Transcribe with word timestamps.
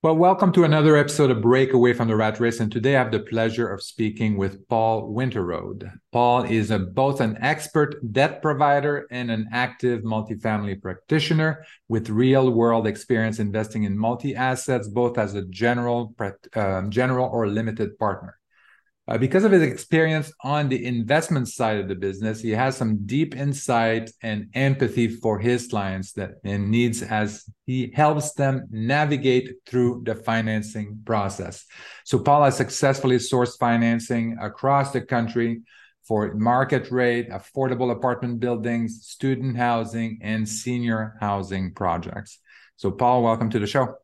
Well, 0.00 0.14
welcome 0.14 0.52
to 0.52 0.62
another 0.62 0.96
episode 0.96 1.32
of 1.32 1.42
Break 1.42 1.72
Away 1.72 1.92
from 1.92 2.06
the 2.06 2.14
Rat 2.14 2.38
Race. 2.38 2.60
And 2.60 2.70
today 2.70 2.94
I 2.94 3.02
have 3.02 3.10
the 3.10 3.18
pleasure 3.18 3.68
of 3.68 3.82
speaking 3.82 4.36
with 4.36 4.68
Paul 4.68 5.12
Winterowd. 5.12 5.90
Paul 6.12 6.44
is 6.44 6.70
a, 6.70 6.78
both 6.78 7.20
an 7.20 7.36
expert 7.40 7.96
debt 8.12 8.40
provider 8.40 9.08
and 9.10 9.28
an 9.28 9.48
active 9.52 10.02
multifamily 10.02 10.80
practitioner 10.80 11.64
with 11.88 12.10
real 12.10 12.52
world 12.52 12.86
experience 12.86 13.40
investing 13.40 13.82
in 13.82 13.98
multi 13.98 14.36
assets, 14.36 14.86
both 14.86 15.18
as 15.18 15.34
a 15.34 15.42
general, 15.46 16.14
uh, 16.54 16.82
general 16.82 17.28
or 17.32 17.48
limited 17.48 17.98
partner. 17.98 18.38
Uh, 19.08 19.16
because 19.16 19.42
of 19.42 19.52
his 19.52 19.62
experience 19.62 20.30
on 20.42 20.68
the 20.68 20.84
investment 20.84 21.48
side 21.48 21.78
of 21.78 21.88
the 21.88 21.94
business, 21.94 22.42
he 22.42 22.50
has 22.50 22.76
some 22.76 23.06
deep 23.06 23.34
insight 23.34 24.10
and 24.22 24.48
empathy 24.52 25.08
for 25.08 25.38
his 25.38 25.66
clients 25.68 26.12
that 26.12 26.32
and 26.44 26.70
needs 26.70 27.02
as 27.02 27.48
he 27.64 27.90
helps 27.94 28.34
them 28.34 28.66
navigate 28.70 29.48
through 29.64 30.02
the 30.04 30.14
financing 30.14 31.00
process. 31.06 31.64
So 32.04 32.18
Paul 32.18 32.44
has 32.44 32.58
successfully 32.58 33.16
sourced 33.16 33.58
financing 33.58 34.36
across 34.42 34.92
the 34.92 35.00
country 35.00 35.62
for 36.06 36.34
market 36.34 36.90
rate, 36.90 37.30
affordable 37.30 37.90
apartment 37.90 38.40
buildings, 38.40 39.06
student 39.06 39.56
housing, 39.56 40.18
and 40.20 40.46
senior 40.46 41.16
housing 41.18 41.72
projects. 41.72 42.40
So 42.76 42.90
Paul, 42.90 43.22
welcome 43.22 43.48
to 43.50 43.58
the 43.58 43.66
show. 43.66 43.94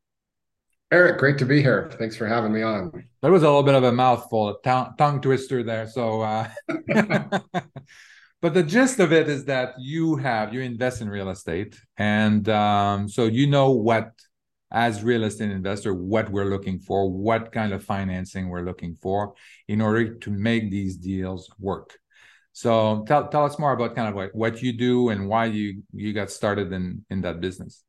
Eric, 0.95 1.19
great 1.19 1.39
to 1.39 1.45
be 1.45 1.61
here. 1.61 1.91
Thanks 1.98 2.16
for 2.16 2.25
having 2.25 2.53
me 2.53 2.62
on. 2.62 2.93
That 3.21 3.33
was 3.33 3.43
a 3.43 3.47
little 3.47 3.65
bit 3.65 3.75
of 3.75 3.83
a 3.83 3.91
mouthful, 3.91 4.51
a 4.51 4.62
tongue, 4.62 4.95
tongue 4.97 5.21
twister 5.21 5.65
there. 5.65 5.89
So, 5.89 6.21
uh, 6.21 6.48
but 8.41 8.55
the 8.55 8.62
gist 8.62 9.01
of 9.01 9.12
it 9.12 9.29
is 9.29 9.47
that 9.47 9.75
you 9.77 10.15
have 10.15 10.55
you 10.55 10.61
invest 10.61 11.01
in 11.01 11.09
real 11.09 11.30
estate, 11.30 11.77
and 11.97 12.49
um, 12.49 13.09
so 13.09 13.25
you 13.25 13.49
know 13.49 13.73
what, 13.73 14.12
as 14.71 15.02
real 15.02 15.25
estate 15.25 15.51
investor, 15.51 15.93
what 15.93 16.30
we're 16.30 16.45
looking 16.45 16.79
for, 16.79 17.11
what 17.11 17.51
kind 17.51 17.73
of 17.73 17.83
financing 17.83 18.49
we're 18.49 18.65
looking 18.65 18.95
for 18.95 19.35
in 19.66 19.80
order 19.80 20.15
to 20.15 20.30
make 20.30 20.71
these 20.71 20.96
deals 20.96 21.51
work. 21.59 21.99
So, 22.52 23.05
tell 23.09 23.27
tell 23.27 23.45
us 23.45 23.59
more 23.59 23.73
about 23.73 23.96
kind 23.96 24.09
of 24.09 24.15
like 24.15 24.30
what 24.33 24.63
you 24.63 24.73
do 24.73 25.09
and 25.09 25.29
why 25.29 25.46
you 25.46 25.83
you 25.93 26.13
got 26.13 26.30
started 26.30 26.73
in 26.73 27.05
in 27.11 27.23
that 27.23 27.40
business. 27.40 27.83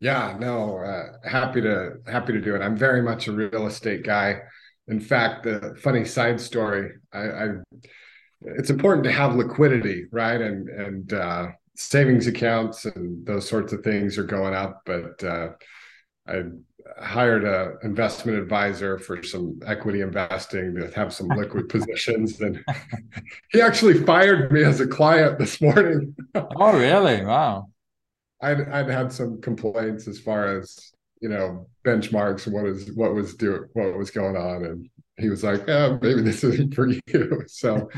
Yeah, 0.00 0.36
no, 0.38 0.78
uh, 0.78 1.28
happy 1.28 1.60
to 1.62 1.94
happy 2.06 2.32
to 2.32 2.40
do 2.40 2.54
it. 2.54 2.60
I'm 2.60 2.76
very 2.76 3.02
much 3.02 3.28
a 3.28 3.32
real 3.32 3.66
estate 3.66 4.04
guy. 4.04 4.40
In 4.88 5.00
fact, 5.00 5.44
the 5.44 5.76
funny 5.82 6.04
side 6.04 6.40
story, 6.40 6.92
I, 7.12 7.20
I 7.20 7.48
it's 8.42 8.70
important 8.70 9.04
to 9.04 9.12
have 9.12 9.36
liquidity, 9.36 10.06
right? 10.12 10.40
And 10.40 10.68
and 10.68 11.12
uh, 11.12 11.48
savings 11.76 12.26
accounts 12.26 12.84
and 12.84 13.24
those 13.26 13.48
sorts 13.48 13.72
of 13.72 13.82
things 13.82 14.18
are 14.18 14.24
going 14.24 14.54
up. 14.54 14.82
But 14.84 15.22
uh, 15.24 15.50
I 16.28 16.42
hired 16.98 17.44
a 17.44 17.74
investment 17.82 18.38
advisor 18.38 18.98
for 18.98 19.22
some 19.22 19.58
equity 19.66 20.00
investing 20.00 20.74
to 20.76 20.90
have 20.94 21.12
some 21.12 21.28
liquid 21.28 21.68
positions, 21.70 22.40
and 22.40 22.62
he 23.50 23.60
actually 23.60 24.04
fired 24.04 24.52
me 24.52 24.62
as 24.62 24.80
a 24.80 24.86
client 24.86 25.38
this 25.38 25.60
morning. 25.60 26.14
oh, 26.34 26.78
really? 26.78 27.24
Wow. 27.24 27.68
I'd 28.40 28.68
I'd 28.68 28.88
had 28.88 29.12
some 29.12 29.40
complaints 29.40 30.08
as 30.08 30.18
far 30.18 30.58
as 30.58 30.92
you 31.20 31.28
know 31.28 31.66
benchmarks 31.84 32.50
what 32.50 32.66
is 32.66 32.92
what 32.92 33.14
was 33.14 33.34
doing 33.34 33.64
what 33.72 33.96
was 33.96 34.10
going 34.10 34.36
on, 34.36 34.64
and 34.64 34.88
he 35.16 35.28
was 35.28 35.42
like, 35.42 35.62
"Yeah, 35.66 35.96
maybe 36.00 36.22
this 36.22 36.44
isn't 36.44 36.74
for 36.74 36.88
you." 37.06 37.42
So, 37.48 37.88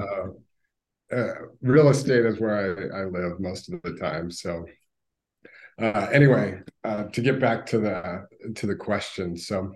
uh, 0.00 1.14
uh, 1.14 1.34
real 1.62 1.88
estate 1.88 2.24
is 2.26 2.38
where 2.38 2.92
I, 2.94 3.02
I 3.02 3.04
live 3.04 3.40
most 3.40 3.72
of 3.72 3.80
the 3.82 3.94
time. 3.94 4.30
So, 4.30 4.66
uh, 5.80 6.08
anyway, 6.12 6.60
uh, 6.84 7.04
to 7.04 7.20
get 7.22 7.40
back 7.40 7.66
to 7.66 7.78
the 7.78 8.26
to 8.54 8.66
the 8.66 8.76
question, 8.76 9.36
so. 9.36 9.72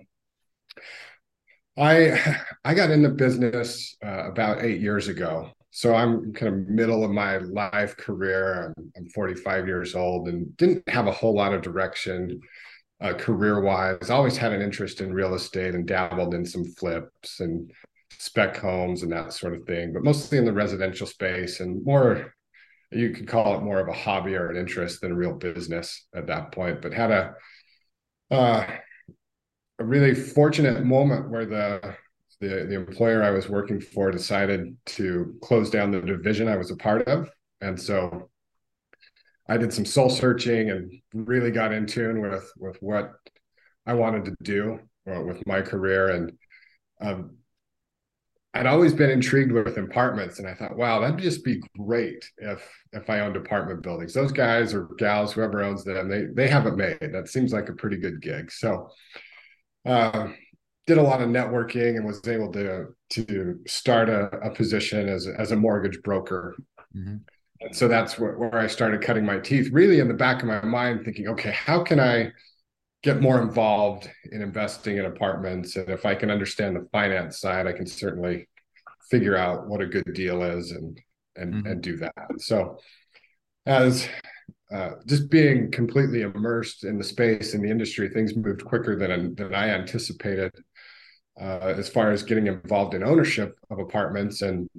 I 1.77 2.37
I 2.63 2.73
got 2.75 2.91
into 2.91 3.09
business 3.09 3.95
uh, 4.05 4.29
about 4.29 4.63
eight 4.63 4.79
years 4.79 5.07
ago, 5.07 5.51
so 5.75 5.95
I'm 5.95 6.33
kind 6.33 6.53
of 6.53 6.69
middle 6.69 7.03
of 7.03 7.09
my 7.09 7.37
life 7.37 7.97
career. 7.97 8.71
I'm, 8.77 8.91
I'm 8.95 9.09
45 9.09 9.65
years 9.65 9.95
old 9.95 10.27
and 10.27 10.55
didn't 10.55 10.87
have 10.87 11.07
a 11.07 11.11
whole 11.11 11.33
lot 11.33 11.51
of 11.51 11.63
direction 11.63 12.39
uh, 13.01 13.15
career 13.15 13.59
wise. 13.59 14.11
Always 14.11 14.37
had 14.37 14.53
an 14.53 14.61
interest 14.61 15.01
in 15.01 15.11
real 15.11 15.33
estate 15.33 15.73
and 15.73 15.87
dabbled 15.87 16.35
in 16.35 16.45
some 16.45 16.63
flips 16.63 17.39
and 17.39 17.71
spec 18.11 18.55
homes 18.55 19.01
and 19.01 19.11
that 19.13 19.33
sort 19.33 19.55
of 19.55 19.65
thing, 19.65 19.93
but 19.93 20.03
mostly 20.03 20.37
in 20.37 20.45
the 20.45 20.53
residential 20.53 21.07
space 21.07 21.59
and 21.59 21.83
more. 21.83 22.35
You 22.91 23.09
could 23.09 23.27
call 23.27 23.57
it 23.57 23.63
more 23.63 23.79
of 23.79 23.87
a 23.87 23.93
hobby 23.93 24.35
or 24.35 24.51
an 24.51 24.57
interest 24.57 25.01
than 25.01 25.11
a 25.11 25.15
real 25.15 25.33
business 25.33 26.05
at 26.13 26.27
that 26.27 26.51
point. 26.51 26.83
But 26.83 26.93
had 26.93 27.09
a 27.09 27.33
uh, 28.29 28.67
a 29.79 29.83
really 29.83 30.13
fortunate 30.13 30.85
moment 30.85 31.31
where 31.31 31.47
the 31.47 31.95
the, 32.43 32.65
the 32.65 32.75
employer 32.75 33.23
I 33.23 33.31
was 33.31 33.47
working 33.49 33.79
for 33.79 34.11
decided 34.11 34.75
to 34.87 35.35
close 35.41 35.69
down 35.69 35.91
the 35.91 36.01
division 36.01 36.47
I 36.47 36.57
was 36.57 36.71
a 36.71 36.75
part 36.75 37.07
of. 37.07 37.29
And 37.61 37.79
so 37.79 38.29
I 39.47 39.57
did 39.57 39.73
some 39.73 39.85
soul 39.85 40.09
searching 40.09 40.69
and 40.69 40.91
really 41.13 41.51
got 41.51 41.73
in 41.73 41.85
tune 41.85 42.21
with 42.21 42.51
with 42.57 42.77
what 42.81 43.11
I 43.85 43.93
wanted 43.93 44.25
to 44.25 44.35
do 44.41 44.79
uh, 45.09 45.21
with 45.21 45.45
my 45.47 45.61
career. 45.61 46.09
And 46.09 46.33
um, 47.01 47.37
I'd 48.53 48.67
always 48.67 48.93
been 48.93 49.09
intrigued 49.09 49.51
with 49.51 49.77
apartments, 49.77 50.39
and 50.39 50.47
I 50.47 50.53
thought, 50.53 50.77
wow, 50.77 50.99
that'd 50.99 51.19
just 51.19 51.43
be 51.43 51.61
great 51.77 52.23
if 52.37 52.61
if 52.91 53.09
I 53.09 53.21
owned 53.21 53.35
apartment 53.35 53.81
buildings. 53.81 54.13
Those 54.13 54.31
guys 54.31 54.73
or 54.73 54.89
gals, 54.97 55.33
whoever 55.33 55.63
owns 55.63 55.83
them, 55.83 56.09
they 56.09 56.25
they 56.33 56.47
have 56.49 56.67
it 56.67 56.75
made. 56.75 57.13
That 57.13 57.29
seems 57.29 57.53
like 57.53 57.69
a 57.69 57.73
pretty 57.73 57.97
good 57.97 58.21
gig. 58.21 58.51
So 58.51 58.89
uh, 59.85 60.27
did 60.85 60.97
a 60.97 61.01
lot 61.01 61.21
of 61.21 61.29
networking 61.29 61.95
and 61.95 62.05
was 62.05 62.25
able 62.27 62.51
to 62.53 62.87
to 63.11 63.59
start 63.67 64.09
a, 64.09 64.25
a 64.37 64.51
position 64.51 65.07
as 65.07 65.27
as 65.27 65.51
a 65.51 65.55
mortgage 65.55 66.01
broker. 66.03 66.55
Mm-hmm. 66.95 67.17
And 67.61 67.75
so 67.75 67.87
that's 67.87 68.19
where, 68.19 68.37
where 68.37 68.55
I 68.55 68.67
started 68.67 69.01
cutting 69.01 69.25
my 69.25 69.39
teeth, 69.39 69.71
really 69.71 69.99
in 69.99 70.09
the 70.09 70.13
back 70.13 70.41
of 70.41 70.49
my 70.49 70.61
mind, 70.65 71.05
thinking, 71.05 71.29
okay, 71.29 71.51
how 71.51 71.81
can 71.81 71.99
I 71.99 72.31
get 73.03 73.21
more 73.21 73.41
involved 73.41 74.09
in 74.31 74.41
investing 74.41 74.97
in 74.97 75.05
apartments? 75.05 75.77
And 75.77 75.89
if 75.89 76.05
I 76.05 76.13
can 76.15 76.29
understand 76.29 76.75
the 76.75 76.87
finance 76.91 77.39
side, 77.39 77.65
I 77.65 77.71
can 77.71 77.87
certainly 77.87 78.49
figure 79.09 79.37
out 79.37 79.67
what 79.67 79.81
a 79.81 79.85
good 79.85 80.13
deal 80.13 80.43
is 80.43 80.71
and 80.71 80.99
and 81.35 81.53
mm-hmm. 81.53 81.67
and 81.67 81.81
do 81.81 81.97
that. 81.97 82.13
So 82.39 82.77
as 83.65 84.07
uh, 84.73 84.91
just 85.05 85.29
being 85.29 85.71
completely 85.71 86.21
immersed 86.21 86.83
in 86.83 86.97
the 86.97 87.03
space 87.03 87.53
in 87.53 87.61
the 87.61 87.69
industry, 87.69 88.09
things 88.09 88.35
moved 88.35 88.65
quicker 88.65 88.97
than 88.97 89.35
than 89.35 89.55
I 89.55 89.69
anticipated 89.69 90.51
uh, 91.39 91.73
as 91.77 91.89
far 91.89 92.11
as 92.11 92.23
getting 92.23 92.47
involved 92.47 92.93
in 92.93 93.03
ownership 93.03 93.57
of 93.69 93.79
apartments 93.79 94.41
and 94.41 94.69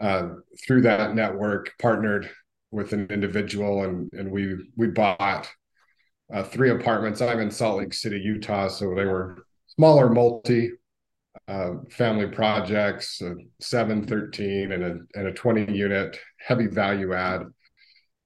uh, 0.00 0.28
through 0.64 0.82
that 0.82 1.14
network 1.14 1.72
partnered 1.80 2.30
with 2.70 2.92
an 2.92 3.06
individual 3.10 3.84
and 3.84 4.12
and 4.12 4.30
we 4.30 4.56
we 4.76 4.86
bought 4.88 5.48
uh, 6.32 6.42
three 6.42 6.70
apartments. 6.70 7.20
I'm 7.20 7.40
in 7.40 7.50
salt 7.50 7.78
lake 7.78 7.94
city 7.94 8.18
utah 8.18 8.68
so 8.68 8.94
they 8.94 9.06
were 9.06 9.38
smaller 9.66 10.10
multi 10.10 10.72
uh, 11.46 11.74
family 11.90 12.26
projects 12.26 13.22
7 13.60 14.06
13 14.06 14.72
and 14.72 14.84
a, 14.84 14.96
and 15.14 15.28
a 15.28 15.32
20 15.32 15.72
unit 15.72 16.18
heavy 16.38 16.66
value 16.66 17.14
add. 17.14 17.42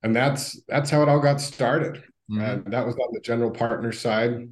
And 0.03 0.15
that's 0.17 0.61
that's 0.67 0.91
how 0.91 1.03
it 1.03 1.09
all 1.09 1.21
got 1.21 1.41
started. 1.41 2.03
Mm-hmm. 2.31 2.41
and 2.41 2.73
that 2.73 2.87
was 2.87 2.95
on 2.95 3.13
the 3.13 3.21
general 3.21 3.51
partner 3.51 3.93
side. 3.93 4.49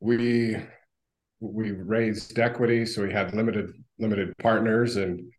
We 0.00 0.56
we 1.42 1.72
raised 1.72 2.38
equity, 2.38 2.86
so 2.86 3.02
we 3.02 3.12
had 3.12 3.34
limited 3.34 3.72
limited 3.98 4.32
partners, 4.38 4.96
and 4.96 5.32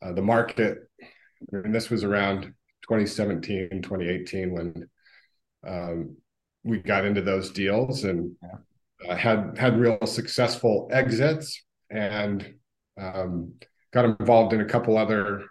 uh, 0.00 0.12
the 0.12 0.22
market. 0.22 0.78
And 1.52 1.74
this 1.74 1.90
was 1.90 2.04
around 2.04 2.42
2017, 2.82 3.82
2018 3.82 4.52
when 4.52 4.88
um, 5.66 6.16
we 6.62 6.78
got 6.78 7.04
into 7.04 7.22
those 7.22 7.50
deals 7.50 8.04
and 8.04 8.36
uh, 9.08 9.16
had 9.16 9.56
had 9.58 9.78
real 9.78 9.98
successful 10.06 10.88
exits 10.92 11.64
and 11.90 12.54
um, 13.00 13.54
got 13.92 14.04
involved 14.04 14.52
in 14.52 14.60
a 14.60 14.66
couple 14.66 14.96
other 14.96 15.44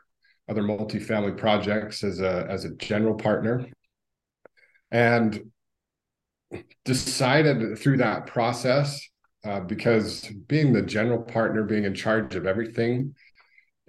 other 0.48 0.63
multifamily 0.63 1.38
projects 1.38 2.04
as 2.04 2.22
a 2.22 2.48
as 2.50 2.66
a 2.66 2.75
general 2.75 3.16
partner 3.16 3.68
and 4.92 5.52
decided 6.86 7.78
through 7.78 7.98
that 7.98 8.25
process 8.25 9.10
uh, 9.44 9.62
because 9.62 10.30
being 10.47 10.74
the 10.74 10.81
general 10.81 11.21
partner, 11.21 11.63
being 11.63 11.86
in 11.86 11.94
charge 11.94 12.36
of 12.36 12.45
everything, 12.45 13.15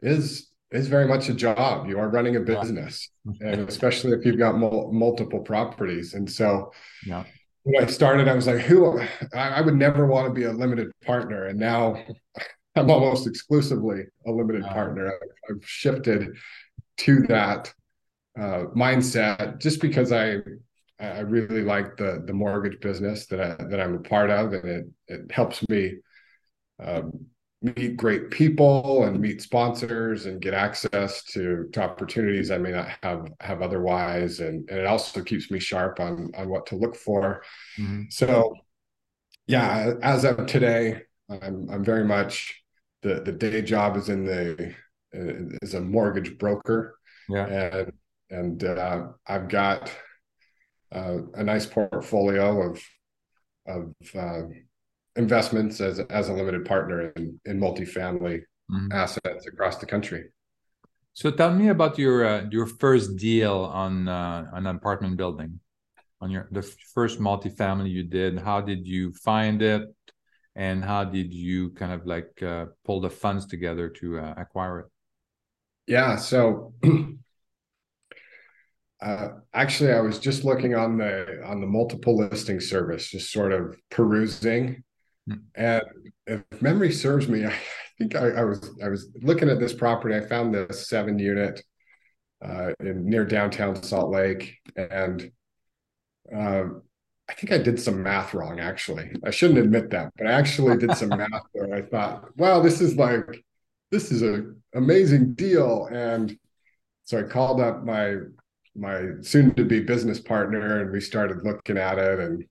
is 0.03 0.51
is 0.71 0.87
very 0.87 1.09
much 1.09 1.29
a 1.29 1.35
job. 1.35 1.89
You 1.89 1.99
are 1.99 2.09
running 2.09 2.37
a 2.37 2.41
business, 2.41 3.11
and 3.41 3.69
especially 3.69 4.13
if 4.13 4.25
you've 4.25 4.39
got 4.39 4.57
mul- 4.57 4.93
multiple 4.93 5.41
properties. 5.41 6.15
And 6.15 6.31
so, 6.31 6.73
yeah. 7.05 7.25
when 7.65 7.83
I 7.83 7.87
started, 7.89 8.29
I 8.29 8.35
was 8.35 8.47
like, 8.47 8.61
"Who? 8.61 9.01
I, 9.35 9.61
would 9.61 9.75
never 9.75 10.07
want 10.07 10.29
to 10.29 10.33
be 10.33 10.45
a 10.45 10.53
limited 10.53 10.91
partner." 11.05 11.47
And 11.47 11.59
now, 11.59 12.03
I'm 12.77 12.91
almost 12.91 13.27
exclusively 13.27 14.03
a 14.27 14.31
limited 14.31 14.63
wow. 14.63 14.73
partner. 14.73 15.07
I've, 15.09 15.57
I've, 15.57 15.65
shifted 15.65 16.37
to 16.99 17.23
that 17.23 17.75
uh, 18.39 18.65
mindset 18.77 19.59
just 19.59 19.81
because 19.81 20.13
I 20.13 20.37
I 21.01 21.21
really 21.21 21.63
like 21.63 21.97
the 21.97 22.23
the 22.27 22.33
mortgage 22.33 22.81
business 22.81 23.27
that 23.27 23.41
I, 23.41 23.65
that 23.65 23.81
I'm 23.81 23.95
a 23.95 24.01
part 24.01 24.31
of, 24.31 24.53
and 24.53 24.65
it 24.69 24.87
it 25.09 25.33
helps 25.33 25.67
me 25.69 25.97
um, 26.79 27.27
meet 27.63 27.97
great 27.97 28.31
people 28.31 29.05
and 29.05 29.21
meet 29.21 29.43
sponsors 29.43 30.27
and 30.27 30.41
get 30.41 30.55
access 30.55 31.23
to, 31.25 31.69
to 31.73 31.83
opportunities 31.83 32.51
I 32.51 32.59
may 32.59 32.73
not 32.73 32.89
have 33.03 33.29
have 33.41 33.63
otherwise, 33.63 34.41
and, 34.41 34.69
and 34.71 34.79
it 34.79 34.87
also 34.87 35.23
keeps 35.23 35.51
me 35.51 35.59
sharp 35.59 36.01
on 36.01 36.31
on 36.37 36.49
what 36.49 36.67
to 36.67 36.77
look 36.77 36.97
for. 36.97 37.43
Mm-hmm. 37.79 38.05
So, 38.11 38.55
yeah, 39.47 39.95
as 40.03 40.25
of 40.25 40.47
today, 40.47 41.03
I'm 41.29 41.69
I'm 41.71 41.85
very 41.85 42.05
much 42.05 42.63
the 43.03 43.21
the 43.21 43.33
day 43.33 43.63
job 43.63 43.97
is 43.97 44.09
in 44.09 44.25
the 44.25 44.75
is 45.13 45.75
a 45.75 45.81
mortgage 45.81 46.39
broker. 46.39 46.99
Yeah, 47.29 47.47
and 47.47 47.93
and 48.31 48.65
uh, 48.65 49.09
I've 49.27 49.49
got 49.49 49.91
uh, 50.93 51.19
a 51.35 51.45
nice 51.45 51.67
portfolio 51.67 52.71
of 52.71 52.83
of 53.67 53.95
uh, 54.15 54.43
investments 55.17 55.81
as 55.81 55.99
as 55.99 56.29
a 56.29 56.33
limited 56.33 56.65
partner 56.65 57.13
in, 57.17 57.41
in 57.45 57.61
multifamily 57.61 58.43
mm-hmm. 58.71 58.93
assets 58.93 59.47
across 59.47 59.79
the 59.79 59.87
country. 59.87 60.25
So 61.13 61.31
tell 61.31 61.53
me 61.55 61.69
about 61.69 61.99
your 61.99 62.25
uh, 62.25 62.47
your 62.51 62.67
first 62.67 63.17
deal 63.17 63.71
on 63.73 64.09
uh, 64.09 64.47
an 64.53 64.67
apartment 64.67 65.17
building, 65.17 65.61
on 66.21 66.31
your 66.31 66.49
the 66.51 66.63
first 66.95 67.21
multifamily 67.21 67.91
you 67.91 68.05
did. 68.05 68.39
How 68.39 68.61
did 68.61 68.87
you 68.87 69.13
find 69.13 69.61
it, 69.63 69.83
and 70.55 70.85
how 70.85 71.05
did 71.05 71.35
you 71.35 71.71
kind 71.71 71.93
of 71.93 72.07
like 72.07 72.43
uh, 72.43 72.67
pull 72.85 73.01
the 73.01 73.11
funds 73.11 73.47
together 73.47 73.89
to 74.01 74.19
uh, 74.19 74.35
acquire 74.37 74.81
it? 74.81 74.87
Yeah, 75.87 76.17
so 76.17 76.75
uh, 79.03 79.29
actually, 79.55 79.93
I 79.93 80.01
was 80.01 80.19
just 80.19 80.45
looking 80.45 80.75
on 80.75 80.99
the 80.99 81.43
on 81.45 81.61
the 81.61 81.67
multiple 81.67 82.17
listing 82.17 82.61
service, 82.61 83.11
just 83.11 83.33
sort 83.33 83.53
of 83.53 83.77
perusing, 83.91 84.85
and 85.55 85.83
if 86.27 86.43
memory 86.61 86.93
serves 86.93 87.27
me, 87.29 87.47
I 87.47 87.55
think 87.99 88.15
I, 88.15 88.29
I, 88.31 88.45
was 88.45 88.71
I 88.83 88.89
was 88.89 89.09
looking 89.23 89.49
at 89.49 89.59
this 89.59 89.73
property. 89.73 90.15
I 90.15 90.21
found 90.21 90.55
this 90.55 90.89
seven 90.89 91.19
unit 91.19 91.63
uh, 92.45 92.73
in 92.81 93.09
near 93.09 93.25
downtown 93.25 93.83
Salt 93.83 94.11
Lake, 94.11 94.59
and 94.77 95.31
um, 96.35 96.83
I 97.29 97.33
think 97.35 97.53
I 97.53 97.59
did 97.59 97.81
some 97.81 98.03
math 98.03 98.35
wrong. 98.35 98.61
Actually, 98.61 99.13
I 99.25 99.31
shouldn't 99.31 99.61
admit 99.61 99.91
that, 99.91 100.13
but 100.19 100.27
I 100.27 100.33
actually 100.33 100.77
did 100.77 100.95
some 100.97 101.09
math 101.17 101.45
where 101.53 101.75
I 101.75 101.83
thought, 101.83 102.37
"Wow, 102.37 102.61
this 102.61 102.83
is 102.83 102.97
like 102.97 103.45
this 103.91 104.13
is 104.13 104.21
an 104.21 104.63
amazing 104.75 105.35
deal." 105.35 105.87
And 105.91 106.37
so 107.05 107.19
I 107.19 107.23
called 107.23 107.61
up 107.61 107.83
my 107.83 108.17
my 108.77 109.03
soon 109.23 109.55
to 109.55 109.65
be 109.65 109.81
business 109.81 110.21
partner, 110.21 110.81
and 110.81 110.93
we 110.93 111.01
started 111.01 111.45
looking 111.45 111.79
at 111.79 111.99
it 111.99 112.19
and 112.21 112.45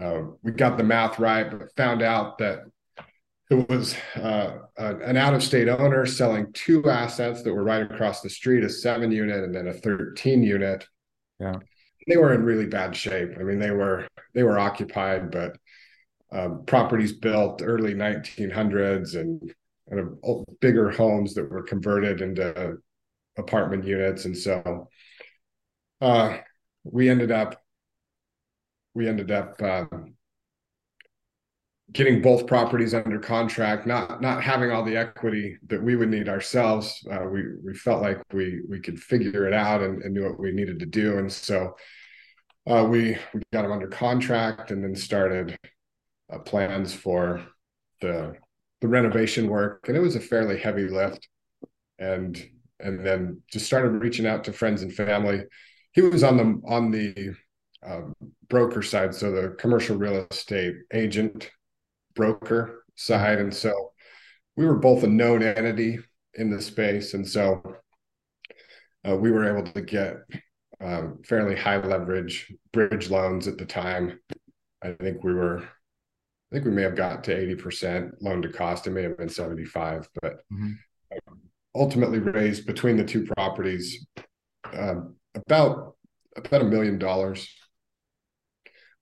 uh, 0.00 0.22
we 0.42 0.52
got 0.52 0.76
the 0.76 0.84
math 0.84 1.18
right, 1.18 1.50
but 1.50 1.74
found 1.76 2.02
out 2.02 2.38
that 2.38 2.60
it 3.50 3.68
was 3.68 3.96
uh, 4.14 4.58
an 4.76 5.16
out 5.16 5.34
of 5.34 5.42
state 5.42 5.68
owner 5.68 6.04
selling 6.06 6.52
two 6.52 6.88
assets 6.88 7.42
that 7.42 7.52
were 7.52 7.64
right 7.64 7.82
across 7.82 8.20
the 8.20 8.28
street 8.28 8.62
a 8.62 8.68
seven 8.68 9.10
unit 9.10 9.42
and 9.42 9.54
then 9.54 9.68
a 9.68 9.72
13 9.72 10.42
unit. 10.42 10.86
Yeah. 11.40 11.54
They 12.06 12.16
were 12.16 12.34
in 12.34 12.44
really 12.44 12.66
bad 12.66 12.94
shape. 12.94 13.30
I 13.38 13.42
mean, 13.42 13.58
they 13.58 13.70
were 13.70 14.06
they 14.34 14.42
were 14.42 14.58
occupied, 14.58 15.30
but 15.30 15.56
um, 16.30 16.64
properties 16.66 17.14
built 17.14 17.62
early 17.62 17.94
1900s 17.94 19.16
and, 19.16 19.54
and 19.88 20.18
a, 20.22 20.44
bigger 20.60 20.90
homes 20.90 21.34
that 21.34 21.50
were 21.50 21.62
converted 21.62 22.20
into 22.20 22.76
apartment 23.38 23.84
units. 23.84 24.26
And 24.26 24.36
so 24.36 24.88
uh, 26.00 26.38
we 26.84 27.08
ended 27.08 27.30
up 27.30 27.62
we 28.94 29.08
ended 29.08 29.30
up 29.30 29.60
um, 29.62 30.14
getting 31.92 32.20
both 32.20 32.46
properties 32.46 32.94
under 32.94 33.18
contract, 33.18 33.86
not 33.86 34.20
not 34.20 34.42
having 34.42 34.70
all 34.70 34.84
the 34.84 34.96
equity 34.96 35.56
that 35.68 35.82
we 35.82 35.96
would 35.96 36.10
need 36.10 36.28
ourselves. 36.28 37.04
Uh, 37.10 37.24
we 37.24 37.44
we 37.64 37.74
felt 37.74 38.02
like 38.02 38.22
we 38.32 38.60
we 38.68 38.80
could 38.80 39.00
figure 39.00 39.46
it 39.46 39.54
out 39.54 39.82
and, 39.82 40.02
and 40.02 40.14
knew 40.14 40.24
what 40.24 40.38
we 40.38 40.52
needed 40.52 40.78
to 40.80 40.86
do, 40.86 41.18
and 41.18 41.32
so 41.32 41.76
uh, 42.66 42.84
we 42.88 43.16
we 43.32 43.40
got 43.52 43.62
them 43.62 43.72
under 43.72 43.88
contract 43.88 44.70
and 44.70 44.82
then 44.82 44.94
started 44.94 45.56
uh, 46.32 46.38
plans 46.38 46.92
for 46.92 47.42
the 48.00 48.34
the 48.80 48.88
renovation 48.88 49.48
work, 49.48 49.84
and 49.88 49.96
it 49.96 50.00
was 50.00 50.16
a 50.16 50.20
fairly 50.20 50.58
heavy 50.58 50.88
lift, 50.88 51.28
and 51.98 52.48
and 52.80 53.04
then 53.04 53.42
just 53.50 53.66
started 53.66 53.90
reaching 53.90 54.26
out 54.26 54.44
to 54.44 54.52
friends 54.52 54.82
and 54.82 54.92
family. 54.92 55.44
He 55.92 56.02
was 56.02 56.22
on 56.22 56.36
the 56.36 56.60
on 56.66 56.90
the 56.90 57.34
um, 57.84 58.14
broker 58.48 58.82
side, 58.82 59.14
so 59.14 59.30
the 59.30 59.56
commercial 59.58 59.96
real 59.96 60.26
estate 60.30 60.74
agent 60.92 61.50
broker 62.14 62.84
side, 62.96 63.38
and 63.38 63.54
so 63.54 63.92
we 64.56 64.66
were 64.66 64.78
both 64.78 65.02
a 65.02 65.06
known 65.06 65.42
entity 65.42 65.98
in 66.34 66.50
the 66.50 66.60
space, 66.60 67.14
and 67.14 67.26
so 67.26 67.62
uh, 69.08 69.16
we 69.16 69.30
were 69.30 69.48
able 69.48 69.70
to 69.70 69.80
get 69.80 70.16
um, 70.80 71.18
fairly 71.24 71.56
high 71.56 71.78
leverage 71.78 72.52
bridge 72.72 73.10
loans 73.10 73.48
at 73.48 73.58
the 73.58 73.66
time. 73.66 74.18
I 74.82 74.92
think 74.92 75.24
we 75.24 75.34
were, 75.34 75.60
I 75.60 75.64
think 76.52 76.64
we 76.64 76.70
may 76.70 76.82
have 76.82 76.96
got 76.96 77.24
to 77.24 77.36
eighty 77.36 77.54
percent 77.54 78.20
loan 78.20 78.42
to 78.42 78.48
cost. 78.48 78.86
It 78.86 78.90
may 78.90 79.02
have 79.02 79.18
been 79.18 79.28
seventy 79.28 79.64
five, 79.64 80.08
but 80.20 80.34
mm-hmm. 80.52 80.72
ultimately 81.74 82.18
raised 82.18 82.66
between 82.66 82.96
the 82.96 83.04
two 83.04 83.24
properties 83.24 84.06
uh, 84.72 84.96
about 85.46 85.94
about 86.36 86.62
a 86.62 86.64
million 86.64 86.98
dollars 86.98 87.48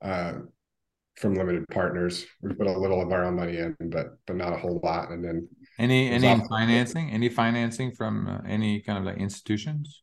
uh, 0.03 0.35
from 1.17 1.35
limited 1.35 1.67
partners. 1.69 2.27
We 2.43 2.55
put 2.55 2.67
a 2.67 2.79
little 2.79 3.03
of 3.03 3.12
our 3.12 3.25
own 3.25 3.37
money 3.37 3.59
in, 3.59 3.77
but 3.81 4.19
but 4.27 4.37
not 4.37 4.53
a 4.53 4.56
whole 4.56 4.81
lot. 4.83 5.11
And 5.11 5.25
then 5.25 5.49
any 5.79 6.11
any 6.11 6.41
financing, 6.49 7.11
any 7.11 7.29
financing 7.29 7.93
from 7.93 8.29
uh, 8.29 8.38
any 8.49 8.81
kind 8.81 8.99
of 8.99 9.05
like 9.05 9.19
institutions. 9.19 10.03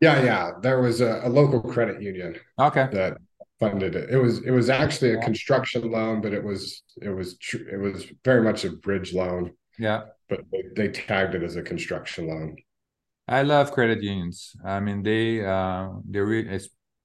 Yeah, 0.00 0.22
yeah. 0.22 0.50
There 0.60 0.80
was 0.80 1.00
a, 1.00 1.20
a 1.24 1.28
local 1.28 1.60
credit 1.60 2.02
union. 2.02 2.36
Okay. 2.58 2.88
That 2.92 3.18
funded 3.60 3.94
it. 3.94 4.10
It 4.10 4.18
was 4.18 4.42
it 4.44 4.50
was 4.50 4.68
actually 4.68 5.12
a 5.12 5.18
construction 5.18 5.90
loan, 5.90 6.20
but 6.20 6.32
it 6.32 6.42
was 6.42 6.82
it 7.00 7.10
was 7.10 7.38
tr- 7.38 7.68
it 7.72 7.78
was 7.78 8.06
very 8.24 8.42
much 8.42 8.64
a 8.64 8.70
bridge 8.70 9.14
loan. 9.14 9.52
Yeah. 9.78 10.02
But 10.28 10.40
they, 10.50 10.62
they 10.74 10.88
tagged 10.88 11.34
it 11.34 11.42
as 11.42 11.56
a 11.56 11.62
construction 11.62 12.26
loan. 12.28 12.56
I 13.28 13.42
love 13.42 13.72
credit 13.72 14.02
unions. 14.02 14.54
I 14.64 14.80
mean, 14.80 15.02
they 15.02 15.44
uh, 15.44 15.90
they 16.08 16.20
really 16.20 16.60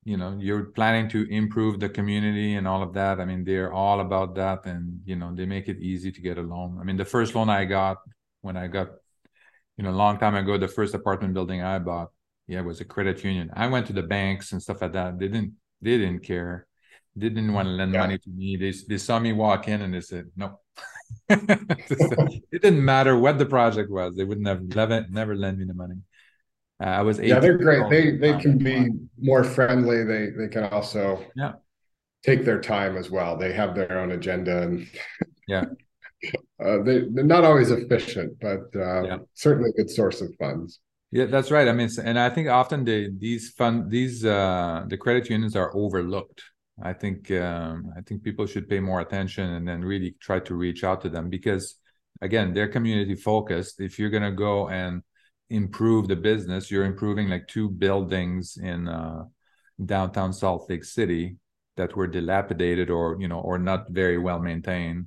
you 0.07 0.15
know 0.15 0.37
you're 0.39 0.67
planning 0.71 1.09
to 1.09 1.29
improve 1.29 1.81
the 1.81 1.89
community 1.89 2.55
and 2.55 2.65
all 2.65 2.81
of 2.81 2.93
that. 2.93 3.19
I 3.19 3.25
mean 3.25 3.43
they're 3.43 3.73
all 3.73 3.99
about 3.99 4.35
that 4.35 4.65
and 4.65 5.01
you 5.03 5.17
know 5.17 5.35
they 5.35 5.45
make 5.45 5.67
it 5.67 5.79
easy 5.79 6.13
to 6.13 6.21
get 6.21 6.37
a 6.37 6.41
loan. 6.41 6.77
I 6.79 6.85
mean 6.85 6.95
the 6.95 7.03
first 7.03 7.35
loan 7.35 7.49
i 7.49 7.65
got 7.65 7.97
when 8.39 8.55
i 8.55 8.67
got 8.67 8.87
you 9.75 9.83
know 9.83 9.89
a 9.89 9.99
long 10.03 10.17
time 10.17 10.35
ago 10.35 10.57
the 10.57 10.69
first 10.69 10.93
apartment 10.93 11.33
building 11.33 11.61
i 11.61 11.77
bought 11.77 12.09
yeah 12.47 12.61
was 12.61 12.79
a 12.79 12.85
credit 12.85 13.21
union. 13.21 13.51
I 13.53 13.67
went 13.67 13.85
to 13.87 13.93
the 13.93 14.07
banks 14.17 14.53
and 14.53 14.61
stuff 14.61 14.81
like 14.81 14.93
that. 14.93 15.19
They 15.19 15.27
didn't 15.27 15.55
they 15.81 15.97
didn't 15.97 16.23
care. 16.23 16.67
They 17.17 17.27
didn't 17.27 17.51
want 17.51 17.65
to 17.65 17.71
lend 17.71 17.93
yeah. 17.93 17.99
money 17.99 18.17
to 18.17 18.29
me. 18.29 18.55
They, 18.55 18.73
they 18.87 18.97
saw 18.97 19.19
me 19.19 19.33
walk 19.33 19.67
in 19.67 19.81
and 19.81 19.93
they 19.93 20.01
said 20.01 20.27
no 20.37 20.59
it 21.29 22.61
didn't 22.61 22.83
matter 22.83 23.17
what 23.17 23.37
the 23.37 23.45
project 23.45 23.89
was 23.89 24.15
they 24.15 24.23
would 24.23 24.39
never 24.39 24.61
never, 24.61 25.05
never 25.09 25.35
lend 25.35 25.57
me 25.57 25.65
the 25.65 25.73
money 25.73 25.95
uh, 26.79 26.85
I 26.85 27.01
was 27.01 27.19
yeah, 27.19 27.39
they're 27.39 27.57
great. 27.57 27.89
They 27.89 28.17
they 28.17 28.37
can 28.39 28.57
be 28.57 28.89
more 29.19 29.43
friendly. 29.43 30.03
They 30.03 30.29
they 30.29 30.47
can 30.47 30.65
also 30.65 31.25
yeah 31.35 31.53
take 32.23 32.45
their 32.45 32.61
time 32.61 32.97
as 32.97 33.09
well. 33.09 33.37
They 33.37 33.53
have 33.53 33.73
their 33.73 33.99
own 33.99 34.11
agenda 34.11 34.63
and 34.63 34.87
yeah. 35.47 35.65
Uh, 36.59 36.81
they 36.81 37.01
they're 37.11 37.23
not 37.23 37.43
always 37.43 37.69
efficient, 37.69 38.35
but 38.41 38.75
uh, 38.75 39.03
yeah. 39.03 39.17
certainly 39.35 39.69
a 39.69 39.73
good 39.73 39.91
source 39.91 40.19
of 40.21 40.33
funds. 40.39 40.79
Yeah, 41.11 41.25
that's 41.25 41.51
right. 41.51 41.67
I 41.67 41.71
mean, 41.71 41.87
and 42.03 42.17
I 42.17 42.31
think 42.31 42.47
often 42.47 42.83
the 42.83 43.13
these 43.15 43.51
fund 43.51 43.91
these 43.91 44.25
uh, 44.25 44.83
the 44.87 44.97
credit 44.97 45.29
unions 45.29 45.55
are 45.55 45.71
overlooked. 45.75 46.41
I 46.81 46.93
think 46.93 47.31
um, 47.31 47.91
I 47.97 48.01
think 48.01 48.23
people 48.23 48.45
should 48.45 48.69
pay 48.69 48.79
more 48.79 49.01
attention 49.01 49.49
and 49.53 49.67
then 49.67 49.83
really 49.83 50.15
try 50.21 50.39
to 50.41 50.55
reach 50.55 50.83
out 50.83 51.01
to 51.01 51.09
them 51.09 51.29
because 51.29 51.75
again, 52.21 52.53
they're 52.53 52.67
community 52.67 53.15
focused. 53.15 53.81
If 53.81 53.97
you're 53.99 54.09
gonna 54.09 54.31
go 54.31 54.69
and 54.69 55.01
improve 55.49 56.07
the 56.07 56.15
business 56.15 56.69
you're 56.69 56.85
improving 56.85 57.29
like 57.29 57.47
two 57.47 57.69
buildings 57.69 58.57
in 58.61 58.87
uh, 58.87 59.23
downtown 59.85 60.33
salt 60.33 60.69
lake 60.69 60.83
city 60.83 61.37
that 61.77 61.95
were 61.95 62.07
dilapidated 62.07 62.89
or 62.89 63.17
you 63.19 63.27
know 63.27 63.39
or 63.39 63.57
not 63.57 63.89
very 63.89 64.17
well 64.17 64.39
maintained 64.39 65.05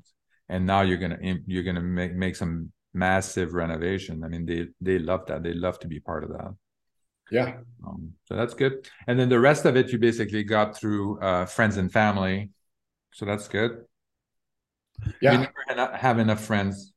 and 0.48 0.66
now 0.66 0.80
you're 0.80 0.96
gonna 0.96 1.18
you're 1.46 1.62
gonna 1.62 1.80
make, 1.80 2.14
make 2.14 2.36
some 2.36 2.72
massive 2.94 3.54
renovation. 3.54 4.24
I 4.24 4.28
mean 4.28 4.46
they 4.46 4.66
they 4.80 4.98
love 4.98 5.26
that. 5.26 5.42
They 5.42 5.52
love 5.52 5.78
to 5.80 5.88
be 5.88 6.00
part 6.00 6.24
of 6.24 6.30
that 6.30 6.54
yeah 7.30 7.58
um, 7.86 8.12
so 8.26 8.34
that's 8.36 8.54
good 8.54 8.88
and 9.06 9.18
then 9.18 9.28
the 9.28 9.40
rest 9.40 9.64
of 9.64 9.76
it 9.76 9.90
you 9.92 9.98
basically 9.98 10.42
got 10.44 10.76
through 10.76 11.18
uh, 11.20 11.46
friends 11.46 11.76
and 11.76 11.92
family 11.92 12.50
so 13.12 13.24
that's 13.24 13.48
good 13.48 13.84
yeah 15.20 15.32
you 15.32 15.38
never 15.38 15.96
have 15.96 16.18
enough 16.18 16.44
friends 16.44 16.92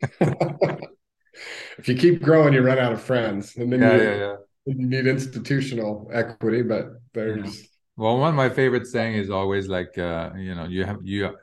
if 1.78 1.88
you 1.88 1.94
keep 1.96 2.22
growing, 2.22 2.54
you 2.54 2.62
run 2.62 2.78
out 2.78 2.92
of 2.92 3.02
friends, 3.02 3.56
and 3.56 3.72
then 3.72 3.80
yeah, 3.80 3.96
you, 3.96 4.02
yeah, 4.02 4.16
yeah. 4.16 4.36
you 4.66 4.74
need 4.86 5.06
institutional 5.06 6.10
equity. 6.12 6.62
But 6.62 7.00
there's 7.12 7.68
Well, 7.96 8.18
one 8.18 8.30
of 8.30 8.34
my 8.34 8.48
favorite 8.48 8.86
saying 8.86 9.14
is 9.14 9.30
always 9.30 9.68
like, 9.68 9.96
uh, 9.98 10.30
you 10.36 10.54
know, 10.54 10.64
you 10.64 10.84
have 10.84 10.98
you. 11.02 11.36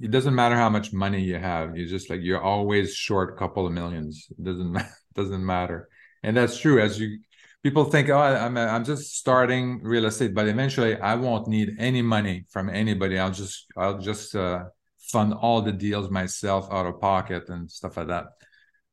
It 0.00 0.10
doesn't 0.10 0.34
matter 0.34 0.54
how 0.54 0.70
much 0.70 0.92
money 0.92 1.22
you 1.22 1.36
have. 1.36 1.76
You 1.76 1.86
just 1.86 2.08
like 2.10 2.20
you're 2.22 2.40
always 2.40 2.94
short 2.94 3.34
a 3.34 3.36
couple 3.36 3.66
of 3.66 3.72
millions. 3.72 4.26
It 4.30 4.44
doesn't 4.44 4.78
doesn't 5.14 5.44
matter, 5.44 5.88
and 6.22 6.36
that's 6.36 6.58
true. 6.58 6.80
As 6.80 6.98
you 6.98 7.18
people 7.62 7.84
think, 7.84 8.08
oh, 8.08 8.18
I'm 8.18 8.56
I'm 8.56 8.84
just 8.84 9.16
starting 9.16 9.82
real 9.82 10.06
estate, 10.06 10.34
but 10.34 10.48
eventually 10.48 10.96
I 10.96 11.14
won't 11.14 11.48
need 11.48 11.76
any 11.78 12.02
money 12.02 12.44
from 12.50 12.70
anybody. 12.70 13.18
I'll 13.18 13.30
just 13.30 13.66
I'll 13.76 13.98
just 13.98 14.34
uh, 14.34 14.64
fund 14.98 15.34
all 15.34 15.62
the 15.62 15.72
deals 15.72 16.10
myself 16.10 16.68
out 16.70 16.86
of 16.86 17.00
pocket 17.00 17.48
and 17.48 17.70
stuff 17.70 17.96
like 17.96 18.08
that. 18.08 18.26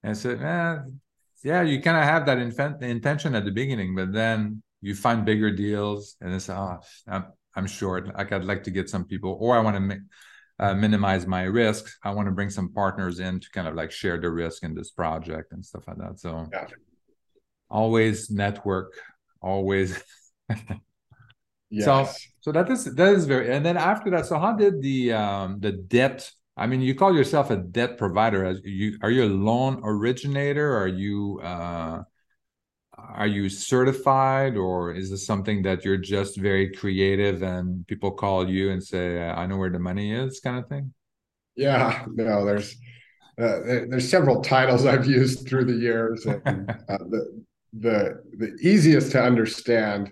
And 0.03 0.17
so, 0.17 0.31
eh, 0.31 0.77
yeah, 1.43 1.61
you 1.61 1.81
kind 1.81 1.97
of 1.97 2.03
have 2.03 2.25
that 2.25 2.39
intention 2.39 3.35
at 3.35 3.45
the 3.45 3.51
beginning, 3.51 3.95
but 3.95 4.11
then 4.11 4.61
you 4.81 4.95
find 4.95 5.25
bigger 5.25 5.51
deals, 5.51 6.15
and 6.21 6.33
it's 6.33 6.49
oh, 6.49 6.79
I'm 7.07 7.25
I'm 7.55 7.67
short. 7.67 8.15
Like 8.15 8.31
I'd 8.31 8.45
like 8.45 8.63
to 8.63 8.71
get 8.71 8.89
some 8.89 9.05
people, 9.05 9.37
or 9.39 9.57
I 9.57 9.61
want 9.61 9.75
to 9.75 9.81
make. 9.81 9.99
Uh, 10.59 10.73
minimize 10.73 11.27
my 11.27 11.43
risks. 11.43 11.99
I 12.03 12.09
want 12.09 12.27
to 12.27 12.31
bring 12.31 12.49
some 12.49 12.73
partners 12.73 13.19
in 13.19 13.39
to 13.39 13.49
kind 13.51 13.67
of 13.67 13.75
like 13.75 13.91
share 13.91 14.19
the 14.19 14.31
risk 14.31 14.63
in 14.63 14.73
this 14.73 14.89
project 14.89 15.51
and 15.51 15.63
stuff 15.63 15.87
like 15.87 15.99
that. 15.99 16.19
So, 16.19 16.49
yeah 16.51 16.65
always 17.69 18.29
network 18.29 18.93
always 19.41 20.01
yes. 21.69 21.85
so 21.85 22.07
so 22.41 22.51
that 22.51 22.69
is 22.69 22.85
that 22.95 23.13
is 23.13 23.25
very 23.25 23.53
and 23.53 23.65
then 23.65 23.77
after 23.77 24.09
that 24.09 24.25
so 24.25 24.37
how 24.37 24.53
did 24.53 24.81
the 24.81 25.11
um 25.11 25.59
the 25.59 25.71
debt 25.71 26.29
i 26.55 26.65
mean 26.65 26.81
you 26.81 26.95
call 26.95 27.15
yourself 27.15 27.49
a 27.51 27.57
debt 27.57 27.97
provider 27.97 28.45
as 28.45 28.59
you 28.63 28.97
are 29.01 29.11
you 29.11 29.23
a 29.23 29.25
loan 29.25 29.81
originator 29.83 30.77
are 30.77 30.87
you 30.87 31.39
uh 31.43 32.01
are 32.97 33.27
you 33.27 33.47
certified 33.47 34.57
or 34.57 34.91
is 34.91 35.11
this 35.11 35.25
something 35.25 35.61
that 35.61 35.85
you're 35.85 35.97
just 35.97 36.37
very 36.37 36.73
creative 36.73 37.43
and 37.43 37.85
people 37.87 38.11
call 38.11 38.49
you 38.49 38.71
and 38.71 38.83
say 38.83 39.21
i 39.21 39.45
know 39.45 39.57
where 39.57 39.69
the 39.69 39.79
money 39.79 40.13
is 40.13 40.39
kind 40.39 40.57
of 40.57 40.67
thing 40.67 40.93
yeah 41.55 42.05
no 42.15 42.45
there's 42.45 42.77
uh, 43.39 43.85
there's 43.87 44.09
several 44.09 44.41
titles 44.41 44.85
I've 44.85 45.05
used 45.05 45.47
through 45.47 45.65
the 45.65 45.73
years. 45.73 46.25
And, 46.25 46.69
uh, 46.89 46.97
the, 46.97 47.43
the 47.73 48.21
the 48.37 48.55
easiest 48.61 49.11
to 49.13 49.21
understand 49.21 50.11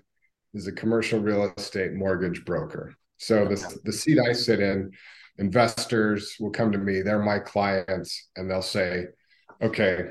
is 0.54 0.66
a 0.66 0.72
commercial 0.72 1.20
real 1.20 1.52
estate 1.56 1.92
mortgage 1.92 2.44
broker. 2.44 2.94
So 3.18 3.46
the 3.46 3.78
the 3.84 3.92
seat 3.92 4.18
I 4.18 4.32
sit 4.32 4.60
in, 4.60 4.90
investors 5.38 6.36
will 6.40 6.50
come 6.50 6.72
to 6.72 6.78
me. 6.78 7.02
They're 7.02 7.22
my 7.22 7.38
clients, 7.38 8.28
and 8.36 8.50
they'll 8.50 8.62
say, 8.62 9.06
"Okay, 9.62 10.04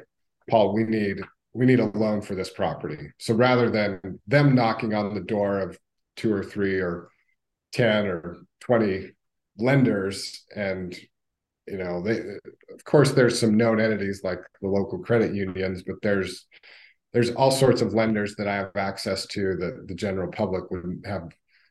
Paul, 0.49 0.73
we 0.73 0.83
need 0.83 1.21
we 1.53 1.65
need 1.65 1.79
a 1.79 1.97
loan 1.97 2.21
for 2.21 2.35
this 2.35 2.49
property." 2.49 3.11
So 3.19 3.33
rather 3.33 3.69
than 3.69 4.19
them 4.27 4.55
knocking 4.55 4.93
on 4.93 5.13
the 5.13 5.21
door 5.21 5.59
of 5.59 5.77
two 6.15 6.33
or 6.33 6.43
three 6.43 6.79
or 6.79 7.09
ten 7.71 8.07
or 8.07 8.37
twenty 8.61 9.11
lenders 9.57 10.43
and 10.55 10.97
you 11.67 11.77
know 11.77 12.01
they 12.01 12.19
of 12.19 12.83
course 12.83 13.11
there's 13.11 13.39
some 13.39 13.55
known 13.55 13.79
entities 13.79 14.21
like 14.23 14.39
the 14.61 14.67
local 14.67 14.99
credit 14.99 15.33
unions 15.33 15.83
but 15.83 15.95
there's 16.01 16.45
there's 17.15 17.31
all 17.31 17.49
sorts 17.49 17.81
of 17.81 17.93
lenders 17.93 18.35
that 18.35 18.45
I 18.45 18.55
have 18.55 18.75
access 18.75 19.25
to 19.27 19.55
that 19.55 19.87
the 19.87 19.95
general 19.95 20.29
public 20.29 20.69
would 20.69 21.01
have 21.05 21.29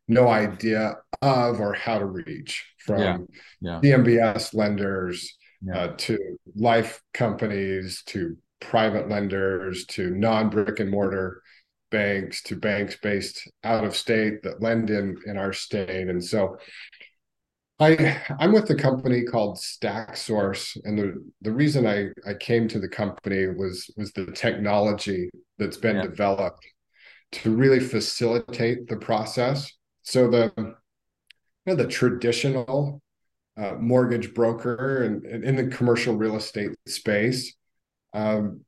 no 0.08 0.28
idea 0.28 0.96
of 1.20 1.60
or 1.60 1.74
how 1.74 1.98
to 1.98 2.06
reach 2.06 2.64
from 2.78 3.28
yeah. 3.60 3.80
Yeah. 3.80 3.80
CMBS 3.80 4.54
lenders 4.54 5.36
yeah. 5.60 5.76
uh, 5.76 5.96
to 5.98 6.38
life 6.56 7.02
companies 7.12 8.02
to 8.06 8.38
private 8.58 9.10
lenders 9.10 9.84
to 9.88 10.08
non 10.12 10.48
brick 10.48 10.80
and 10.80 10.90
mortar 10.90 11.42
banks 11.90 12.42
to 12.44 12.56
banks 12.56 12.96
based 13.02 13.46
out 13.64 13.84
of 13.84 13.94
state 13.94 14.42
that 14.44 14.62
lend 14.62 14.88
in 14.88 15.18
in 15.26 15.36
our 15.36 15.52
state 15.52 16.08
and 16.08 16.24
so 16.24 16.56
I 17.80 18.20
I'm 18.38 18.52
with 18.52 18.70
a 18.70 18.74
company 18.74 19.24
called 19.24 19.56
StackSource, 19.56 20.78
and 20.84 20.98
the 20.98 21.24
the 21.42 21.52
reason 21.52 21.86
I 21.86 22.08
I 22.28 22.34
came 22.34 22.68
to 22.68 22.78
the 22.78 22.88
company 22.88 23.48
was 23.48 23.90
was 23.96 24.12
the 24.12 24.26
technology 24.26 25.28
that's 25.58 25.76
been 25.76 25.96
yeah. 25.96 26.02
developed 26.02 26.64
to 27.32 27.54
really 27.54 27.80
facilitate 27.80 28.88
the 28.88 28.96
process. 28.96 29.72
So 30.02 30.30
the 30.30 30.52
you 30.56 30.74
know, 31.66 31.74
the 31.74 31.88
traditional 31.88 33.02
uh, 33.56 33.74
mortgage 33.80 34.34
broker 34.34 35.04
and, 35.04 35.24
and, 35.24 35.44
in 35.44 35.56
the 35.56 35.74
commercial 35.74 36.14
real 36.14 36.36
estate 36.36 36.70
space, 36.86 37.54
um, 38.12 38.60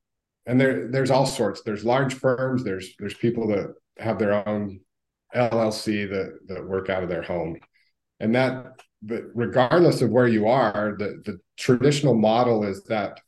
and 0.47 0.61
there 0.61 0.91
there's 0.91 1.11
all 1.13 1.27
sorts. 1.27 1.63
There's 1.63 1.85
large 1.85 2.15
firms. 2.15 2.65
There's 2.65 2.95
there's 2.99 3.15
people 3.15 3.47
that 3.49 3.73
have 3.99 4.19
their 4.19 4.49
own 4.49 4.81
LLC 5.33 6.11
that 6.11 6.39
that 6.49 6.67
work 6.67 6.91
out 6.91 7.05
of 7.05 7.09
their 7.09 7.23
home, 7.23 7.57
and 8.19 8.35
that 8.35 8.67
but 9.07 9.23
regardless 9.35 10.03
of 10.03 10.11
where 10.11 10.29
you 10.29 10.49
are, 10.49 10.97
the, 10.99 11.23
the 11.25 11.39
traditional 11.57 12.15
model 12.15 12.65
is 12.65 12.85
that 12.85 13.21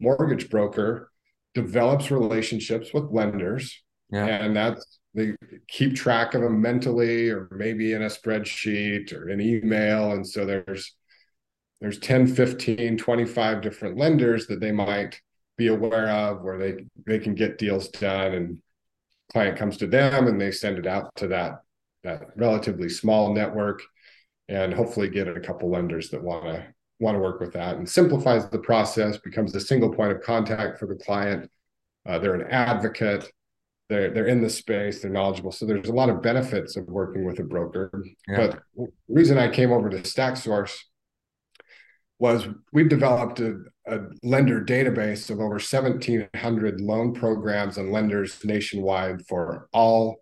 mortgage 0.00 0.48
broker 0.50 1.10
develops 1.54 2.10
relationships 2.10 2.92
with 2.92 3.10
lenders 3.10 3.82
yeah. 4.10 4.26
and 4.26 4.56
that's 4.56 4.98
they 5.14 5.34
keep 5.68 5.94
track 5.94 6.34
of 6.34 6.42
them 6.42 6.60
mentally 6.60 7.30
or 7.30 7.48
maybe 7.52 7.92
in 7.92 8.02
a 8.02 8.06
spreadsheet 8.06 9.12
or 9.12 9.28
an 9.28 9.40
email 9.40 10.12
and 10.12 10.26
so 10.26 10.44
there's 10.44 10.94
there's 11.80 11.98
10 12.00 12.26
15 12.34 12.98
25 12.98 13.60
different 13.60 13.96
lenders 13.96 14.46
that 14.48 14.60
they 14.60 14.72
might 14.72 15.20
be 15.56 15.68
aware 15.68 16.10
of 16.10 16.42
where 16.42 16.58
they 16.58 16.84
they 17.06 17.18
can 17.18 17.34
get 17.34 17.58
deals 17.58 17.88
done 17.88 18.34
and 18.34 18.58
client 19.30 19.56
comes 19.56 19.76
to 19.76 19.86
them 19.86 20.26
and 20.26 20.40
they 20.40 20.50
send 20.50 20.78
it 20.78 20.86
out 20.86 21.14
to 21.14 21.28
that 21.28 21.62
that 22.02 22.22
relatively 22.36 22.88
small 22.88 23.32
network 23.32 23.80
and 24.48 24.74
hopefully 24.74 25.08
get 25.08 25.28
a 25.28 25.40
couple 25.40 25.70
lenders 25.70 26.10
that 26.10 26.22
want 26.22 26.44
to 26.44 26.66
want 27.00 27.16
to 27.16 27.20
work 27.20 27.40
with 27.40 27.52
that. 27.54 27.76
And 27.76 27.88
simplifies 27.88 28.48
the 28.48 28.58
process 28.58 29.18
becomes 29.18 29.54
a 29.54 29.60
single 29.60 29.92
point 29.92 30.12
of 30.12 30.22
contact 30.22 30.78
for 30.78 30.86
the 30.86 30.96
client. 30.96 31.50
Uh, 32.06 32.18
they're 32.18 32.34
an 32.34 32.50
advocate. 32.50 33.30
They're, 33.88 34.10
they're 34.10 34.26
in 34.26 34.42
the 34.42 34.50
space. 34.50 35.02
They're 35.02 35.10
knowledgeable. 35.10 35.52
So 35.52 35.66
there's 35.66 35.88
a 35.88 35.94
lot 35.94 36.08
of 36.08 36.22
benefits 36.22 36.76
of 36.76 36.86
working 36.86 37.24
with 37.24 37.38
a 37.40 37.44
broker. 37.44 37.90
Yeah. 38.28 38.36
but 38.36 38.62
the 38.76 38.88
reason 39.08 39.38
i 39.38 39.48
came 39.48 39.72
over 39.72 39.90
to 39.90 39.98
stacksource 39.98 40.76
was 42.18 42.46
we've 42.72 42.88
developed 42.88 43.40
a, 43.40 43.56
a, 43.86 44.00
lender 44.22 44.64
database 44.64 45.30
of 45.30 45.38
over 45.38 45.56
1700 45.56 46.80
loan 46.80 47.12
programs 47.12 47.76
and 47.76 47.92
lenders 47.92 48.42
nationwide 48.44 49.26
for 49.26 49.68
all 49.72 50.16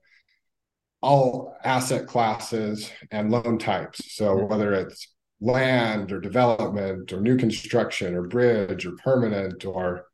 all 1.02 1.56
asset 1.64 2.06
classes 2.06 2.90
and 3.10 3.30
loan 3.30 3.58
types. 3.58 4.14
So 4.14 4.44
whether 4.44 4.72
it's 4.72 5.08
land 5.40 6.12
or 6.12 6.20
development 6.20 7.12
or 7.12 7.20
new 7.20 7.36
construction 7.36 8.14
or 8.14 8.22
bridge 8.22 8.86
or 8.86 8.92
permanent 9.02 9.64
or 9.64 10.06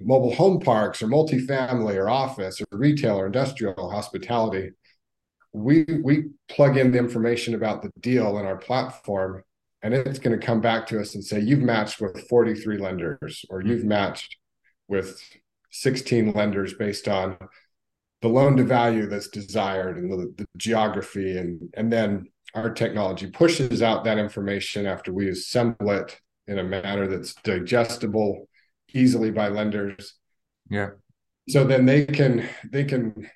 mobile 0.00 0.34
home 0.34 0.60
parks 0.60 1.02
or 1.02 1.08
multifamily 1.08 1.96
or 1.96 2.08
office 2.08 2.60
or 2.60 2.66
retail 2.70 3.16
or 3.18 3.26
industrial 3.26 3.90
hospitality 3.90 4.70
we 5.52 5.84
we 6.02 6.30
plug 6.48 6.76
in 6.76 6.92
the 6.92 6.98
information 6.98 7.54
about 7.54 7.82
the 7.82 7.90
deal 8.00 8.38
in 8.38 8.46
our 8.46 8.56
platform 8.56 9.42
and 9.82 9.92
it's 9.92 10.18
going 10.18 10.38
to 10.38 10.44
come 10.44 10.60
back 10.60 10.86
to 10.86 11.00
us 11.00 11.14
and 11.14 11.24
say 11.24 11.40
you've 11.40 11.60
matched 11.60 12.00
with 12.00 12.26
43 12.28 12.78
lenders 12.78 13.44
or 13.50 13.60
you've 13.62 13.80
mm-hmm. 13.80 13.88
matched 13.88 14.36
with 14.88 15.20
16 15.70 16.32
lenders 16.32 16.74
based 16.74 17.08
on 17.08 17.36
the 18.22 18.28
loan 18.28 18.56
to 18.56 18.64
value 18.64 19.06
that's 19.06 19.28
desired 19.28 19.98
and 19.98 20.10
the, 20.10 20.32
the 20.38 20.46
geography 20.56 21.36
and 21.36 21.60
and 21.74 21.92
then 21.92 22.26
our 22.54 22.70
technology 22.70 23.30
pushes 23.30 23.82
out 23.82 24.04
that 24.04 24.18
information 24.18 24.86
after 24.86 25.12
we 25.12 25.28
assemble 25.28 25.90
it 25.90 26.18
in 26.46 26.58
a 26.58 26.64
manner 26.64 27.06
that's 27.06 27.34
digestible 27.42 28.48
easily 28.94 29.30
by 29.30 29.48
lenders. 29.48 30.14
Yeah. 30.70 30.90
So 31.48 31.64
then 31.64 31.86
they 31.86 32.06
can 32.06 32.48
they 32.70 32.84
can 32.84 33.28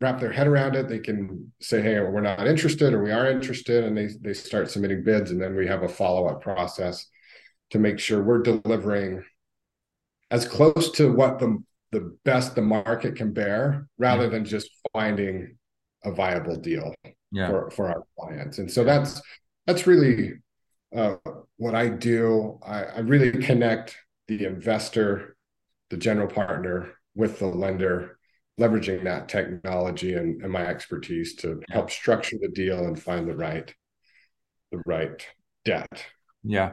wrap 0.00 0.20
their 0.20 0.32
head 0.32 0.46
around 0.46 0.76
it. 0.76 0.88
They 0.88 1.00
can 1.00 1.52
say 1.60 1.82
hey 1.82 1.98
we're 2.00 2.20
not 2.20 2.46
interested 2.46 2.94
or 2.94 3.02
we 3.02 3.10
are 3.10 3.30
interested 3.30 3.84
and 3.84 3.96
they 3.96 4.08
they 4.20 4.34
start 4.34 4.70
submitting 4.70 5.02
bids 5.02 5.32
and 5.32 5.42
then 5.42 5.56
we 5.56 5.66
have 5.66 5.82
a 5.82 5.88
follow-up 5.88 6.40
process 6.40 7.06
to 7.70 7.78
make 7.78 7.98
sure 7.98 8.22
we're 8.22 8.42
delivering 8.42 9.24
as 10.30 10.46
close 10.46 10.92
to 10.92 11.12
what 11.12 11.38
the 11.38 11.62
the 11.92 12.16
best 12.24 12.54
the 12.54 12.62
market 12.62 13.16
can 13.16 13.32
bear 13.32 13.88
rather 13.98 14.28
than 14.28 14.44
just 14.44 14.70
finding 14.92 15.56
a 16.04 16.12
viable 16.12 16.56
deal 16.56 16.94
yeah. 17.32 17.48
for, 17.48 17.70
for 17.70 17.88
our 17.88 18.04
clients. 18.18 18.58
And 18.58 18.70
so 18.70 18.84
that's 18.84 19.20
that's 19.66 19.86
really 19.86 20.34
uh, 20.94 21.16
what 21.56 21.74
I 21.74 21.88
do. 21.88 22.58
I, 22.64 22.84
I, 22.84 22.98
really 23.00 23.30
connect 23.30 23.96
the 24.26 24.44
investor, 24.44 25.36
the 25.90 25.96
general 25.96 26.26
partner 26.26 26.94
with 27.14 27.38
the 27.38 27.46
lender, 27.46 28.18
leveraging 28.58 29.04
that 29.04 29.28
technology 29.28 30.14
and, 30.14 30.42
and 30.42 30.52
my 30.52 30.66
expertise 30.66 31.36
to 31.36 31.60
help 31.70 31.90
structure 31.90 32.36
the 32.40 32.48
deal 32.48 32.86
and 32.86 33.00
find 33.00 33.28
the 33.28 33.36
right 33.36 33.72
the 34.72 34.82
right 34.86 35.26
debt. 35.64 36.04
Yeah. 36.42 36.72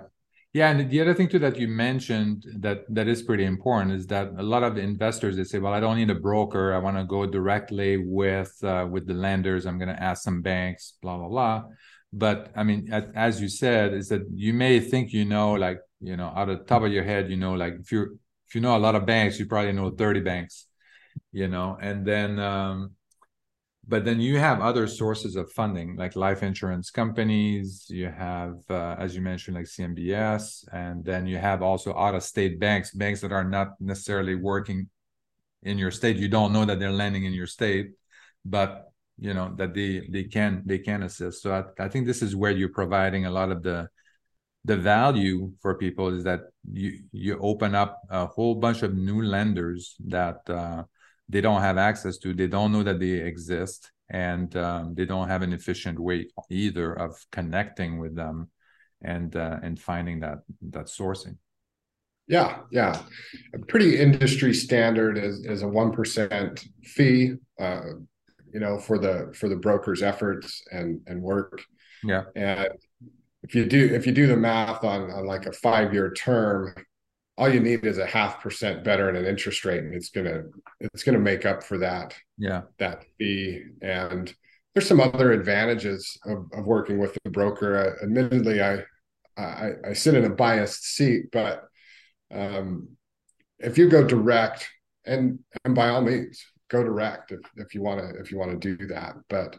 Yeah, 0.57 0.71
and 0.71 0.89
the 0.89 1.01
other 1.01 1.13
thing 1.13 1.29
too 1.29 1.37
that 1.39 1.59
you 1.59 1.67
mentioned 1.67 2.43
that 2.65 2.79
that 2.89 3.07
is 3.07 3.21
pretty 3.21 3.45
important 3.45 3.91
is 3.91 4.07
that 4.07 4.25
a 4.39 4.41
lot 4.53 4.63
of 4.63 4.75
investors 4.75 5.37
they 5.37 5.43
say, 5.43 5.59
"Well, 5.59 5.75
I 5.77 5.79
don't 5.79 5.97
need 5.97 6.09
a 6.09 6.15
broker. 6.29 6.73
I 6.73 6.79
want 6.79 6.97
to 6.97 7.03
go 7.03 7.27
directly 7.27 7.91
with 7.97 8.53
uh, 8.63 8.87
with 8.89 9.05
the 9.05 9.13
lenders. 9.13 9.67
I'm 9.67 9.77
going 9.77 9.93
to 9.95 10.03
ask 10.09 10.23
some 10.23 10.41
banks, 10.41 10.83
blah 11.03 11.15
blah 11.19 11.29
blah." 11.29 11.57
But 12.11 12.51
I 12.55 12.63
mean, 12.63 12.91
as 13.27 13.39
you 13.39 13.49
said, 13.49 13.93
is 13.93 14.09
that 14.09 14.23
you 14.33 14.51
may 14.63 14.79
think 14.79 15.13
you 15.13 15.25
know, 15.25 15.53
like 15.53 15.79
you 16.01 16.17
know, 16.17 16.29
out 16.35 16.49
of 16.49 16.57
the 16.57 16.65
top 16.65 16.81
of 16.81 16.91
your 16.91 17.03
head, 17.03 17.29
you 17.29 17.37
know, 17.37 17.53
like 17.53 17.75
if 17.79 17.91
you 17.91 18.19
if 18.47 18.55
you 18.55 18.61
know 18.61 18.75
a 18.75 18.83
lot 18.87 18.95
of 18.95 19.05
banks, 19.05 19.37
you 19.39 19.45
probably 19.45 19.73
know 19.73 19.91
30 19.91 20.21
banks, 20.21 20.65
you 21.31 21.47
know, 21.47 21.77
and 21.79 22.03
then 22.03 22.39
um, 22.39 22.96
but 23.87 24.03
then 24.03 24.19
you 24.19 24.37
have 24.37 24.59
other 24.59 24.85
sources 24.87 25.35
of 25.35 25.51
funding 25.51 25.95
like 25.95 26.15
life 26.15 26.43
insurance 26.43 26.89
companies 26.91 27.85
you 27.89 28.07
have 28.07 28.55
uh, 28.69 28.95
as 28.99 29.15
you 29.15 29.21
mentioned 29.21 29.55
like 29.55 29.65
cmbs 29.65 30.65
and 30.73 31.05
then 31.05 31.25
you 31.25 31.37
have 31.37 31.61
also 31.61 31.95
out 31.95 32.15
of 32.15 32.23
state 32.23 32.59
banks 32.59 32.91
banks 32.91 33.21
that 33.21 33.31
are 33.31 33.43
not 33.43 33.69
necessarily 33.79 34.35
working 34.35 34.89
in 35.63 35.77
your 35.77 35.91
state. 35.91 36.17
You 36.17 36.29
don't 36.29 36.53
know 36.53 36.65
that 36.65 36.79
they're 36.79 36.91
lending 36.91 37.25
in 37.25 37.33
your 37.33 37.47
state 37.47 37.91
but 38.45 38.91
you 39.19 39.33
know 39.33 39.53
that 39.57 39.73
they 39.73 40.07
they 40.09 40.23
can 40.23 40.63
they 40.65 40.79
can 40.79 41.03
assist. 41.03 41.41
So 41.41 41.51
i, 41.53 41.83
I 41.85 41.89
think 41.89 42.05
this 42.05 42.21
is 42.21 42.35
where 42.35 42.51
you're 42.51 42.69
providing 42.69 43.25
a 43.25 43.31
lot 43.31 43.51
of 43.51 43.63
the 43.63 43.89
the 44.65 44.77
value 44.77 45.51
for 45.61 45.75
people 45.75 46.13
is 46.13 46.23
that 46.23 46.41
you 46.71 47.03
you 47.11 47.37
open 47.39 47.75
up 47.75 48.01
a 48.09 48.25
whole 48.25 48.55
bunch 48.55 48.83
of 48.83 48.95
new 48.95 49.21
lenders 49.21 49.95
that 50.07 50.37
uh, 50.49 50.83
they 51.29 51.41
don't 51.41 51.61
have 51.61 51.77
access 51.77 52.17
to 52.17 52.33
they 52.33 52.47
don't 52.47 52.71
know 52.71 52.83
that 52.83 52.99
they 52.99 53.11
exist 53.11 53.91
and 54.09 54.55
um, 54.55 54.95
they 54.95 55.05
don't 55.05 55.27
have 55.27 55.41
an 55.41 55.53
efficient 55.53 55.99
way 55.99 56.27
either 56.49 56.93
of 56.93 57.13
connecting 57.31 57.99
with 57.99 58.15
them 58.15 58.49
and 59.01 59.35
uh, 59.35 59.57
and 59.61 59.79
finding 59.79 60.19
that 60.21 60.39
that 60.61 60.87
sourcing. 60.87 61.37
Yeah 62.27 62.59
yeah. 62.71 63.01
A 63.53 63.59
pretty 63.59 63.99
industry 63.99 64.53
standard 64.53 65.17
is, 65.17 65.45
is 65.45 65.63
a 65.63 65.65
1% 65.65 66.67
fee 66.83 67.33
uh, 67.59 67.81
you 68.53 68.59
know 68.59 68.79
for 68.79 68.97
the 68.97 69.33
for 69.35 69.49
the 69.49 69.55
broker's 69.55 70.01
efforts 70.01 70.63
and 70.71 71.01
and 71.07 71.21
work. 71.21 71.61
Yeah. 72.03 72.23
And 72.35 72.69
if 73.43 73.55
you 73.55 73.65
do 73.65 73.93
if 73.93 74.05
you 74.05 74.13
do 74.13 74.27
the 74.27 74.37
math 74.37 74.83
on 74.83 75.11
on 75.11 75.25
like 75.25 75.45
a 75.45 75.51
five 75.51 75.93
year 75.93 76.11
term 76.13 76.73
all 77.37 77.49
you 77.49 77.59
need 77.59 77.85
is 77.85 77.97
a 77.97 78.05
half 78.05 78.41
percent 78.41 78.83
better 78.83 79.09
in 79.09 79.15
an 79.15 79.25
interest 79.25 79.63
rate 79.65 79.83
and 79.83 79.93
it's 79.93 80.09
gonna 80.09 80.43
it's 80.79 81.03
gonna 81.03 81.19
make 81.19 81.45
up 81.45 81.63
for 81.63 81.77
that 81.77 82.15
yeah. 82.37 82.61
that 82.79 83.03
fee. 83.17 83.63
And 83.81 84.33
there's 84.73 84.87
some 84.87 84.99
other 84.99 85.31
advantages 85.31 86.17
of, 86.25 86.47
of 86.53 86.65
working 86.65 86.97
with 86.97 87.17
the 87.23 87.29
broker. 87.29 87.77
Uh, 87.77 88.03
admittedly 88.03 88.61
I, 88.61 88.83
I 89.37 89.71
i 89.89 89.93
sit 89.93 90.15
in 90.15 90.25
a 90.25 90.29
biased 90.29 90.83
seat 90.83 91.25
but 91.31 91.65
um 92.33 92.89
if 93.59 93.77
you 93.77 93.89
go 93.89 94.03
direct 94.03 94.67
and 95.05 95.39
and 95.63 95.75
by 95.75 95.89
all 95.89 96.01
means 96.01 96.43
go 96.69 96.83
direct 96.83 97.31
if, 97.31 97.39
if 97.55 97.73
you 97.73 97.81
want 97.81 97.99
to 97.99 98.19
if 98.19 98.31
you 98.31 98.37
want 98.37 98.59
to 98.59 98.75
do 98.75 98.87
that. 98.87 99.15
But 99.29 99.57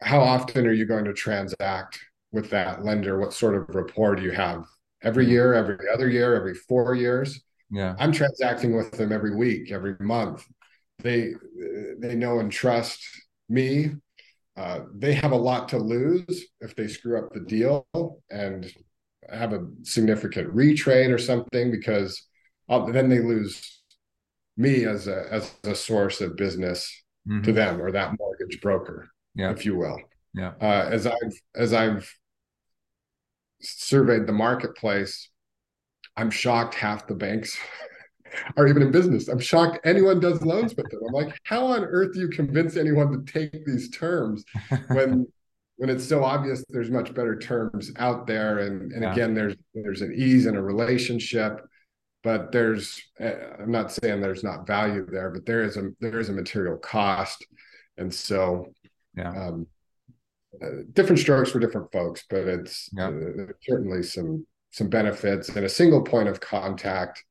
how 0.00 0.20
often 0.20 0.66
are 0.66 0.72
you 0.72 0.86
going 0.86 1.04
to 1.04 1.12
transact 1.12 1.98
with 2.32 2.50
that 2.50 2.84
lender? 2.84 3.18
What 3.18 3.32
sort 3.32 3.54
of 3.54 3.74
rapport 3.74 4.16
do 4.16 4.22
you 4.22 4.32
have 4.32 4.64
every 5.04 5.26
year, 5.26 5.54
every 5.54 5.78
other 5.92 6.08
year, 6.08 6.34
every 6.34 6.54
four 6.54 6.94
years. 6.94 7.42
Yeah. 7.70 7.94
I'm 7.98 8.12
transacting 8.12 8.76
with 8.76 8.92
them 8.92 9.12
every 9.12 9.34
week, 9.34 9.70
every 9.70 9.96
month. 10.00 10.44
They 10.98 11.34
they 11.98 12.14
know 12.14 12.38
and 12.38 12.50
trust 12.50 13.04
me. 13.48 13.92
Uh, 14.56 14.80
they 14.94 15.14
have 15.14 15.32
a 15.32 15.36
lot 15.36 15.68
to 15.68 15.78
lose 15.78 16.46
if 16.60 16.76
they 16.76 16.86
screw 16.86 17.18
up 17.18 17.32
the 17.32 17.40
deal 17.40 17.86
and 18.30 18.72
have 19.28 19.52
a 19.52 19.66
significant 19.82 20.54
retrade 20.54 21.12
or 21.12 21.18
something 21.18 21.70
because 21.72 22.22
uh, 22.68 22.90
then 22.90 23.08
they 23.08 23.18
lose 23.18 23.82
me 24.56 24.84
as 24.84 25.08
a 25.08 25.26
as 25.30 25.52
a 25.64 25.74
source 25.74 26.20
of 26.20 26.36
business 26.36 27.02
mm-hmm. 27.28 27.42
to 27.42 27.52
them 27.52 27.80
or 27.80 27.90
that 27.90 28.14
mortgage 28.18 28.60
broker, 28.60 29.08
yeah. 29.34 29.50
if 29.50 29.66
you 29.66 29.76
will. 29.76 29.98
Yeah. 30.34 30.52
Uh, 30.60 30.88
as 30.90 31.06
I've 31.06 31.40
as 31.54 31.72
I've 31.72 32.12
surveyed 33.64 34.26
the 34.26 34.32
marketplace, 34.32 35.28
I'm 36.16 36.30
shocked 36.30 36.74
half 36.74 37.06
the 37.06 37.14
banks 37.14 37.56
are 38.56 38.66
even 38.66 38.82
in 38.82 38.90
business. 38.90 39.28
I'm 39.28 39.38
shocked 39.38 39.80
anyone 39.84 40.20
does 40.20 40.42
loans 40.42 40.74
with 40.76 40.90
them. 40.90 41.00
I'm 41.08 41.14
like, 41.14 41.38
how 41.44 41.66
on 41.66 41.84
earth 41.84 42.14
do 42.14 42.20
you 42.20 42.28
convince 42.28 42.76
anyone 42.76 43.10
to 43.12 43.32
take 43.32 43.64
these 43.64 43.90
terms 43.90 44.44
when 44.88 45.26
when 45.76 45.90
it's 45.90 46.06
so 46.06 46.22
obvious 46.22 46.64
there's 46.68 46.90
much 46.90 47.14
better 47.14 47.38
terms 47.38 47.90
out 47.98 48.26
there 48.26 48.60
and 48.60 48.92
and 48.92 49.02
yeah. 49.02 49.12
again 49.12 49.34
there's 49.34 49.54
there's 49.74 50.02
an 50.02 50.12
ease 50.14 50.46
in 50.46 50.56
a 50.56 50.62
relationship 50.62 51.60
but 52.22 52.52
there's 52.52 53.02
eh, 53.18 53.34
i'm 53.58 53.70
not 53.70 53.92
saying 53.92 54.20
there's 54.20 54.44
not 54.44 54.66
value 54.66 55.06
there 55.10 55.30
but 55.30 55.44
there 55.46 55.64
is 55.64 55.76
a 55.76 55.90
there 56.00 56.20
is 56.20 56.28
a 56.28 56.32
material 56.32 56.76
cost 56.76 57.44
and 57.98 58.12
so 58.12 58.72
yeah 59.16 59.48
um, 59.48 59.66
different 60.92 61.18
strokes 61.18 61.50
for 61.50 61.58
different 61.58 61.90
folks, 61.92 62.24
but 62.28 62.46
it's 62.46 62.88
yeah. 62.92 63.08
uh, 63.08 63.52
certainly 63.62 64.02
some 64.02 64.46
some 64.70 64.88
benefits 64.88 65.50
and 65.50 65.64
a 65.64 65.68
single 65.68 66.02
point 66.02 66.28
of 66.28 66.40
contact 66.40 67.22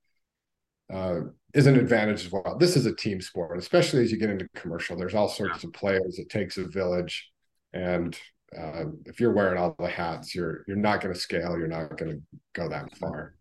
uh, 0.93 1.19
is 1.53 1.67
an 1.67 1.75
advantage 1.75 2.25
as 2.25 2.31
well. 2.31 2.57
This 2.57 2.77
is 2.77 2.85
a 2.85 2.95
team 2.95 3.19
sport, 3.19 3.57
especially 3.57 4.01
as 4.01 4.11
you 4.11 4.17
get 4.17 4.29
into 4.29 4.47
commercial. 4.55 4.95
There's 4.95 5.15
all 5.15 5.27
sorts 5.27 5.63
of 5.63 5.73
players. 5.73 6.19
It 6.19 6.29
takes 6.29 6.57
a 6.57 6.65
village, 6.65 7.29
and 7.73 8.17
uh, 8.57 8.85
if 9.05 9.19
you're 9.19 9.33
wearing 9.33 9.57
all 9.57 9.75
the 9.77 9.87
hats, 9.87 10.33
you're 10.33 10.63
you're 10.67 10.77
not 10.77 11.01
going 11.01 11.13
to 11.13 11.19
scale. 11.19 11.57
You're 11.57 11.67
not 11.67 11.97
going 11.97 12.11
to 12.11 12.21
go 12.53 12.69
that 12.69 12.95
far. 12.97 13.35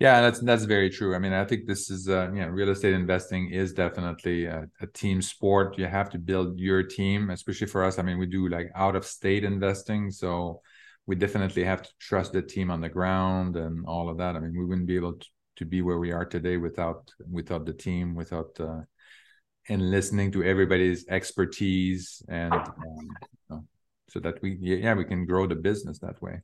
Yeah, 0.00 0.22
that's 0.22 0.40
that's 0.40 0.64
very 0.64 0.88
true. 0.88 1.14
I 1.14 1.18
mean, 1.18 1.34
I 1.34 1.44
think 1.44 1.66
this 1.66 1.90
is 1.90 2.08
uh, 2.08 2.30
you 2.32 2.40
know, 2.40 2.48
real 2.48 2.70
estate 2.70 2.94
investing 2.94 3.50
is 3.50 3.74
definitely 3.74 4.46
a, 4.46 4.66
a, 4.80 4.86
team 4.86 5.20
sport. 5.20 5.76
You 5.76 5.86
have 5.86 6.08
to 6.10 6.18
build 6.18 6.58
your 6.58 6.82
team, 6.82 7.28
especially 7.28 7.66
for 7.66 7.84
us. 7.84 7.98
I 7.98 8.02
mean, 8.02 8.16
we 8.16 8.24
do 8.24 8.48
like 8.48 8.70
out 8.74 8.96
of 8.96 9.04
state 9.04 9.44
investing, 9.44 10.10
so 10.10 10.62
we 11.04 11.16
definitely 11.16 11.64
have 11.64 11.82
to 11.82 11.90
trust 11.98 12.32
the 12.32 12.40
team 12.40 12.70
on 12.70 12.80
the 12.80 12.88
ground 12.88 13.56
and 13.56 13.84
all 13.84 14.08
of 14.08 14.16
that. 14.16 14.36
I 14.36 14.38
mean, 14.40 14.58
we 14.58 14.64
wouldn't 14.64 14.86
be 14.86 14.96
able 14.96 15.18
to, 15.18 15.26
to 15.56 15.64
be 15.66 15.82
where 15.82 15.98
we 15.98 16.12
are 16.12 16.24
today 16.24 16.56
without 16.56 17.10
without 17.30 17.66
the 17.66 17.74
team, 17.74 18.14
without 18.14 18.58
uh, 18.58 18.80
and 19.68 19.90
listening 19.90 20.32
to 20.32 20.42
everybody's 20.42 21.06
expertise 21.08 22.22
and 22.26 22.54
um, 23.50 23.68
so 24.08 24.18
that 24.18 24.40
we 24.40 24.56
yeah 24.62 24.94
we 24.94 25.04
can 25.04 25.26
grow 25.26 25.46
the 25.46 25.54
business 25.54 25.98
that 25.98 26.22
way. 26.22 26.40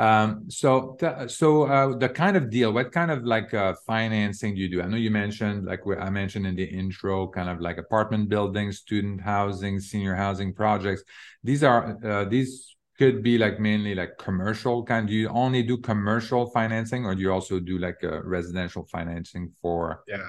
Um, 0.00 0.44
so, 0.48 0.96
th- 0.98 1.30
so 1.30 1.64
uh, 1.64 1.94
the 1.94 2.08
kind 2.08 2.34
of 2.34 2.48
deal, 2.48 2.72
what 2.72 2.90
kind 2.90 3.10
of 3.10 3.22
like 3.24 3.52
uh, 3.52 3.74
financing 3.86 4.54
do 4.54 4.60
you 4.62 4.70
do? 4.70 4.80
I 4.80 4.86
know 4.86 4.96
you 4.96 5.10
mentioned, 5.10 5.66
like 5.66 5.80
I 5.86 6.08
mentioned 6.08 6.46
in 6.46 6.56
the 6.56 6.64
intro, 6.64 7.28
kind 7.28 7.50
of 7.50 7.60
like 7.60 7.76
apartment 7.76 8.30
buildings, 8.30 8.78
student 8.78 9.20
housing, 9.20 9.78
senior 9.78 10.14
housing 10.14 10.54
projects. 10.54 11.02
These 11.44 11.62
are 11.62 11.98
uh, 12.02 12.24
these 12.24 12.76
could 12.96 13.22
be 13.22 13.36
like 13.36 13.60
mainly 13.60 13.94
like 13.94 14.16
commercial 14.16 14.82
kind. 14.84 15.06
Do 15.06 15.12
you 15.12 15.28
only 15.28 15.62
do 15.62 15.76
commercial 15.76 16.48
financing, 16.48 17.04
or 17.04 17.14
do 17.14 17.20
you 17.20 17.30
also 17.30 17.60
do 17.60 17.76
like 17.76 17.98
uh, 18.02 18.22
residential 18.22 18.86
financing 18.90 19.52
for? 19.60 20.02
Yeah. 20.08 20.26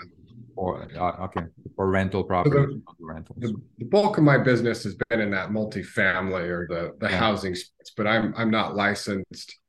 Or 0.57 0.85
uh, 0.97 1.25
okay, 1.27 1.45
for 1.77 1.89
rental 1.89 2.25
property. 2.25 2.57
So 2.57 2.93
the, 2.99 3.47
the, 3.47 3.61
the, 3.79 3.85
bulk 3.85 4.17
of 4.17 4.25
my 4.25 4.37
business 4.37 4.83
has 4.83 4.95
been 5.07 5.21
in 5.21 5.31
that 5.31 5.49
multifamily 5.49 6.49
or 6.49 6.67
the 6.67 6.93
the 6.99 7.09
yeah. 7.09 7.17
housing 7.17 7.55
space, 7.55 7.93
but 7.95 8.05
I'm 8.05 8.33
I'm 8.35 8.51
not 8.51 8.75
licensed 8.75 9.60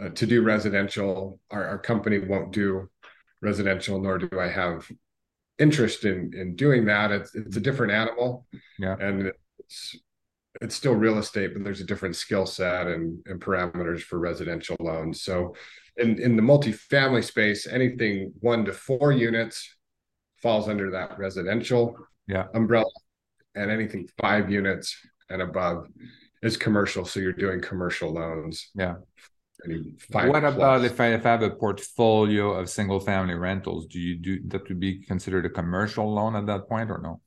uh, 0.00 0.08
to 0.10 0.26
do 0.26 0.42
residential. 0.42 1.40
Our, 1.50 1.66
our 1.66 1.78
company 1.78 2.18
won't 2.18 2.52
do 2.52 2.88
residential, 3.42 4.00
nor 4.00 4.18
do 4.18 4.38
I 4.38 4.48
have 4.48 4.88
interest 5.58 6.04
in 6.04 6.32
in 6.34 6.56
doing 6.56 6.86
that. 6.86 7.10
It's 7.10 7.34
it's 7.34 7.56
a 7.56 7.60
different 7.60 7.92
animal, 7.92 8.46
yeah, 8.78 8.96
and 8.98 9.32
it's 9.58 9.96
it's 10.60 10.74
still 10.74 10.94
real 10.94 11.18
estate, 11.18 11.52
but 11.54 11.62
there's 11.62 11.80
a 11.80 11.86
different 11.86 12.16
skill 12.16 12.44
set 12.44 12.88
and, 12.88 13.20
and 13.26 13.40
parameters 13.40 14.00
for 14.00 14.18
residential 14.18 14.76
loans. 14.80 15.22
So, 15.22 15.54
in 15.96 16.18
in 16.18 16.36
the 16.36 16.42
multifamily 16.42 17.24
space, 17.24 17.66
anything 17.66 18.32
one 18.40 18.64
to 18.64 18.72
four 18.72 19.12
units 19.12 19.76
falls 20.42 20.68
under 20.68 20.90
that 20.90 21.18
residential 21.18 21.94
yeah. 22.26 22.46
umbrella, 22.54 22.90
and 23.54 23.70
anything 23.70 24.08
five 24.20 24.50
units 24.50 24.96
and 25.28 25.42
above 25.42 25.86
is 26.42 26.56
commercial. 26.56 27.04
So 27.04 27.20
you're 27.20 27.32
doing 27.32 27.60
commercial 27.60 28.12
loans. 28.12 28.70
Yeah 28.74 28.94
what 30.10 30.44
about 30.44 30.84
if 30.84 31.00
I, 31.00 31.14
if 31.14 31.26
I 31.26 31.30
have 31.30 31.42
a 31.42 31.50
portfolio 31.50 32.52
of 32.52 32.68
single 32.70 33.00
family 33.00 33.34
rentals? 33.34 33.86
Do 33.86 33.98
you 33.98 34.16
do 34.16 34.40
that 34.48 34.68
would 34.68 34.80
be 34.80 35.04
considered 35.04 35.46
a 35.46 35.50
commercial 35.50 36.12
loan 36.12 36.36
at 36.36 36.46
that 36.46 36.68
point 36.68 36.90
or 36.90 36.98
no? 36.98 37.20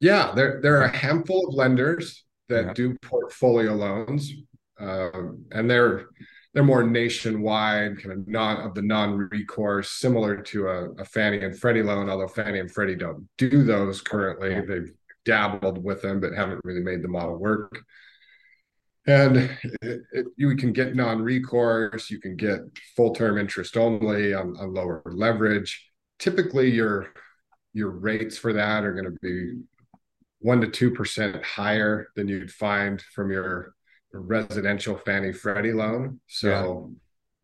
Yeah, 0.00 0.32
there 0.34 0.60
there 0.62 0.78
are 0.80 0.84
a 0.84 0.96
handful 0.96 1.48
of 1.48 1.54
lenders 1.54 2.24
that 2.48 2.66
yeah. 2.66 2.72
do 2.74 2.96
portfolio 3.02 3.74
loans, 3.74 4.32
um, 4.78 5.44
and 5.52 5.70
they're 5.70 6.06
they're 6.54 6.64
more 6.64 6.82
nationwide, 6.82 8.02
kind 8.02 8.12
of 8.12 8.28
non 8.28 8.66
of 8.66 8.74
the 8.74 8.82
non-recourse, 8.82 9.90
similar 9.90 10.42
to 10.42 10.68
a, 10.68 10.90
a, 10.92 11.04
Fannie 11.04 11.42
and 11.42 11.58
Freddie 11.58 11.82
loan. 11.82 12.10
Although 12.10 12.28
Fannie 12.28 12.58
and 12.58 12.70
Freddie 12.70 12.96
don't 12.96 13.26
do 13.38 13.64
those 13.64 14.00
currently, 14.00 14.50
yeah. 14.50 14.62
they've 14.66 14.92
dabbled 15.24 15.82
with 15.82 16.02
them 16.02 16.20
but 16.20 16.32
haven't 16.32 16.60
really 16.64 16.82
made 16.82 17.02
the 17.02 17.08
model 17.08 17.38
work. 17.38 17.80
And 19.06 19.36
it, 19.82 20.00
it, 20.12 20.26
you 20.36 20.56
can 20.56 20.72
get 20.72 20.94
non-recourse 20.94 22.10
you 22.10 22.20
can 22.20 22.36
get 22.36 22.60
full-term 22.96 23.36
interest 23.38 23.76
only 23.76 24.32
on, 24.32 24.56
on 24.58 24.72
lower 24.72 25.02
leverage 25.06 25.90
typically 26.18 26.70
your 26.70 27.08
your 27.74 27.90
rates 27.90 28.36
for 28.38 28.52
that 28.52 28.84
are 28.84 28.92
going 28.92 29.04
to 29.04 29.18
be 29.20 29.60
one 30.38 30.60
to 30.60 30.68
two 30.68 30.90
percent 30.90 31.42
higher 31.44 32.08
than 32.16 32.28
you'd 32.28 32.50
find 32.50 33.00
from 33.14 33.30
your 33.30 33.74
residential 34.12 34.96
Fannie 34.98 35.32
Freddie 35.32 35.72
loan. 35.72 36.20
So, 36.26 36.92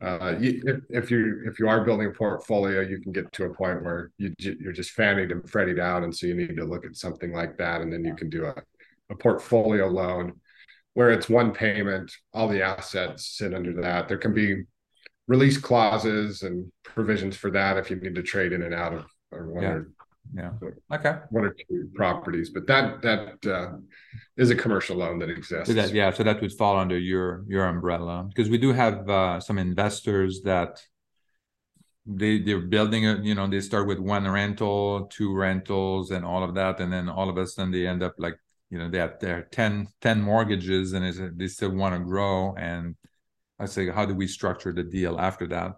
yeah. 0.02 0.08
uh, 0.08 0.38
you, 0.38 0.62
if, 0.64 1.04
if, 1.04 1.10
you 1.10 1.42
if 1.46 1.58
you 1.58 1.68
are 1.68 1.84
building 1.84 2.08
a 2.08 2.10
portfolio, 2.10 2.80
you 2.80 3.00
can 3.00 3.12
get 3.12 3.32
to 3.32 3.44
a 3.44 3.54
point 3.54 3.82
where 3.82 4.10
you 4.18 4.34
you're 4.38 4.72
just 4.72 4.90
fannied 4.90 5.32
and 5.32 5.42
freddied 5.44 5.80
out, 5.80 6.02
and 6.02 6.14
so 6.14 6.26
you 6.26 6.34
need 6.34 6.56
to 6.56 6.64
look 6.64 6.84
at 6.84 6.96
something 6.96 7.32
like 7.32 7.56
that, 7.58 7.80
and 7.80 7.92
then 7.92 8.04
you 8.04 8.14
can 8.14 8.28
do 8.28 8.44
a, 8.44 8.54
a 9.10 9.16
portfolio 9.16 9.86
loan 9.86 10.34
where 10.98 11.10
it's 11.10 11.28
one 11.28 11.52
payment, 11.52 12.10
all 12.34 12.48
the 12.48 12.60
assets 12.60 13.38
sit 13.38 13.54
under 13.54 13.72
that. 13.80 14.08
There 14.08 14.18
can 14.18 14.34
be 14.34 14.64
release 15.28 15.56
clauses 15.56 16.42
and 16.42 16.72
provisions 16.82 17.36
for 17.36 17.52
that 17.52 17.76
if 17.76 17.88
you 17.88 17.94
need 17.94 18.16
to 18.16 18.22
trade 18.22 18.52
in 18.52 18.62
and 18.62 18.74
out 18.74 18.94
of 18.94 19.06
or 19.30 19.46
one 19.46 19.62
yeah. 19.62 19.70
or 19.70 19.92
yeah 20.34 20.50
okay 20.92 21.14
one 21.30 21.44
or 21.44 21.54
two 21.54 21.88
properties 21.94 22.50
but 22.50 22.66
that 22.66 23.00
that 23.02 23.46
uh, 23.46 23.76
is 24.36 24.50
a 24.50 24.56
commercial 24.56 24.96
loan 24.96 25.20
that 25.20 25.30
exists 25.30 25.68
so 25.68 25.72
that, 25.72 25.92
yeah 25.92 26.10
so 26.10 26.22
that 26.24 26.40
would 26.40 26.52
fall 26.52 26.76
under 26.76 26.98
your 26.98 27.44
your 27.46 27.64
umbrella 27.66 28.24
because 28.28 28.50
we 28.50 28.58
do 28.58 28.72
have 28.72 29.08
uh, 29.08 29.38
some 29.38 29.56
investors 29.56 30.42
that 30.42 30.82
they 32.04 32.40
they're 32.40 32.68
building 32.76 33.06
a 33.06 33.20
you 33.22 33.34
know 33.36 33.46
they 33.46 33.60
start 33.60 33.86
with 33.86 34.00
one 34.00 34.28
rental 34.28 35.06
two 35.12 35.32
rentals 35.32 36.10
and 36.10 36.24
all 36.24 36.42
of 36.42 36.54
that 36.54 36.80
and 36.80 36.92
then 36.92 37.08
all 37.08 37.28
of 37.30 37.36
a 37.36 37.46
sudden 37.46 37.70
they 37.70 37.86
end 37.86 38.02
up 38.02 38.14
like 38.18 38.38
you 38.70 38.78
know 38.78 38.88
they 38.90 38.98
have 38.98 39.18
their 39.20 39.42
10 39.50 39.88
10 40.00 40.20
mortgages 40.20 40.92
and 40.92 41.38
they 41.38 41.48
still 41.48 41.74
want 41.74 41.94
to 41.94 42.00
grow. 42.00 42.54
And 42.56 42.96
i 43.58 43.66
say 43.66 43.88
how 43.90 44.06
do 44.06 44.14
we 44.14 44.26
structure 44.26 44.72
the 44.72 44.84
deal 44.84 45.18
after 45.18 45.46
that? 45.48 45.72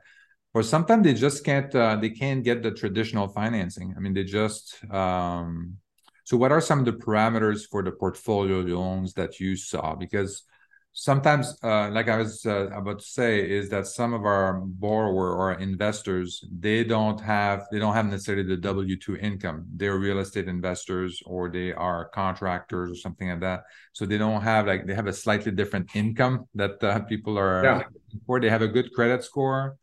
Or 0.52 0.62
sometimes 0.62 1.04
they 1.04 1.14
just 1.14 1.44
can't 1.44 1.74
uh, 1.74 1.96
they 1.96 2.10
can't 2.10 2.42
get 2.44 2.62
the 2.62 2.72
traditional 2.72 3.28
financing. 3.28 3.94
I 3.96 4.00
mean 4.00 4.14
they 4.14 4.24
just 4.24 4.82
um, 4.92 5.76
so 6.24 6.36
what 6.36 6.52
are 6.52 6.60
some 6.60 6.80
of 6.80 6.84
the 6.84 6.92
parameters 6.92 7.62
for 7.70 7.82
the 7.82 7.92
portfolio 7.92 8.60
loans 8.60 9.14
that 9.14 9.40
you 9.40 9.56
saw? 9.56 9.94
Because 9.94 10.44
sometimes 10.92 11.56
uh, 11.62 11.88
like 11.90 12.08
i 12.08 12.16
was 12.16 12.44
uh, 12.46 12.68
about 12.70 12.98
to 12.98 13.04
say 13.04 13.38
is 13.38 13.68
that 13.68 13.86
some 13.86 14.12
of 14.12 14.24
our 14.24 14.60
borrower 14.64 15.34
or 15.34 15.52
investors 15.54 16.44
they 16.58 16.82
don't 16.82 17.20
have 17.20 17.64
they 17.70 17.78
don't 17.78 17.94
have 17.94 18.06
necessarily 18.06 18.42
the 18.42 18.60
w2 18.60 19.18
income 19.22 19.64
they're 19.76 19.98
real 19.98 20.18
estate 20.18 20.48
investors 20.48 21.22
or 21.26 21.48
they 21.48 21.72
are 21.72 22.08
contractors 22.08 22.90
or 22.90 22.96
something 22.96 23.28
like 23.28 23.40
that 23.40 23.62
so 23.92 24.04
they 24.04 24.18
don't 24.18 24.42
have 24.42 24.66
like 24.66 24.86
they 24.86 24.94
have 24.94 25.06
a 25.06 25.12
slightly 25.12 25.52
different 25.52 25.88
income 25.94 26.44
that 26.54 26.82
uh, 26.82 26.98
people 27.00 27.38
are 27.38 27.64
yeah. 27.64 27.82
or 28.26 28.40
they 28.40 28.50
have 28.50 28.62
a 28.62 28.68
good 28.68 28.92
credit 28.92 29.22
score 29.22 29.76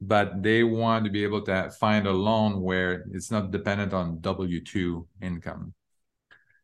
but 0.00 0.42
they 0.42 0.62
want 0.62 1.04
to 1.04 1.10
be 1.10 1.24
able 1.24 1.42
to 1.42 1.70
find 1.80 2.06
a 2.06 2.12
loan 2.12 2.60
where 2.60 3.04
it's 3.12 3.30
not 3.30 3.50
dependent 3.50 3.92
on 3.94 4.20
W 4.20 4.62
two 4.62 5.06
income. 5.22 5.72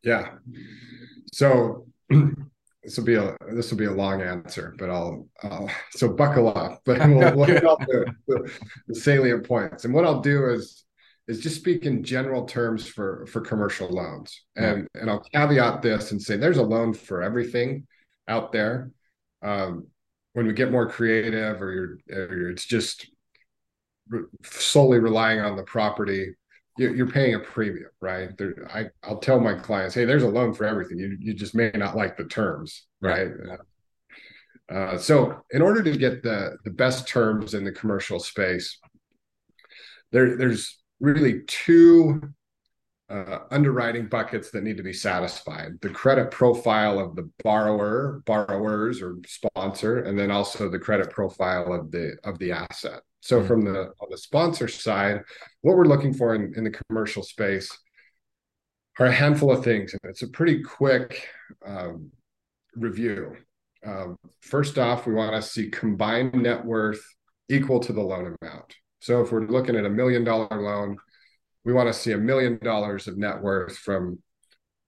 Yeah. 0.03 0.35
So 1.33 1.87
this 2.83 2.97
will 2.97 3.05
be 3.05 3.15
a 3.15 3.37
this 3.53 3.71
will 3.71 3.79
be 3.79 3.85
a 3.85 3.93
long 3.93 4.23
answer, 4.23 4.75
but 4.79 4.91
I'll, 4.91 5.29
I'll 5.43 5.71
so 5.91 6.09
buckle 6.09 6.49
up. 6.49 6.81
But 6.85 7.09
we'll, 7.09 7.37
we'll 7.37 7.45
hit 7.47 7.63
the, 7.63 8.15
the, 8.27 8.53
the 8.89 8.95
salient 8.95 9.47
points. 9.47 9.85
And 9.85 9.95
what 9.95 10.05
I'll 10.05 10.21
do 10.21 10.51
is 10.51 10.85
is 11.29 11.41
just 11.41 11.57
speak 11.57 11.87
in 11.87 12.03
general 12.03 12.45
terms 12.45 12.87
for 12.87 13.27
for 13.27 13.41
commercial 13.41 13.89
loans, 13.89 14.45
and 14.57 14.89
yeah. 14.95 15.01
and 15.01 15.11
I'll 15.11 15.25
caveat 15.33 15.83
this 15.83 16.11
and 16.11 16.21
say 16.21 16.37
there's 16.37 16.59
a 16.59 16.63
loan 16.63 16.93
for 16.93 17.23
everything 17.23 17.87
out 18.29 18.53
there. 18.53 18.91
Um, 19.43 19.87
when 20.35 20.47
we 20.47 20.55
get 20.55 20.73
more 20.73 20.89
creative, 20.89 21.61
or, 21.61 21.73
you're, 21.73 22.19
or 22.19 22.51
it's 22.51 22.65
just 22.65 23.11
solely 24.43 24.99
relying 24.99 25.41
on 25.41 25.57
the 25.57 25.63
property, 25.63 26.35
you're 26.77 27.11
paying 27.11 27.35
a 27.35 27.39
premium, 27.39 27.91
right? 28.01 28.37
There, 28.39 28.55
I, 28.73 28.87
I'll 29.03 29.19
tell 29.19 29.41
my 29.41 29.55
clients, 29.55 29.95
hey, 29.95 30.05
there's 30.05 30.23
a 30.23 30.29
loan 30.29 30.55
for 30.55 30.65
everything. 30.65 30.99
You, 30.99 31.17
you 31.21 31.35
just 31.35 31.55
may 31.55 31.71
not 31.75 31.97
like 31.97 32.17
the 32.17 32.25
terms, 32.25 32.87
right? 33.01 33.29
Uh, 34.71 34.97
so, 34.97 35.43
in 35.51 35.61
order 35.61 35.83
to 35.83 35.97
get 35.97 36.23
the 36.23 36.57
the 36.65 36.71
best 36.71 37.07
terms 37.07 37.55
in 37.55 37.65
the 37.65 37.73
commercial 37.73 38.19
space, 38.19 38.79
there 40.13 40.37
there's 40.37 40.79
really 41.01 41.43
two 41.47 42.23
uh, 43.11 43.41
underwriting 43.51 44.07
buckets 44.07 44.51
that 44.51 44.63
need 44.63 44.79
to 44.79 44.83
be 44.83 44.93
satisfied: 44.93 45.73
the 45.83 45.91
credit 45.91 46.31
profile 46.31 46.99
of 46.99 47.17
the 47.17 47.29
borrower, 47.45 48.23
borrowers, 48.25 49.03
or 49.03 49.19
sponsor, 49.27 50.05
and 50.05 50.19
then 50.19 50.31
also 50.31 50.71
the 50.71 50.79
credit 50.79 51.11
profile 51.11 51.73
of 51.73 51.91
the 51.91 52.17
of 52.25 52.39
the 52.39 52.53
asset. 52.53 53.03
So 53.23 53.39
mm-hmm. 53.39 53.47
from 53.47 53.65
the 53.65 53.93
on 54.01 54.09
the 54.11 54.19
sponsor 54.19 54.69
side, 54.69 55.23
what 55.63 55.77
we're 55.77 55.87
looking 55.87 56.13
for 56.13 56.35
in, 56.35 56.53
in 56.57 56.65
the 56.65 56.79
commercial 56.89 57.23
space 57.23 57.71
are 58.99 59.07
a 59.07 59.13
handful 59.13 59.51
of 59.51 59.65
things, 59.65 59.95
and 59.95 60.11
it's 60.11 60.23
a 60.23 60.29
pretty 60.29 60.63
quick 60.63 61.27
um, 61.65 62.11
review. 62.75 63.37
Um, 63.87 64.17
first 64.41 64.77
off, 64.77 65.07
we 65.07 65.15
want 65.15 65.35
to 65.35 65.43
see 65.43 65.71
combined 65.71 66.35
net 66.35 66.65
worth 66.65 67.03
equal 67.49 67.81
to 67.81 67.93
the 67.93 68.03
loan 68.03 68.37
amount. 68.43 68.75
So 69.01 69.23
if 69.23 69.33
we're 69.33 69.47
looking 69.47 69.77
at 69.77 69.87
a 69.87 69.91
million 69.91 70.25
dollar 70.25 70.61
loan, 70.61 70.97
we 71.65 71.73
want 71.73 71.89
to 71.89 71.95
see 71.95 72.13
a 72.13 72.19
million 72.19 72.59
dollars 72.63 73.07
of 73.07 73.17
net 73.17 73.41
worth 73.41 73.77
from 73.79 74.19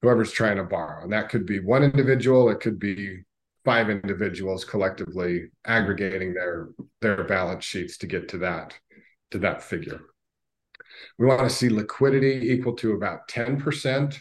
whoever's 0.02 0.32
trying 0.32 0.56
to 0.56 0.64
borrow. 0.64 1.02
And 1.04 1.12
that 1.12 1.28
could 1.28 1.46
be 1.46 1.60
one 1.60 1.82
individual, 1.82 2.50
it 2.50 2.60
could 2.60 2.78
be 2.78 3.22
five 3.64 3.88
individuals 3.90 4.64
collectively 4.64 5.46
aggregating 5.66 6.34
their 6.34 6.68
their 7.00 7.24
balance 7.24 7.64
sheets 7.64 7.96
to 7.98 8.06
get 8.06 8.28
to 8.28 8.38
that 8.38 8.78
to 9.30 9.38
that 9.38 9.62
figure. 9.62 10.00
We 11.18 11.26
want 11.26 11.42
to 11.42 11.50
see 11.50 11.68
liquidity 11.68 12.52
equal 12.52 12.74
to 12.76 12.92
about 12.92 13.26
10% 13.28 14.20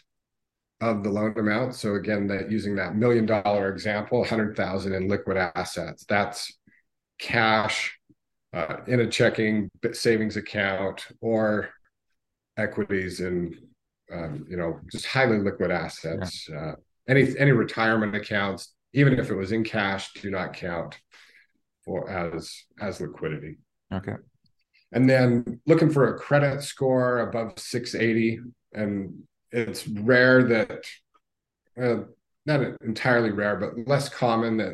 of 0.82 1.04
the 1.04 1.10
loan 1.10 1.38
amount. 1.38 1.76
So 1.76 1.96
again, 1.96 2.28
that 2.28 2.52
using 2.52 2.76
that 2.76 2.96
million 2.96 3.26
dollar 3.26 3.70
example, 3.72 4.20
100,000 4.20 4.94
in 4.94 5.08
liquid 5.08 5.38
assets. 5.38 6.06
That's 6.08 6.52
cash 7.20 7.98
uh, 8.54 8.78
in 8.88 9.00
a 9.00 9.08
checking 9.08 9.70
savings 9.94 10.36
account 10.36 11.08
or 11.22 11.70
equities 12.58 13.20
in 13.20 13.56
um, 14.12 14.46
you 14.48 14.58
know 14.58 14.80
just 14.92 15.06
highly 15.06 15.40
liquid 15.40 15.72
assets. 15.72 16.48
Yeah. 16.50 16.58
Uh, 16.58 16.76
any 17.08 17.38
any 17.38 17.52
retirement 17.52 18.16
accounts, 18.16 18.74
even 18.94 19.20
if 19.20 19.30
it 19.30 19.36
was 19.36 19.52
in 19.52 19.64
cash, 19.64 20.14
do 20.14 20.30
not 20.30 20.54
count 20.54 21.00
for 21.84 22.10
as 22.10 22.64
as 22.80 23.02
liquidity. 23.02 23.58
Okay. 23.94 24.16
And 24.92 25.10
then 25.10 25.60
looking 25.66 25.90
for 25.90 26.14
a 26.14 26.20
credit 26.20 26.62
score 26.62 27.20
above 27.20 27.58
680, 27.58 28.40
and 28.74 29.24
it's 29.52 29.88
rare 29.88 30.44
that, 30.44 30.86
uh, 31.82 32.04
not 32.46 32.62
entirely 32.84 33.32
rare, 33.32 33.56
but 33.56 33.88
less 33.88 34.08
common 34.08 34.58
that 34.58 34.74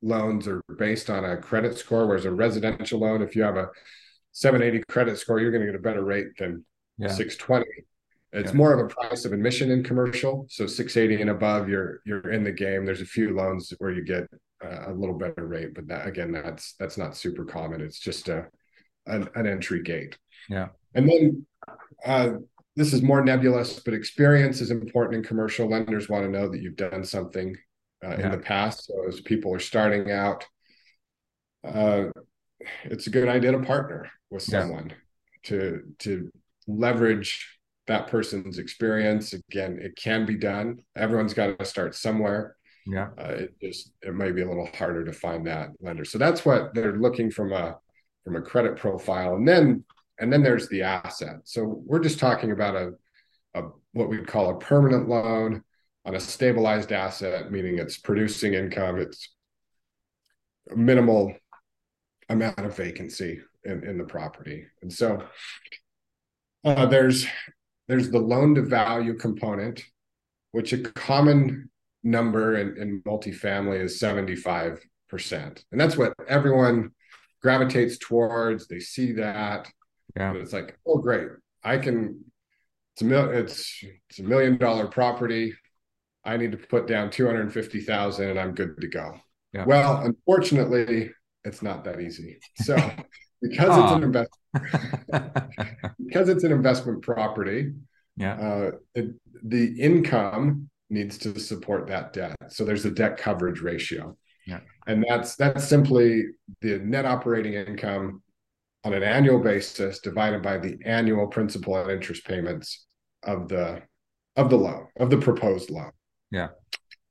loans 0.00 0.48
are 0.48 0.62
based 0.78 1.10
on 1.10 1.24
a 1.24 1.36
credit 1.36 1.76
score. 1.76 2.06
Whereas 2.06 2.24
a 2.24 2.30
residential 2.30 3.00
loan, 3.00 3.20
if 3.20 3.36
you 3.36 3.42
have 3.42 3.56
a 3.56 3.68
780 4.32 4.84
credit 4.88 5.18
score, 5.18 5.38
you're 5.38 5.50
going 5.50 5.66
to 5.66 5.72
get 5.72 5.78
a 5.78 5.82
better 5.82 6.04
rate 6.04 6.28
than 6.38 6.64
yeah. 6.96 7.08
620. 7.08 7.66
It's 8.32 8.52
more 8.52 8.74
of 8.74 8.84
a 8.84 8.94
price 8.94 9.24
of 9.24 9.32
admission 9.32 9.70
in 9.70 9.82
commercial. 9.82 10.46
So 10.50 10.66
680 10.66 11.22
and 11.22 11.30
above, 11.30 11.68
you're 11.68 12.00
you're 12.04 12.30
in 12.30 12.44
the 12.44 12.52
game. 12.52 12.84
There's 12.84 13.00
a 13.00 13.06
few 13.06 13.34
loans 13.34 13.72
where 13.78 13.90
you 13.90 14.04
get 14.04 14.28
a 14.60 14.92
little 14.92 15.16
better 15.16 15.46
rate, 15.46 15.74
but 15.74 15.88
that 15.88 16.06
again, 16.06 16.32
that's 16.32 16.74
that's 16.78 16.98
not 16.98 17.16
super 17.16 17.44
common. 17.44 17.80
It's 17.80 17.98
just 17.98 18.28
a 18.28 18.46
an, 19.06 19.28
an 19.34 19.46
entry 19.46 19.82
gate. 19.82 20.18
Yeah. 20.48 20.68
And 20.94 21.08
then 21.08 21.46
uh, 22.04 22.30
this 22.76 22.92
is 22.92 23.02
more 23.02 23.24
nebulous, 23.24 23.80
but 23.80 23.94
experience 23.94 24.60
is 24.60 24.70
important 24.70 25.16
in 25.16 25.22
commercial. 25.22 25.68
Lenders 25.68 26.08
want 26.08 26.24
to 26.24 26.30
know 26.30 26.48
that 26.48 26.60
you've 26.60 26.76
done 26.76 27.04
something 27.04 27.56
uh, 28.04 28.10
yeah. 28.10 28.26
in 28.26 28.30
the 28.32 28.38
past. 28.38 28.86
So 28.86 29.06
as 29.08 29.20
people 29.20 29.54
are 29.54 29.60
starting 29.60 30.10
out, 30.10 30.46
uh, 31.66 32.04
it's 32.84 33.06
a 33.06 33.10
good 33.10 33.28
idea 33.28 33.52
to 33.52 33.60
partner 33.60 34.10
with 34.30 34.42
someone 34.42 34.90
yeah. 34.90 34.96
to 35.44 35.82
to 36.00 36.30
leverage 36.66 37.57
that 37.88 38.06
person's 38.06 38.58
experience. 38.58 39.32
Again, 39.32 39.78
it 39.80 39.96
can 39.96 40.24
be 40.24 40.36
done. 40.36 40.78
Everyone's 40.96 41.34
got 41.34 41.58
to 41.58 41.64
start 41.64 41.94
somewhere. 41.94 42.56
Yeah. 42.86 43.08
Uh, 43.18 43.32
it 43.32 43.54
just 43.60 43.92
it 44.02 44.14
might 44.14 44.34
be 44.34 44.42
a 44.42 44.48
little 44.48 44.68
harder 44.74 45.04
to 45.04 45.12
find 45.12 45.46
that 45.46 45.70
lender. 45.80 46.04
So 46.04 46.16
that's 46.16 46.44
what 46.44 46.74
they're 46.74 46.96
looking 46.96 47.30
from 47.30 47.52
a 47.52 47.76
from 48.24 48.36
a 48.36 48.42
credit 48.42 48.76
profile, 48.76 49.34
and 49.34 49.46
then 49.46 49.84
and 50.18 50.32
then 50.32 50.42
there's 50.42 50.68
the 50.68 50.82
asset. 50.82 51.40
So 51.44 51.82
we're 51.84 52.00
just 52.00 52.18
talking 52.18 52.52
about 52.52 52.76
a, 52.76 52.92
a 53.54 53.62
what 53.92 54.08
we 54.08 54.18
call 54.18 54.50
a 54.50 54.58
permanent 54.58 55.08
loan 55.08 55.62
on 56.04 56.14
a 56.14 56.20
stabilized 56.20 56.92
asset, 56.92 57.50
meaning 57.50 57.78
it's 57.78 57.98
producing 57.98 58.54
income. 58.54 58.98
It's 58.98 59.34
minimal 60.74 61.34
amount 62.30 62.58
of 62.58 62.76
vacancy 62.76 63.40
in, 63.64 63.84
in 63.84 63.98
the 63.98 64.04
property, 64.04 64.66
and 64.80 64.92
so 64.92 65.22
uh, 66.64 66.86
there's 66.86 67.26
there's 67.88 68.10
the 68.10 68.18
loan 68.18 68.54
to 68.54 68.62
value 68.62 69.14
component, 69.14 69.82
which 70.52 70.72
a 70.72 70.78
common 70.78 71.70
number 72.04 72.56
in, 72.56 72.76
in 72.80 73.02
multifamily 73.02 73.80
is 73.80 74.00
75%. 74.00 74.78
And 75.72 75.80
that's 75.80 75.96
what 75.96 76.12
everyone 76.28 76.90
gravitates 77.42 77.98
towards. 77.98 78.68
They 78.68 78.80
see 78.80 79.12
that. 79.12 79.68
Yeah. 80.16 80.34
it's 80.34 80.52
like, 80.52 80.78
oh, 80.86 80.98
great. 80.98 81.28
I 81.64 81.78
can, 81.78 82.24
it's 82.94 83.02
a, 83.02 83.04
mil, 83.04 83.30
it's, 83.30 83.82
it's 84.10 84.18
a 84.18 84.22
million 84.22 84.58
dollar 84.58 84.86
property. 84.86 85.54
I 86.24 86.36
need 86.36 86.52
to 86.52 86.58
put 86.58 86.86
down 86.86 87.10
250,000 87.10 88.28
and 88.30 88.38
I'm 88.38 88.54
good 88.54 88.80
to 88.80 88.88
go. 88.88 89.14
Yeah. 89.52 89.64
Well, 89.64 90.02
unfortunately, 90.04 91.10
it's 91.44 91.62
not 91.62 91.84
that 91.84 92.00
easy. 92.00 92.38
So 92.56 92.76
because 93.40 93.78
it's 93.78 93.92
an 93.92 94.02
investment 94.02 94.38
because 96.06 96.28
it's 96.28 96.44
an 96.44 96.52
investment 96.52 97.02
property, 97.02 97.72
yeah, 98.16 98.34
uh, 98.34 98.70
it, 98.94 99.14
the 99.42 99.80
income 99.80 100.68
needs 100.90 101.18
to 101.18 101.38
support 101.38 101.86
that 101.88 102.12
debt. 102.12 102.36
So 102.48 102.64
there's 102.64 102.84
a 102.84 102.90
debt 102.90 103.16
coverage 103.18 103.60
ratio. 103.60 104.16
Yeah. 104.46 104.60
And 104.86 105.04
that's 105.06 105.36
that's 105.36 105.64
simply 105.64 106.24
the 106.62 106.78
net 106.78 107.04
operating 107.04 107.54
income 107.54 108.22
on 108.84 108.94
an 108.94 109.02
annual 109.02 109.38
basis 109.38 110.00
divided 110.00 110.42
by 110.42 110.58
the 110.58 110.78
annual 110.84 111.26
principal 111.26 111.76
and 111.76 111.90
interest 111.90 112.24
payments 112.24 112.86
of 113.22 113.48
the 113.48 113.82
of 114.36 114.50
the 114.50 114.56
loan, 114.56 114.86
of 114.98 115.10
the 115.10 115.18
proposed 115.18 115.70
loan. 115.70 115.90
Yeah. 116.30 116.48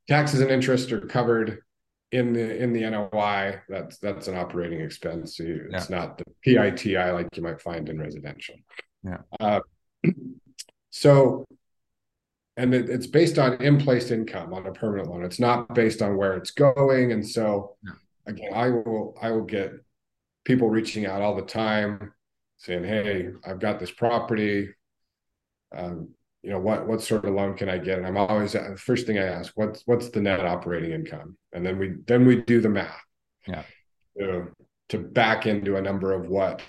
Taxes 0.07 0.39
and 0.39 0.49
interest 0.49 0.91
are 0.91 1.01
covered 1.01 1.59
in 2.11 2.33
the 2.33 2.57
in 2.57 2.73
the 2.73 2.89
NOI. 2.89 3.61
That's 3.69 3.97
that's 3.97 4.27
an 4.27 4.37
operating 4.37 4.81
expense. 4.81 5.39
it's 5.39 5.89
yeah. 5.89 5.95
not 5.95 6.17
the 6.17 6.25
PITI 6.43 7.11
like 7.11 7.27
you 7.35 7.43
might 7.43 7.61
find 7.61 7.89
in 7.89 7.99
residential. 7.99 8.55
Yeah. 9.03 9.19
Uh, 9.39 9.59
so 10.89 11.45
and 12.57 12.73
it, 12.73 12.89
it's 12.89 13.07
based 13.07 13.37
on 13.37 13.61
in-place 13.61 14.09
income 14.09 14.53
on 14.53 14.65
a 14.65 14.71
permanent 14.71 15.09
loan. 15.09 15.23
It's 15.23 15.39
not 15.39 15.73
based 15.75 16.01
on 16.01 16.17
where 16.17 16.33
it's 16.33 16.51
going. 16.51 17.11
And 17.11 17.25
so 17.25 17.75
yeah. 17.83 17.91
again, 18.25 18.51
I 18.53 18.69
will 18.69 19.15
I 19.21 19.31
will 19.31 19.45
get 19.45 19.73
people 20.43 20.69
reaching 20.69 21.05
out 21.05 21.21
all 21.21 21.35
the 21.35 21.43
time 21.43 22.13
saying, 22.57 22.83
Hey, 22.83 23.29
I've 23.45 23.59
got 23.59 23.79
this 23.79 23.91
property. 23.91 24.69
Um, 25.75 26.09
you 26.43 26.51
know, 26.51 26.59
what 26.59 26.87
what 26.87 27.01
sort 27.01 27.25
of 27.25 27.33
loan 27.33 27.55
can 27.55 27.69
I 27.69 27.77
get? 27.77 27.97
And 27.97 28.07
I'm 28.07 28.17
always 28.17 28.53
the 28.53 28.77
first 28.77 29.05
thing 29.07 29.17
I 29.17 29.25
ask, 29.25 29.51
what's 29.55 29.83
what's 29.85 30.09
the 30.09 30.21
net 30.21 30.45
operating 30.45 30.91
income? 30.91 31.37
And 31.53 31.65
then 31.65 31.77
we 31.77 31.95
then 32.05 32.25
we 32.25 32.41
do 32.41 32.61
the 32.61 32.69
math. 32.69 33.01
Yeah. 33.47 33.63
To, 34.19 34.47
to 34.89 34.97
back 34.97 35.45
into 35.45 35.75
a 35.75 35.81
number 35.81 36.13
of 36.13 36.27
what 36.27 36.61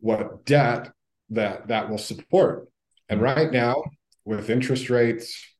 what 0.00 0.44
debt 0.44 0.92
that 1.30 1.68
that 1.68 1.90
will 1.90 1.98
support. 1.98 2.68
And 3.08 3.20
mm-hmm. 3.20 3.40
right 3.40 3.52
now, 3.52 3.82
with 4.24 4.50
interest 4.50 4.90
rates 4.90 5.54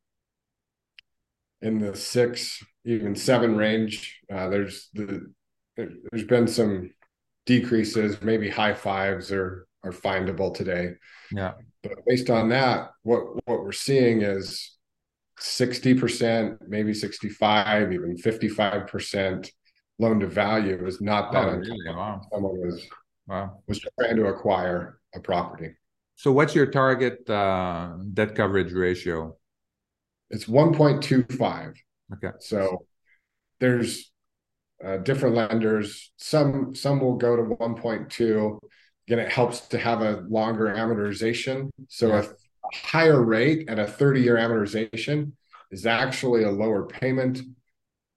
in 1.64 1.78
the 1.78 1.96
six, 1.96 2.62
even 2.84 3.16
seven 3.16 3.56
range. 3.56 4.20
Uh, 4.30 4.48
there's 4.48 4.90
the 4.92 5.32
there's 5.76 6.24
been 6.24 6.46
some 6.46 6.90
decreases, 7.46 8.22
maybe 8.22 8.48
high 8.48 8.74
fives 8.74 9.32
are 9.32 9.66
are 9.82 9.92
findable 9.92 10.54
today. 10.54 10.92
Yeah. 11.32 11.52
But 11.84 12.04
based 12.06 12.30
on 12.30 12.48
that, 12.48 12.90
what 13.02 13.22
what 13.46 13.62
we're 13.62 13.72
seeing 13.72 14.22
is 14.22 14.76
60%, 15.40 16.58
maybe 16.68 16.94
65, 16.94 17.92
even 17.92 18.16
55% 18.16 19.50
loan 19.98 20.20
to 20.20 20.26
value 20.26 20.86
is 20.86 21.00
not 21.00 21.32
that 21.32 21.48
oh, 21.48 21.56
really? 21.56 21.78
wow. 21.88 22.20
someone 22.32 22.58
was 22.58 22.86
wow. 23.26 23.58
was 23.68 23.80
trying 23.98 24.16
to 24.16 24.26
acquire 24.26 24.98
a 25.14 25.20
property. 25.20 25.74
So 26.16 26.32
what's 26.32 26.54
your 26.54 26.66
target 26.66 27.28
uh, 27.28 27.96
debt 28.12 28.34
coverage 28.34 28.72
ratio? 28.72 29.36
It's 30.30 30.46
1.25. 30.46 31.74
Okay. 32.14 32.36
So 32.40 32.86
there's 33.60 34.10
uh, 34.84 34.98
different 34.98 35.34
lenders. 35.34 36.12
Some 36.16 36.74
some 36.74 37.00
will 37.00 37.16
go 37.16 37.36
to 37.36 37.42
1.2. 37.42 38.58
Again, 39.06 39.18
it 39.18 39.30
helps 39.30 39.60
to 39.68 39.78
have 39.78 40.00
a 40.00 40.24
longer 40.28 40.66
amortization. 40.66 41.70
So 41.88 42.08
yeah. 42.08 42.24
a 42.24 42.76
higher 42.86 43.22
rate 43.22 43.68
at 43.68 43.78
a 43.78 43.84
30-year 43.84 44.36
amortization 44.36 45.32
is 45.70 45.86
actually 45.86 46.44
a 46.44 46.50
lower 46.50 46.86
payment 46.86 47.40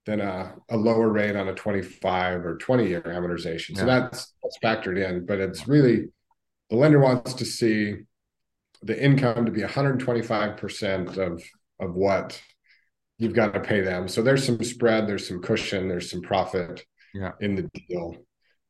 than 0.06 0.20
a, 0.20 0.54
a 0.70 0.76
lower 0.76 1.10
rate 1.10 1.36
on 1.36 1.48
a 1.48 1.54
25 1.54 2.46
or 2.46 2.56
20 2.56 2.88
year 2.88 3.02
amortization. 3.02 3.76
So 3.76 3.84
that's 3.84 4.32
that's 4.42 4.58
factored 4.64 4.96
in, 4.96 5.26
but 5.26 5.38
it's 5.38 5.68
really 5.68 6.06
the 6.70 6.76
lender 6.76 6.98
wants 6.98 7.34
to 7.34 7.44
see 7.44 7.96
the 8.82 9.02
income 9.02 9.44
to 9.44 9.52
be 9.52 9.60
125% 9.60 11.18
of 11.18 11.42
of 11.80 11.94
what 11.94 12.40
you've 13.18 13.34
got 13.34 13.52
to 13.52 13.60
pay 13.60 13.82
them. 13.82 14.08
So 14.08 14.22
there's 14.22 14.46
some 14.46 14.62
spread, 14.64 15.06
there's 15.06 15.28
some 15.28 15.42
cushion, 15.42 15.88
there's 15.88 16.10
some 16.10 16.22
profit 16.22 16.84
yeah. 17.14 17.32
in 17.40 17.56
the 17.56 17.68
deal 17.88 18.16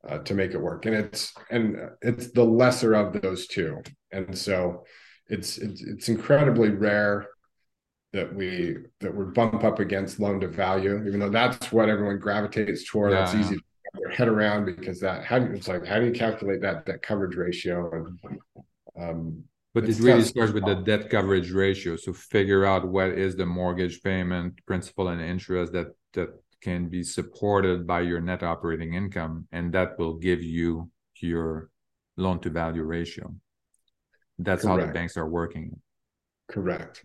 uh, 0.08 0.18
to 0.18 0.34
make 0.34 0.52
it 0.52 0.60
work. 0.60 0.86
And 0.86 0.94
it's 0.94 1.32
and 1.50 1.76
it's 2.02 2.32
the 2.32 2.44
lesser 2.44 2.94
of 2.94 3.20
those 3.20 3.46
two. 3.46 3.82
And 4.10 4.36
so 4.36 4.84
it's 5.28 5.58
it's, 5.58 5.82
it's 5.82 6.08
incredibly 6.08 6.70
rare 6.70 7.26
that 8.12 8.34
we 8.34 8.76
that 9.00 9.14
we 9.14 9.26
bump 9.26 9.64
up 9.64 9.80
against 9.80 10.20
loan 10.20 10.40
to 10.40 10.48
value, 10.48 11.04
even 11.06 11.20
though 11.20 11.28
that's 11.28 11.70
what 11.70 11.88
everyone 11.88 12.18
gravitates 12.18 12.88
toward. 12.88 13.12
Yeah, 13.12 13.20
that's 13.20 13.34
easy 13.34 13.56
to 13.56 13.62
their 13.94 14.10
head 14.10 14.28
around 14.28 14.64
because 14.64 15.00
that 15.00 15.24
how 15.24 15.38
do 15.38 15.52
it's 15.52 15.68
like 15.68 15.86
how 15.86 15.98
do 15.98 16.06
you 16.06 16.12
calculate 16.12 16.60
that 16.60 16.84
that 16.86 17.02
coverage 17.02 17.36
ratio 17.36 17.90
and 17.92 18.38
um 19.00 19.44
but 19.74 19.88
it 19.88 19.98
really 20.00 20.24
starts 20.24 20.52
with 20.52 20.64
the 20.64 20.74
debt 20.74 21.08
coverage 21.08 21.50
ratio 21.52 21.96
so 21.96 22.12
figure 22.12 22.64
out 22.64 22.86
what 22.86 23.10
is 23.10 23.36
the 23.36 23.46
mortgage 23.46 24.02
payment 24.02 24.60
principal 24.66 25.08
and 25.08 25.20
interest 25.20 25.72
that 25.72 25.88
that 26.12 26.28
can 26.62 26.88
be 26.88 27.02
supported 27.02 27.86
by 27.86 28.00
your 28.00 28.20
net 28.20 28.42
operating 28.42 28.94
income 28.94 29.46
and 29.52 29.72
that 29.72 29.98
will 29.98 30.14
give 30.14 30.42
you 30.42 30.90
your 31.20 31.70
loan 32.16 32.40
to 32.40 32.50
value 32.50 32.82
ratio 32.82 33.32
that's 34.38 34.62
Correct. 34.62 34.80
how 34.80 34.86
the 34.86 34.92
banks 34.92 35.16
are 35.16 35.28
working 35.28 35.80
Correct. 36.48 37.04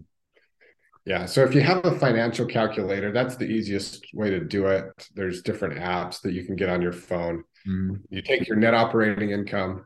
Yeah. 1.05 1.25
So 1.25 1.43
if 1.43 1.53
you 1.53 1.61
have 1.61 1.85
a 1.85 1.99
financial 1.99 2.45
calculator, 2.45 3.11
that's 3.11 3.35
the 3.35 3.45
easiest 3.45 4.05
way 4.13 4.29
to 4.29 4.39
do 4.39 4.67
it. 4.67 4.85
There's 5.13 5.41
different 5.41 5.77
apps 5.79 6.21
that 6.21 6.31
you 6.31 6.45
can 6.45 6.55
get 6.55 6.69
on 6.69 6.81
your 6.81 6.93
phone. 6.93 7.43
Mm. 7.67 8.01
You 8.09 8.21
take 8.21 8.47
your 8.47 8.55
net 8.55 8.73
operating 8.73 9.31
income. 9.31 9.85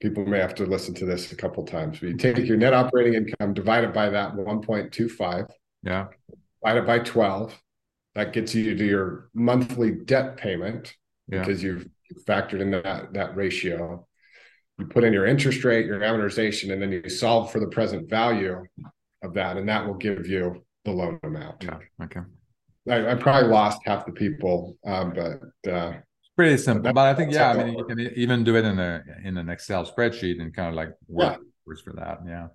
People 0.00 0.26
may 0.26 0.40
have 0.40 0.56
to 0.56 0.66
listen 0.66 0.94
to 0.94 1.06
this 1.06 1.30
a 1.30 1.36
couple 1.36 1.64
times. 1.64 2.00
But 2.00 2.08
you 2.08 2.16
take 2.16 2.38
your 2.38 2.56
net 2.56 2.74
operating 2.74 3.14
income, 3.14 3.54
divide 3.54 3.84
it 3.84 3.94
by 3.94 4.10
that 4.10 4.34
1.25. 4.34 5.48
Yeah. 5.84 6.06
Divide 6.60 6.78
it 6.78 6.86
by 6.86 6.98
12. 6.98 7.56
That 8.14 8.32
gets 8.32 8.54
you 8.54 8.76
to 8.76 8.84
your 8.84 9.30
monthly 9.34 9.92
debt 9.92 10.36
payment 10.36 10.94
yeah. 11.28 11.40
because 11.40 11.62
you've 11.62 11.86
factored 12.26 12.60
in 12.60 12.70
that, 12.72 13.12
that 13.14 13.36
ratio. 13.36 14.06
You 14.78 14.86
put 14.86 15.04
in 15.04 15.12
your 15.12 15.26
interest 15.26 15.64
rate, 15.64 15.86
your 15.86 16.00
amortization, 16.00 16.72
and 16.72 16.82
then 16.82 16.92
you 16.92 17.08
solve 17.08 17.52
for 17.52 17.60
the 17.60 17.68
present 17.68 18.10
value 18.10 18.62
of 19.22 19.34
that, 19.34 19.56
and 19.56 19.68
that 19.68 19.86
will 19.86 19.94
give 19.94 20.26
you 20.26 20.64
the 20.84 20.90
loan 20.90 21.18
amount. 21.22 21.62
Yeah. 21.62 21.78
Okay. 22.02 22.20
I, 22.88 23.12
I 23.12 23.14
probably 23.14 23.48
lost 23.50 23.80
half 23.84 24.06
the 24.06 24.12
people, 24.12 24.76
um, 24.84 25.14
but 25.14 25.70
uh, 25.70 25.94
pretty 26.36 26.56
simple. 26.58 26.92
But 26.92 27.06
I 27.06 27.14
think 27.14 27.32
yeah, 27.32 27.50
I 27.50 27.64
mean 27.64 27.78
you 27.78 27.84
can 27.84 28.00
even 28.00 28.42
do 28.42 28.56
it 28.56 28.64
in 28.64 28.78
a 28.78 29.04
in 29.24 29.36
an 29.36 29.48
Excel 29.48 29.86
spreadsheet 29.86 30.40
and 30.40 30.54
kind 30.54 30.68
of 30.68 30.74
like 30.74 30.90
work 31.06 31.38
yeah. 31.40 31.74
for 31.84 31.92
that. 31.92 32.18
Yeah. 32.26 32.48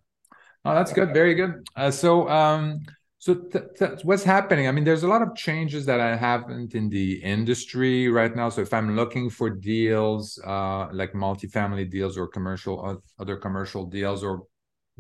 Oh, 0.66 0.76
that's 0.76 0.92
good. 0.92 1.14
Very 1.14 1.34
good. 1.34 1.66
Uh, 1.78 1.92
so 1.92 2.28
um, 2.28 2.82
so 3.28 3.36
th- 3.36 3.66
th- 3.78 4.06
what's 4.06 4.24
happening? 4.24 4.70
I 4.70 4.72
mean, 4.72 4.86
there's 4.86 5.04
a 5.04 5.08
lot 5.08 5.22
of 5.22 5.36
changes 5.36 5.86
that 5.88 6.00
I 6.00 6.16
haven't 6.16 6.76
in 6.76 6.88
the 6.88 7.16
industry 7.16 8.08
right 8.08 8.34
now. 8.34 8.48
So 8.48 8.62
if 8.62 8.74
I'm 8.74 8.96
looking 8.96 9.30
for 9.30 9.50
deals, 9.50 10.40
uh, 10.48 10.88
like 10.94 11.12
multifamily 11.12 11.92
deals 11.92 12.18
or 12.18 12.30
commercial, 12.30 13.04
other 13.20 13.36
commercial 13.36 13.86
deals, 13.86 14.24
or 14.24 14.44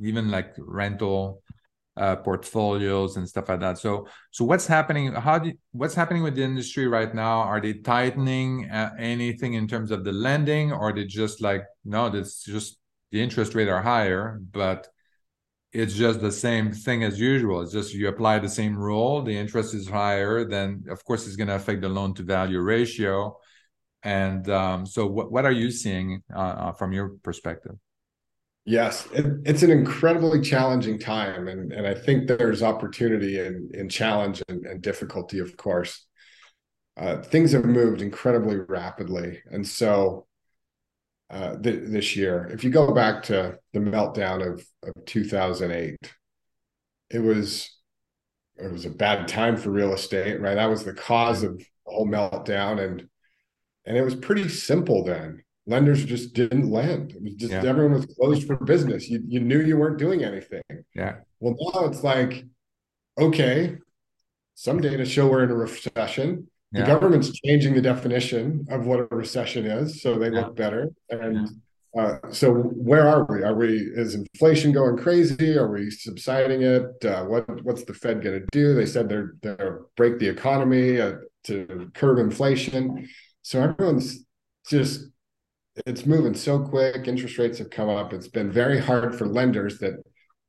even 0.03 0.29
like 0.29 0.53
rental 0.57 1.41
uh, 1.95 2.17
portfolios 2.17 3.15
and 3.15 3.25
stuff 3.29 3.47
like 3.47 3.61
that. 3.61 3.77
So, 3.77 4.07
so 4.31 4.43
what's 4.43 4.67
happening? 4.67 5.13
How 5.13 5.39
do 5.39 5.53
what's 5.71 5.95
happening 5.95 6.21
with 6.21 6.35
the 6.35 6.43
industry 6.43 6.85
right 6.85 7.15
now? 7.15 7.39
Are 7.39 7.61
they 7.61 7.75
tightening 7.75 8.69
uh, 8.69 8.91
anything 8.99 9.53
in 9.53 9.69
terms 9.69 9.89
of 9.89 10.03
the 10.03 10.11
lending, 10.11 10.73
or 10.73 10.89
are 10.89 10.93
they 10.93 11.05
just 11.05 11.41
like 11.41 11.63
no? 11.85 12.09
That's 12.09 12.43
just 12.43 12.77
the 13.09 13.21
interest 13.21 13.55
rate 13.55 13.69
are 13.69 13.81
higher, 13.81 14.41
but 14.51 14.89
it's 15.73 15.93
just 15.93 16.21
the 16.21 16.31
same 16.31 16.71
thing 16.71 17.03
as 17.03 17.19
usual. 17.19 17.61
It's 17.61 17.73
just 17.73 17.93
you 17.93 18.07
apply 18.07 18.39
the 18.39 18.49
same 18.49 18.77
rule. 18.77 19.21
The 19.21 19.37
interest 19.37 19.73
is 19.73 19.87
higher, 19.87 20.45
then 20.45 20.85
of 20.89 21.03
course 21.03 21.27
it's 21.27 21.35
going 21.35 21.49
to 21.49 21.55
affect 21.55 21.81
the 21.81 21.89
loan 21.89 22.13
to 22.15 22.23
value 22.23 22.59
ratio. 22.59 23.37
And 24.03 24.49
um, 24.49 24.85
so, 24.85 25.05
what 25.07 25.31
what 25.31 25.45
are 25.45 25.51
you 25.51 25.71
seeing 25.71 26.23
uh, 26.33 26.39
uh 26.39 26.71
from 26.73 26.93
your 26.93 27.15
perspective? 27.23 27.75
Yes, 28.63 29.07
it, 29.13 29.25
it's 29.45 29.63
an 29.63 29.71
incredibly 29.71 30.41
challenging 30.41 30.99
time, 30.99 31.47
and 31.47 31.73
and 31.73 31.87
I 31.87 31.93
think 31.93 32.27
there's 32.27 32.61
opportunity 32.61 33.39
and, 33.39 33.73
in 33.73 33.89
challenge 33.89 34.43
and, 34.47 34.65
and 34.65 34.81
difficulty, 34.81 35.39
of 35.39 35.57
course. 35.57 36.05
Uh, 36.95 37.21
things 37.21 37.51
have 37.51 37.65
moved 37.65 38.01
incredibly 38.01 38.57
rapidly, 38.57 39.41
and 39.51 39.67
so 39.67 40.27
uh, 41.29 41.57
th- 41.57 41.89
this 41.89 42.15
year, 42.15 42.49
if 42.51 42.63
you 42.63 42.69
go 42.69 42.93
back 42.93 43.23
to 43.23 43.59
the 43.73 43.79
meltdown 43.79 44.45
of 44.45 44.65
of 44.83 45.05
2008, 45.05 45.97
it 47.09 47.19
was 47.19 47.77
it 48.55 48.71
was 48.71 48.85
a 48.85 48.89
bad 48.89 49.27
time 49.27 49.57
for 49.57 49.69
real 49.69 49.93
estate, 49.93 50.39
right? 50.41 50.55
That 50.55 50.69
was 50.69 50.83
the 50.83 50.93
cause 50.93 51.43
of 51.43 51.57
the 51.57 51.65
whole 51.85 52.07
meltdown, 52.07 52.83
and 52.83 53.07
and 53.85 53.97
it 53.97 54.03
was 54.03 54.15
pretty 54.15 54.47
simple 54.49 55.03
then. 55.03 55.43
Lenders 55.65 56.05
just 56.05 56.33
didn't 56.33 56.71
lend. 56.71 57.11
It 57.11 57.21
was 57.21 57.35
just 57.35 57.51
yeah. 57.51 57.63
everyone 57.63 57.93
was 57.93 58.05
closed 58.05 58.47
for 58.47 58.55
business. 58.55 59.09
You 59.09 59.21
you 59.27 59.41
knew 59.41 59.61
you 59.61 59.77
weren't 59.77 59.99
doing 59.99 60.23
anything. 60.23 60.63
Yeah. 60.95 61.17
Well, 61.39 61.55
now 61.73 61.85
it's 61.85 62.03
like, 62.03 62.45
okay, 63.19 63.77
some 64.55 64.81
data 64.81 65.05
show 65.05 65.27
we're 65.27 65.43
in 65.43 65.51
a 65.51 65.55
recession. 65.55 66.47
The 66.71 66.79
yeah. 66.79 66.85
government's 66.85 67.31
changing 67.31 67.75
the 67.75 67.81
definition 67.81 68.65
of 68.69 68.85
what 68.85 68.99
a 68.99 69.15
recession 69.15 69.65
is, 69.65 70.01
so 70.01 70.19
they 70.19 70.29
yeah. 70.29 70.41
look 70.41 70.55
better. 70.55 70.89
And 71.09 71.49
uh, 71.97 72.17
so 72.31 72.53
where 72.53 73.07
are 73.07 73.25
we? 73.29 73.41
Are 73.43 73.55
we 73.55 73.77
is 73.77 74.15
inflation 74.15 74.71
going 74.71 74.97
crazy? 74.97 75.57
Are 75.57 75.71
we 75.71 75.89
subsiding 75.89 76.61
it? 76.61 77.05
Uh, 77.05 77.23
what 77.25 77.63
what's 77.63 77.85
the 77.85 77.93
Fed 77.93 78.21
going 78.21 78.41
to 78.41 78.45
do? 78.51 78.75
They 78.75 78.85
said 78.85 79.07
they're 79.07 79.35
they're 79.41 79.81
break 79.95 80.19
the 80.19 80.27
economy 80.27 80.99
uh, 80.99 81.15
to 81.45 81.89
curb 81.95 82.19
inflation. 82.19 83.07
So 83.41 83.61
everyone's 83.61 84.25
just 84.69 85.07
it's 85.85 86.05
moving 86.05 86.33
so 86.33 86.59
quick. 86.59 87.07
Interest 87.07 87.37
rates 87.37 87.59
have 87.59 87.69
come 87.69 87.89
up. 87.89 88.13
It's 88.13 88.27
been 88.27 88.51
very 88.51 88.79
hard 88.79 89.17
for 89.17 89.25
lenders 89.25 89.79
that 89.79 90.03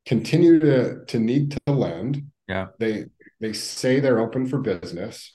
continue 0.04 0.59
to 0.59 1.04
to 1.07 1.18
need 1.18 1.52
to 1.52 1.72
lend. 1.72 2.24
Yeah, 2.48 2.66
they 2.78 3.07
they 3.40 3.52
say 3.52 4.00
they're 4.00 4.18
open 4.18 4.46
for 4.46 4.59
business. 4.59 5.33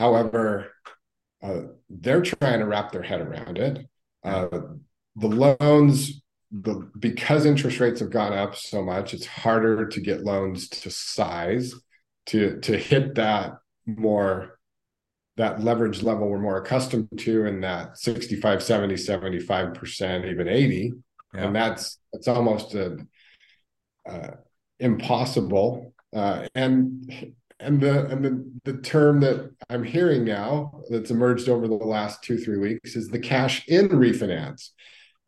However, 0.00 0.72
uh, 1.42 1.60
they're 1.90 2.22
trying 2.22 2.60
to 2.60 2.66
wrap 2.66 2.90
their 2.90 3.02
head 3.02 3.20
around 3.20 3.58
it. 3.58 3.86
Uh, 4.24 4.48
the 5.14 5.28
loans, 5.28 6.22
the 6.50 6.90
because 6.98 7.44
interest 7.44 7.80
rates 7.80 8.00
have 8.00 8.10
gone 8.10 8.32
up 8.32 8.56
so 8.56 8.82
much, 8.82 9.12
it's 9.12 9.26
harder 9.26 9.86
to 9.86 10.00
get 10.00 10.24
loans 10.24 10.70
to 10.70 10.90
size 10.90 11.74
to 12.26 12.58
to 12.60 12.78
hit 12.78 13.16
that 13.16 13.58
more 13.84 14.58
that 15.36 15.62
leverage 15.62 16.02
level 16.02 16.28
we're 16.28 16.38
more 16.38 16.58
accustomed 16.62 17.08
to 17.18 17.46
in 17.46 17.60
that 17.62 17.96
65 17.96 18.62
70 18.62 18.94
75% 18.94 20.30
even 20.30 20.48
80 20.48 20.92
yeah. 21.34 21.44
and 21.44 21.56
that's 21.56 21.98
that's 22.12 22.28
almost 22.28 22.74
a, 22.74 22.98
uh, 24.06 24.30
impossible. 24.80 25.94
Uh, 26.14 26.46
and 26.54 27.34
and 27.60 27.80
the 27.80 28.06
and 28.06 28.24
the, 28.24 28.72
the 28.72 28.80
term 28.80 29.20
that 29.20 29.50
I'm 29.68 29.84
hearing 29.84 30.24
now 30.24 30.82
that's 30.88 31.10
emerged 31.10 31.48
over 31.48 31.68
the 31.68 31.74
last 31.74 32.22
two 32.22 32.38
three 32.38 32.58
weeks 32.58 32.96
is 32.96 33.08
the 33.08 33.18
cash 33.18 33.66
in 33.68 33.88
refinance, 33.88 34.70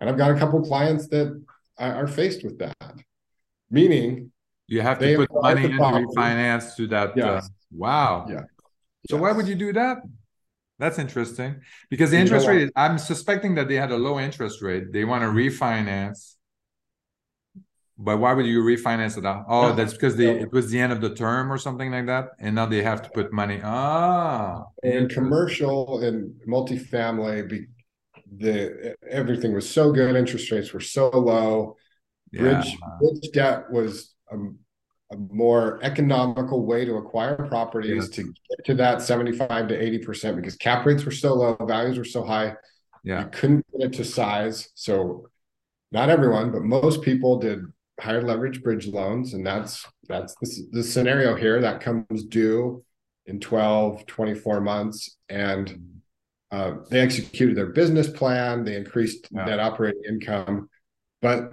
and 0.01 0.09
I've 0.09 0.19
got 0.19 0.31
a 0.31 0.39
couple 0.39 0.61
clients 0.63 1.09
that 1.09 1.43
are 1.79 2.07
faced 2.07 2.45
with 2.45 2.59
that, 2.59 2.95
meaning 3.71 4.33
you 4.67 4.81
have 4.81 4.99
to 5.01 5.17
put 5.17 5.29
money 5.33 5.65
into 5.65 5.79
refinance 5.79 6.77
to 6.77 6.87
that. 6.89 7.11
Uh, 7.11 7.13
yes. 7.17 7.47
Uh, 7.47 7.49
wow. 7.73 8.27
Yeah. 8.29 8.41
So 9.09 9.17
yes. 9.17 9.21
why 9.21 9.33
would 9.33 9.49
you 9.49 9.55
do 9.55 9.73
that? 9.75 9.99
That's 10.79 10.99
interesting 10.99 11.61
because 11.91 12.11
the 12.11 12.17
interest 12.17 12.47
rate. 12.47 12.63
Is, 12.63 12.71
I'm 12.75 12.99
suspecting 12.99 13.55
that 13.57 13.69
they 13.69 13.77
had 13.77 13.91
a 13.91 13.97
low 13.97 14.19
interest 14.19 14.63
rate. 14.63 14.93
They 14.93 15.05
want 15.05 15.23
to 15.23 15.29
refinance 15.29 16.35
but 17.99 18.19
why 18.19 18.33
would 18.33 18.47
you 18.47 18.63
refinance 18.63 19.19
it? 19.19 19.45
Oh, 19.49 19.75
that's 19.75 19.93
because 19.93 20.17
the 20.17 20.29
it 20.29 20.53
was 20.53 20.71
the 20.71 20.81
end 20.81 20.93
of 20.93 21.01
the 21.01 21.15
term 21.15 21.53
or 21.53 21.59
something 21.59 21.91
like 21.91 22.07
that, 22.07 22.31
and 22.39 22.55
now 22.55 22.67
they 22.67 22.83
have 22.83 23.03
to 23.03 23.11
put 23.11 23.33
money. 23.33 23.61
Ah, 23.63 24.65
in 24.83 25.09
commercial 25.09 26.03
and 26.03 26.35
multifamily, 26.49 27.49
be, 27.49 27.67
the 28.39 28.97
everything 29.09 29.53
was 29.53 29.69
so 29.69 29.93
good, 29.93 30.17
interest 30.17 30.51
rates 30.51 30.73
were 30.73 30.81
so 30.81 31.11
low. 31.11 31.77
Bridge 32.33 32.67
yeah. 32.67 32.89
bridge 32.99 33.31
debt 33.33 33.71
was 33.71 34.15
a, 34.31 34.37
a, 34.37 35.17
more 35.31 35.79
economical 35.83 36.65
way 36.65 36.87
to 36.87 36.95
acquire 36.95 37.37
properties 37.47 38.09
yeah. 38.09 38.17
to 38.17 38.23
get 38.23 38.65
to 38.65 38.75
that 38.75 39.03
seventy 39.03 39.33
five 39.33 39.69
to 39.69 39.81
eighty 39.81 39.99
percent 39.99 40.37
because 40.37 40.57
cap 40.57 40.87
rates 40.87 41.05
were 41.05 41.13
so 41.13 41.35
low, 41.35 41.57
values 41.67 41.99
were 41.99 42.05
so 42.05 42.25
high. 42.25 42.55
Yeah, 43.05 43.25
you 43.25 43.31
couldn't 43.31 43.67
get 43.71 43.89
it 43.89 43.93
to 43.99 44.05
size, 44.05 44.71
so 44.75 45.29
not 45.93 46.09
everyone, 46.09 46.51
but 46.51 46.63
most 46.63 47.03
people 47.03 47.39
did 47.39 47.61
higher 48.03 48.23
leverage 48.23 48.63
bridge 48.63 48.87
loans. 48.87 49.35
And 49.35 49.47
that's 49.47 49.87
that's 50.09 50.35
the, 50.41 50.69
the 50.73 50.83
scenario 50.83 51.35
here 51.37 51.61
that 51.61 51.81
comes 51.81 52.25
due 52.25 52.85
in 53.27 53.41
12 53.41 54.07
24 54.07 54.61
months. 54.61 55.17
And 55.29 56.03
uh, 56.51 56.75
they 56.91 57.01
executed 57.01 57.57
their 57.57 57.71
business 57.71 58.11
plan. 58.11 58.65
They 58.65 58.77
increased 58.77 59.29
yeah. 59.31 59.45
net 59.45 59.61
operating 59.61 60.03
income 60.09 60.69
but 61.23 61.53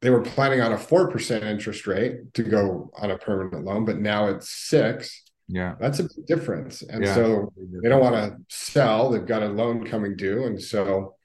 they 0.00 0.10
were 0.10 0.22
planning 0.22 0.60
on 0.60 0.72
a 0.72 0.76
4% 0.76 1.42
interest 1.42 1.86
rate 1.86 2.32
to 2.34 2.42
go 2.42 2.90
on 2.96 3.10
a 3.10 3.18
permanent 3.18 3.64
loan 3.64 3.84
but 3.84 3.98
now 3.98 4.28
it's 4.28 4.48
six. 4.48 5.22
Yeah. 5.48 5.74
That's 5.78 5.98
a 5.98 6.04
big 6.04 6.26
difference. 6.26 6.82
And 6.82 7.04
yeah. 7.04 7.14
so 7.14 7.52
they 7.56 7.88
don't 7.88 8.00
want 8.00 8.14
to 8.14 8.38
sell. 8.48 9.10
They've 9.10 9.26
got 9.26 9.42
a 9.42 9.48
loan 9.48 9.84
coming 9.84 10.16
due. 10.16 10.44
And 10.44 10.62
so 10.62 11.16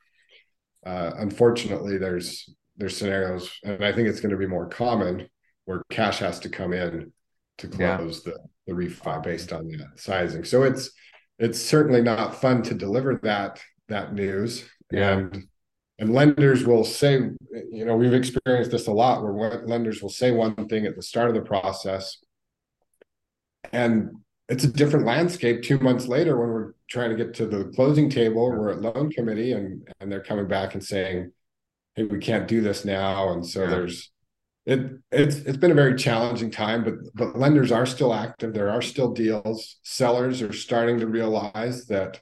uh, 0.85 1.11
unfortunately 1.17 1.97
there's 1.97 2.49
there's 2.77 2.97
scenarios, 2.97 3.51
and 3.63 3.83
I 3.83 3.91
think 3.91 4.07
it's 4.07 4.19
going 4.19 4.31
to 4.31 4.37
be 4.37 4.47
more 4.47 4.67
common 4.67 5.27
where 5.65 5.83
cash 5.89 6.19
has 6.19 6.39
to 6.41 6.49
come 6.49 6.73
in 6.73 7.11
to 7.57 7.67
close 7.67 8.21
yeah. 8.25 8.33
the 8.33 8.39
the 8.67 8.73
refi 8.73 9.23
based 9.23 9.53
on 9.53 9.67
the 9.67 9.79
sizing. 9.95 10.43
So 10.43 10.63
it's 10.63 10.91
it's 11.39 11.61
certainly 11.61 12.01
not 12.01 12.39
fun 12.39 12.61
to 12.63 12.73
deliver 12.73 13.19
that 13.23 13.59
that 13.87 14.13
news. 14.13 14.69
Yeah. 14.91 15.17
And 15.17 15.43
and 15.99 16.13
lenders 16.13 16.63
will 16.65 16.83
say, 16.83 17.13
you 17.71 17.85
know, 17.85 17.95
we've 17.95 18.13
experienced 18.13 18.69
this 18.69 18.87
a 18.87 18.91
lot 18.91 19.23
where 19.23 19.63
lenders 19.65 20.01
will 20.01 20.09
say 20.09 20.31
one 20.31 20.67
thing 20.67 20.85
at 20.85 20.95
the 20.95 21.01
start 21.01 21.29
of 21.29 21.35
the 21.35 21.41
process, 21.41 22.17
and 23.71 24.11
it's 24.47 24.63
a 24.63 24.71
different 24.71 25.05
landscape 25.05 25.63
two 25.63 25.79
months 25.79 26.07
later 26.07 26.39
when 26.39 26.49
we're 26.49 26.73
trying 26.89 27.09
to 27.09 27.15
get 27.15 27.33
to 27.35 27.47
the 27.47 27.65
closing 27.75 28.09
table. 28.09 28.49
We're 28.49 28.69
at 28.69 28.81
loan 28.81 29.09
committee, 29.11 29.53
and 29.53 29.87
and 29.99 30.11
they're 30.11 30.23
coming 30.23 30.47
back 30.47 30.75
and 30.75 30.83
saying, 30.83 31.31
hey, 31.97 32.03
we 32.03 32.19
can't 32.19 32.47
do 32.47 32.61
this 32.61 32.85
now. 32.85 33.33
And 33.33 33.45
so 33.45 33.63
yeah. 33.63 33.69
there's 33.69 34.11
it 34.65 34.91
it's 35.11 35.37
it's 35.37 35.57
been 35.57 35.71
a 35.71 35.75
very 35.75 35.95
challenging 35.95 36.51
time, 36.51 36.83
but 36.83 36.93
but 37.15 37.37
lenders 37.37 37.71
are 37.71 37.85
still 37.85 38.13
active. 38.13 38.53
There 38.53 38.69
are 38.69 38.81
still 38.81 39.13
deals. 39.13 39.77
Sellers 39.83 40.41
are 40.41 40.53
starting 40.53 40.99
to 40.99 41.07
realize 41.07 41.87
that 41.87 42.21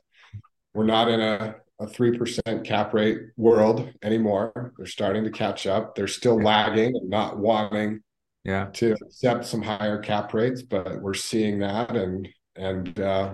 we're 0.74 0.86
not 0.86 1.10
in 1.10 1.20
a 1.20 1.56
a 1.78 1.86
3% 1.86 2.64
cap 2.64 2.94
rate 2.94 3.18
world 3.36 3.92
anymore. 4.02 4.74
They're 4.78 4.86
starting 4.86 5.26
to 5.26 5.30
catch 5.30 5.68
up. 5.68 5.94
They're 5.94 6.08
still 6.08 6.42
lagging 6.42 6.96
and 6.96 7.10
not 7.10 7.38
wanting 7.38 8.00
yeah. 8.46 8.68
to 8.76 8.94
accept 8.94 9.46
some 9.46 9.62
higher 9.62 9.98
cap 9.98 10.34
rates, 10.34 10.62
but 10.62 11.02
we're 11.02 11.14
seeing 11.14 11.60
that 11.60 11.94
and 11.94 12.30
and 12.56 12.98
uh, 12.98 13.34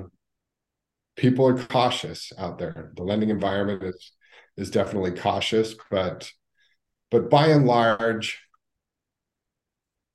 people 1.15 1.45
are 1.45 1.63
cautious 1.65 2.33
out 2.39 2.57
there. 2.57 2.91
The 2.95 3.03
lending 3.03 3.29
environment 3.29 3.83
is 3.83 4.11
is 4.61 4.69
definitely 4.69 5.11
cautious, 5.11 5.75
but 5.89 6.31
but 7.09 7.29
by 7.29 7.47
and 7.47 7.65
large, 7.65 8.39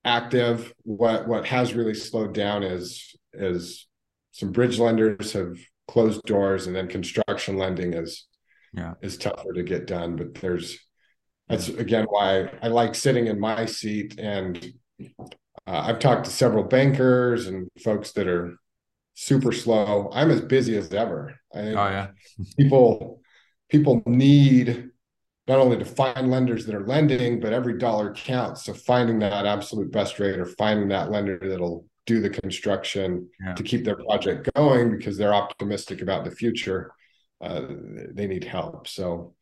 active. 0.04 0.72
What 0.84 1.28
what 1.28 1.44
has 1.46 1.74
really 1.74 1.94
slowed 1.94 2.32
down 2.32 2.62
is 2.62 3.14
is 3.32 3.86
some 4.30 4.52
bridge 4.52 4.78
lenders 4.78 5.32
have 5.32 5.58
closed 5.88 6.22
doors, 6.22 6.66
and 6.66 6.76
then 6.76 6.88
construction 6.88 7.58
lending 7.58 7.92
is 7.92 8.26
yeah 8.72 8.94
is 9.02 9.18
tougher 9.18 9.52
to 9.52 9.62
get 9.62 9.86
done. 9.86 10.16
But 10.16 10.34
there's 10.36 10.78
that's 11.48 11.68
again 11.68 12.06
why 12.08 12.50
I 12.62 12.68
like 12.68 12.94
sitting 12.94 13.26
in 13.26 13.40
my 13.40 13.66
seat 13.66 14.18
and 14.18 14.72
uh, 15.66 15.82
I've 15.86 15.98
talked 15.98 16.24
to 16.26 16.30
several 16.30 16.64
bankers 16.64 17.48
and 17.48 17.68
folks 17.82 18.12
that 18.12 18.28
are 18.28 18.56
super 19.14 19.50
slow. 19.50 20.08
I'm 20.12 20.30
as 20.30 20.40
busy 20.40 20.76
as 20.76 20.92
ever. 20.92 21.34
I 21.52 21.58
oh, 21.58 21.72
yeah. 21.72 22.06
people 22.56 23.20
people 23.68 24.02
need 24.06 24.90
not 25.48 25.58
only 25.58 25.78
to 25.78 25.84
find 25.84 26.30
lenders 26.30 26.66
that 26.66 26.74
are 26.74 26.86
lending, 26.86 27.38
but 27.40 27.52
every 27.52 27.78
dollar 27.78 28.12
counts. 28.12 28.64
So 28.64 28.74
finding 28.74 29.20
that 29.20 29.46
absolute 29.46 29.92
best 29.92 30.18
rate 30.18 30.38
or 30.38 30.46
finding 30.46 30.88
that 30.88 31.10
lender 31.10 31.38
that'll 31.40 31.86
do 32.04 32.20
the 32.20 32.30
construction 32.30 33.28
yeah. 33.44 33.54
to 33.54 33.62
keep 33.62 33.84
their 33.84 33.96
project 33.96 34.48
going 34.54 34.96
because 34.96 35.16
they're 35.16 35.34
optimistic 35.34 36.02
about 36.02 36.24
the 36.24 36.30
future. 36.30 36.92
Uh, 37.40 37.66
they 38.12 38.26
need 38.26 38.44
help. 38.44 38.88
So 38.88 39.34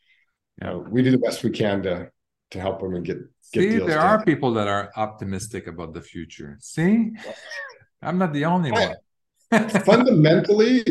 yeah. 0.60 0.72
uh, 0.72 0.78
we 0.78 1.02
do 1.02 1.10
the 1.10 1.18
best 1.18 1.42
we 1.42 1.50
can 1.50 1.82
to 1.84 2.10
to 2.50 2.60
help 2.60 2.80
them 2.80 2.94
and 2.94 3.04
get. 3.04 3.18
get 3.52 3.60
See, 3.60 3.78
there 3.78 3.96
done. 3.96 3.98
are 3.98 4.24
people 4.24 4.54
that 4.54 4.68
are 4.68 4.90
optimistic 4.96 5.66
about 5.66 5.94
the 5.94 6.02
future. 6.02 6.58
See, 6.60 7.12
I'm 8.02 8.18
not 8.18 8.32
the 8.32 8.44
only 8.44 8.72
one. 8.72 8.94
fundamentally 9.84 10.84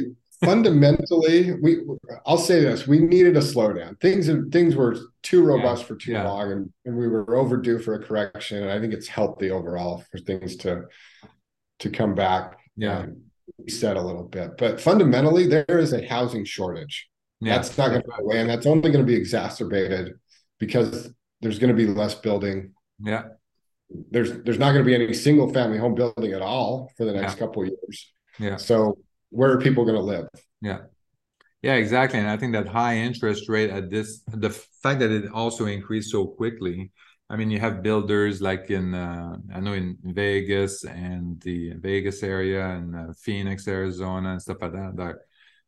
fundamentally, 0.43 1.53
we 1.61 1.79
I'll 2.25 2.37
say 2.37 2.61
this: 2.61 2.87
we 2.87 2.99
needed 2.99 3.37
a 3.37 3.41
slowdown. 3.41 3.99
Things 3.99 4.29
things 4.51 4.75
were 4.75 4.97
too 5.21 5.43
robust 5.43 5.83
yeah, 5.83 5.87
for 5.87 5.95
too 5.95 6.11
yeah. 6.11 6.27
long, 6.27 6.51
and, 6.51 6.73
and 6.85 6.97
we 6.97 7.07
were 7.07 7.35
overdue 7.35 7.79
for 7.79 7.95
a 7.95 8.03
correction. 8.03 8.63
And 8.63 8.71
I 8.71 8.79
think 8.79 8.93
it's 8.93 9.07
healthy 9.07 9.51
overall 9.51 10.03
for 10.11 10.17
things 10.19 10.55
to 10.57 10.85
to 11.79 11.89
come 11.89 12.15
back. 12.15 12.57
Yeah, 12.75 13.05
reset 13.57 13.97
a 13.97 14.01
little 14.01 14.23
bit. 14.23 14.57
But 14.57 14.79
fundamentally, 14.79 15.47
there 15.47 15.65
is 15.79 15.93
a 15.93 16.05
housing 16.07 16.45
shortage. 16.45 17.09
Yeah, 17.39 17.55
that's 17.55 17.77
not 17.77 17.89
going 17.89 18.01
to 18.01 18.07
go 18.07 18.15
away, 18.23 18.39
and 18.39 18.49
that's 18.49 18.65
only 18.65 18.89
going 18.91 19.05
to 19.05 19.11
be 19.11 19.15
exacerbated 19.15 20.13
because 20.59 21.13
there's 21.41 21.59
going 21.59 21.75
to 21.75 21.75
be 21.75 21.87
less 21.87 22.15
building. 22.15 22.73
Yeah, 22.99 23.23
there's 24.11 24.31
there's 24.43 24.59
not 24.59 24.71
going 24.71 24.83
to 24.83 24.89
be 24.89 24.95
any 24.95 25.13
single 25.13 25.51
family 25.53 25.77
home 25.77 25.95
building 25.95 26.33
at 26.33 26.41
all 26.41 26.91
for 26.97 27.05
the 27.05 27.13
next 27.13 27.33
yeah. 27.33 27.39
couple 27.39 27.65
years. 27.65 28.13
Yeah. 28.39 28.57
So 28.57 28.97
where 29.33 29.51
are 29.51 29.59
people 29.59 29.83
going 29.83 29.97
to 29.97 30.03
live? 30.03 30.27
Yeah. 30.61 30.79
Yeah, 31.61 31.75
exactly. 31.75 32.19
And 32.19 32.29
I 32.29 32.37
think 32.37 32.53
that 32.53 32.67
high 32.67 32.97
interest 32.97 33.47
rate 33.47 33.69
at 33.69 33.89
this, 33.89 34.21
the 34.27 34.49
fact 34.49 34.99
that 34.99 35.11
it 35.11 35.31
also 35.31 35.65
increased 35.65 36.11
so 36.11 36.25
quickly. 36.25 36.91
I 37.29 37.37
mean, 37.37 37.49
you 37.49 37.59
have 37.59 37.81
builders 37.81 38.41
like 38.41 38.69
in, 38.69 38.93
uh, 38.93 39.37
I 39.53 39.59
know 39.61 39.73
in 39.73 39.97
Vegas 40.03 40.83
and 40.83 41.41
the 41.41 41.73
Vegas 41.79 42.21
area 42.21 42.67
and 42.67 42.95
uh, 42.95 43.13
Phoenix, 43.17 43.67
Arizona, 43.67 44.33
and 44.33 44.41
stuff 44.41 44.57
like 44.61 44.73
that. 44.73 44.97
That 44.97 45.15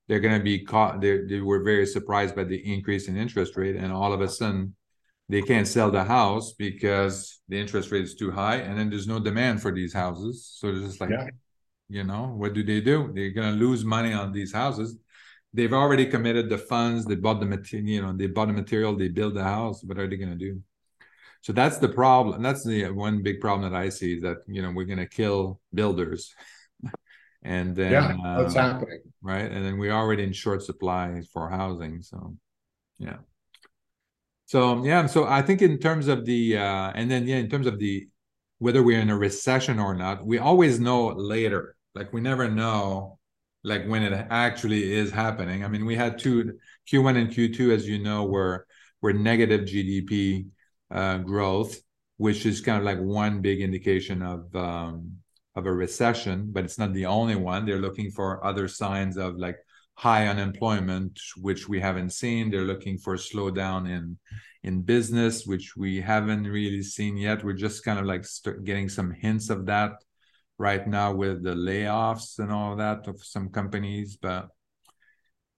they're 0.07 0.19
going 0.19 0.37
to 0.37 0.43
be 0.43 0.63
caught. 0.63 1.01
They 1.01 1.21
they 1.21 1.39
were 1.39 1.63
very 1.63 1.87
surprised 1.87 2.35
by 2.35 2.43
the 2.43 2.61
increase 2.73 3.07
in 3.07 3.17
interest 3.17 3.55
rate, 3.55 3.77
and 3.77 3.91
all 3.91 4.13
of 4.13 4.21
a 4.21 4.27
sudden, 4.27 4.75
they 5.29 5.41
can't 5.41 5.67
sell 5.67 5.89
the 5.89 6.03
house 6.03 6.53
because 6.53 7.39
the 7.47 7.59
interest 7.59 7.89
rate 7.91 8.03
is 8.03 8.15
too 8.15 8.31
high, 8.31 8.57
and 8.57 8.77
then 8.77 8.89
there's 8.89 9.07
no 9.07 9.19
demand 9.19 9.61
for 9.61 9.71
these 9.71 9.93
houses. 9.93 10.55
So 10.59 10.67
it's 10.67 10.81
just 10.81 11.01
like, 11.01 11.09
yeah. 11.09 11.29
You 11.89 12.03
know, 12.03 12.33
what 12.35 12.53
do 12.53 12.63
they 12.63 12.81
do? 12.81 13.11
They're 13.13 13.29
going 13.31 13.53
to 13.53 13.59
lose 13.65 13.85
money 13.85 14.13
on 14.13 14.31
these 14.31 14.51
houses. 14.53 14.97
They've 15.53 15.73
already 15.73 16.05
committed 16.05 16.49
the 16.49 16.57
funds. 16.57 17.05
They 17.05 17.15
bought 17.15 17.39
the 17.39 17.45
material 17.45 17.87
you 17.89 18.01
know 18.01 18.13
they 18.13 18.27
bought 18.27 18.47
the 18.47 18.53
material 18.53 18.95
they 18.95 19.07
build 19.07 19.35
the 19.35 19.43
house. 19.43 19.83
What 19.83 19.97
are 19.97 20.07
they 20.07 20.17
going 20.17 20.37
to 20.37 20.37
do? 20.37 20.61
So 21.41 21.53
that's 21.53 21.77
the 21.77 21.87
problem. 21.87 22.41
That's 22.41 22.65
the 22.65 22.89
one 22.89 23.21
big 23.21 23.39
problem 23.39 23.71
that 23.71 23.79
i 23.79 23.89
see 23.89 24.15
is 24.15 24.23
that 24.23 24.37
you 24.47 24.61
know 24.61 24.71
we're 24.71 24.85
going 24.85 24.99
to 24.99 25.07
kill 25.07 25.59
builders. 25.73 26.33
And 27.47 27.75
then 27.75 27.91
yeah 27.91 28.15
that's 28.37 28.55
uh, 28.55 28.59
happening. 28.59 29.01
right? 29.21 29.51
And 29.51 29.63
then 29.63 29.77
we're 29.77 29.91
already 29.91 30.23
in 30.23 30.33
short 30.33 30.63
supply 30.63 31.21
for 31.31 31.47
housing 31.47 32.01
so 32.01 32.35
yeah. 32.97 33.17
So 34.47 34.83
yeah 34.83 35.05
so 35.05 35.25
i 35.25 35.43
think 35.43 35.61
in 35.61 35.77
terms 35.77 36.07
of 36.07 36.25
the 36.25 36.57
uh 36.57 36.91
and 36.95 37.09
then 37.11 37.27
yeah 37.27 37.37
in 37.37 37.47
terms 37.47 37.67
of 37.67 37.77
the 37.77 38.07
whether 38.57 38.81
we're 38.81 38.99
in 38.99 39.11
a 39.11 39.17
recession 39.17 39.77
or 39.79 39.93
not 39.93 40.25
we 40.25 40.39
always 40.39 40.79
know 40.79 41.09
later 41.09 41.74
like 41.95 42.11
we 42.13 42.21
never 42.21 42.49
know 42.49 43.17
like 43.63 43.85
when 43.87 44.03
it 44.03 44.27
actually 44.29 44.93
is 44.93 45.11
happening. 45.11 45.63
I 45.65 45.67
mean, 45.67 45.85
we 45.85 45.95
had 45.95 46.19
two 46.19 46.59
Q1 46.91 47.17
and 47.17 47.29
Q2, 47.31 47.73
as 47.73 47.87
you 47.87 47.97
know, 47.97 48.25
were 48.25 48.67
were 49.01 49.13
negative 49.13 49.61
GDP 49.61 50.47
uh, 50.91 51.17
growth, 51.17 51.79
which 52.17 52.45
is 52.45 52.61
kind 52.61 52.77
of 52.77 52.83
like 52.83 52.99
one 52.99 53.41
big 53.41 53.61
indication 53.61 54.21
of 54.21 54.55
um, 54.55 55.17
of 55.55 55.65
a 55.65 55.71
recession, 55.71 56.49
but 56.51 56.63
it's 56.63 56.77
not 56.77 56.93
the 56.93 57.07
only 57.07 57.35
one. 57.35 57.65
They're 57.65 57.81
looking 57.81 58.11
for 58.11 58.45
other 58.45 58.67
signs 58.67 59.17
of 59.17 59.37
like 59.37 59.57
high 59.95 60.27
unemployment, 60.27 61.19
which 61.37 61.67
we 61.67 61.79
haven't 61.79 62.11
seen. 62.11 62.51
They're 62.51 62.61
looking 62.61 62.97
for 62.99 63.15
slowdown 63.15 63.89
in 63.89 64.17
in 64.63 64.81
business, 64.81 65.45
which 65.47 65.75
we 65.75 66.01
haven't 66.01 66.43
really 66.43 66.83
seen 66.83 67.17
yet. 67.17 67.43
We're 67.43 67.53
just 67.53 67.83
kind 67.83 67.99
of 67.99 68.05
like 68.05 68.25
getting 68.63 68.89
some 68.89 69.11
hints 69.11 69.49
of 69.49 69.65
that 69.65 69.93
right 70.57 70.87
now 70.87 71.13
with 71.13 71.43
the 71.43 71.53
layoffs 71.53 72.39
and 72.39 72.51
all 72.51 72.75
that 72.77 73.07
of 73.07 73.23
some 73.23 73.49
companies. 73.49 74.17
But 74.21 74.49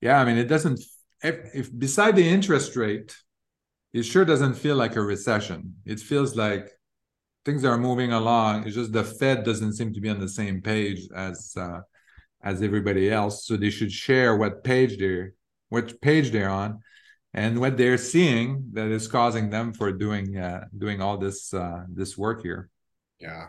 yeah, 0.02 0.20
I 0.20 0.26
mean, 0.26 0.38
it 0.38 0.48
doesn't. 0.48 0.80
If, 1.24 1.36
if 1.54 1.78
beside 1.78 2.16
the 2.16 2.28
interest 2.28 2.76
rate, 2.76 3.16
it 3.94 4.04
sure 4.04 4.26
doesn't 4.26 4.56
feel 4.56 4.76
like 4.76 4.96
a 4.96 5.02
recession. 5.02 5.76
It 5.86 6.00
feels 6.00 6.36
like 6.36 6.70
things 7.46 7.64
are 7.64 7.78
moving 7.78 8.12
along. 8.12 8.66
It's 8.66 8.76
just 8.76 8.92
the 8.92 9.04
Fed 9.04 9.44
doesn't 9.44 9.74
seem 9.74 9.94
to 9.94 10.02
be 10.02 10.10
on 10.10 10.20
the 10.20 10.30
same 10.30 10.62
page 10.62 11.08
as 11.16 11.54
uh, 11.58 11.80
as 12.44 12.62
everybody 12.62 13.12
else. 13.12 13.46
So 13.48 13.58
they 13.58 13.70
should 13.70 13.92
share 13.92 14.36
what 14.36 14.64
page 14.64 15.00
they're 15.00 15.34
what 15.70 16.00
page 16.02 16.32
they're 16.32 16.50
on, 16.50 16.80
and 17.34 17.60
what 17.60 17.78
they're 17.78 17.98
seeing 17.98 18.70
that 18.74 18.88
is 18.88 19.08
causing 19.08 19.50
them 19.50 19.74
for 19.74 19.92
doing 19.92 20.38
uh, 20.38 20.66
doing 20.78 21.02
all 21.02 21.18
this 21.18 21.54
uh, 21.54 21.84
this 21.90 22.18
work 22.18 22.44
here. 22.44 22.70
Yeah, 23.20 23.48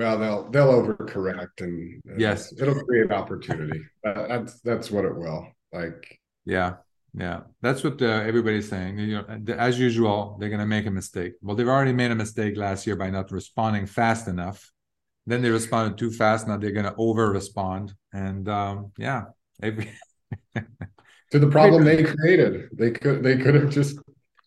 well, 0.00 0.18
they'll 0.18 0.50
they'll 0.50 0.72
overcorrect 0.72 1.60
and, 1.60 2.00
yes, 2.16 2.54
it'll 2.58 2.82
create 2.84 3.12
opportunity. 3.12 3.80
that's 4.02 4.60
that's 4.62 4.90
what 4.90 5.04
it 5.04 5.14
will. 5.14 5.46
Like 5.74 6.18
yeah, 6.46 6.76
yeah, 7.12 7.40
that's 7.60 7.84
what 7.84 8.00
uh, 8.00 8.06
everybody's 8.06 8.66
saying. 8.66 8.98
You 8.98 9.16
know, 9.18 9.54
as 9.58 9.78
usual, 9.78 10.38
they're 10.40 10.48
going 10.48 10.60
to 10.60 10.66
make 10.66 10.86
a 10.86 10.90
mistake. 10.90 11.34
Well, 11.42 11.54
they've 11.54 11.68
already 11.68 11.92
made 11.92 12.10
a 12.10 12.14
mistake 12.14 12.56
last 12.56 12.86
year 12.86 12.96
by 12.96 13.10
not 13.10 13.30
responding 13.30 13.84
fast 13.84 14.26
enough. 14.26 14.70
Then 15.26 15.42
they 15.42 15.50
responded 15.50 15.98
too 15.98 16.10
fast. 16.10 16.48
Now 16.48 16.56
they're 16.56 16.72
going 16.72 16.86
to 16.86 16.94
over 16.96 17.30
respond, 17.30 17.92
and 18.10 18.48
um, 18.48 18.92
yeah, 18.96 19.24
every 19.62 19.92
to 20.54 21.38
the 21.38 21.46
problem 21.46 21.84
they 21.84 22.02
created. 22.16 22.70
They 22.72 22.90
could 22.90 23.22
they 23.22 23.36
could 23.36 23.54
have 23.54 23.68
just 23.68 23.98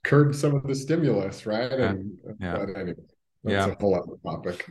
curbed 0.03 0.35
some 0.35 0.55
of 0.55 0.63
the 0.63 0.73
stimulus, 0.73 1.45
right? 1.45 1.71
Yeah. 1.71 1.89
And 1.89 2.17
yeah. 2.39 2.57
but 2.57 2.69
anyway, 2.75 2.95
that's 3.43 3.67
yeah. 3.67 3.71
a 3.71 3.79
whole 3.79 3.93
other 3.93 4.17
topic. 4.25 4.67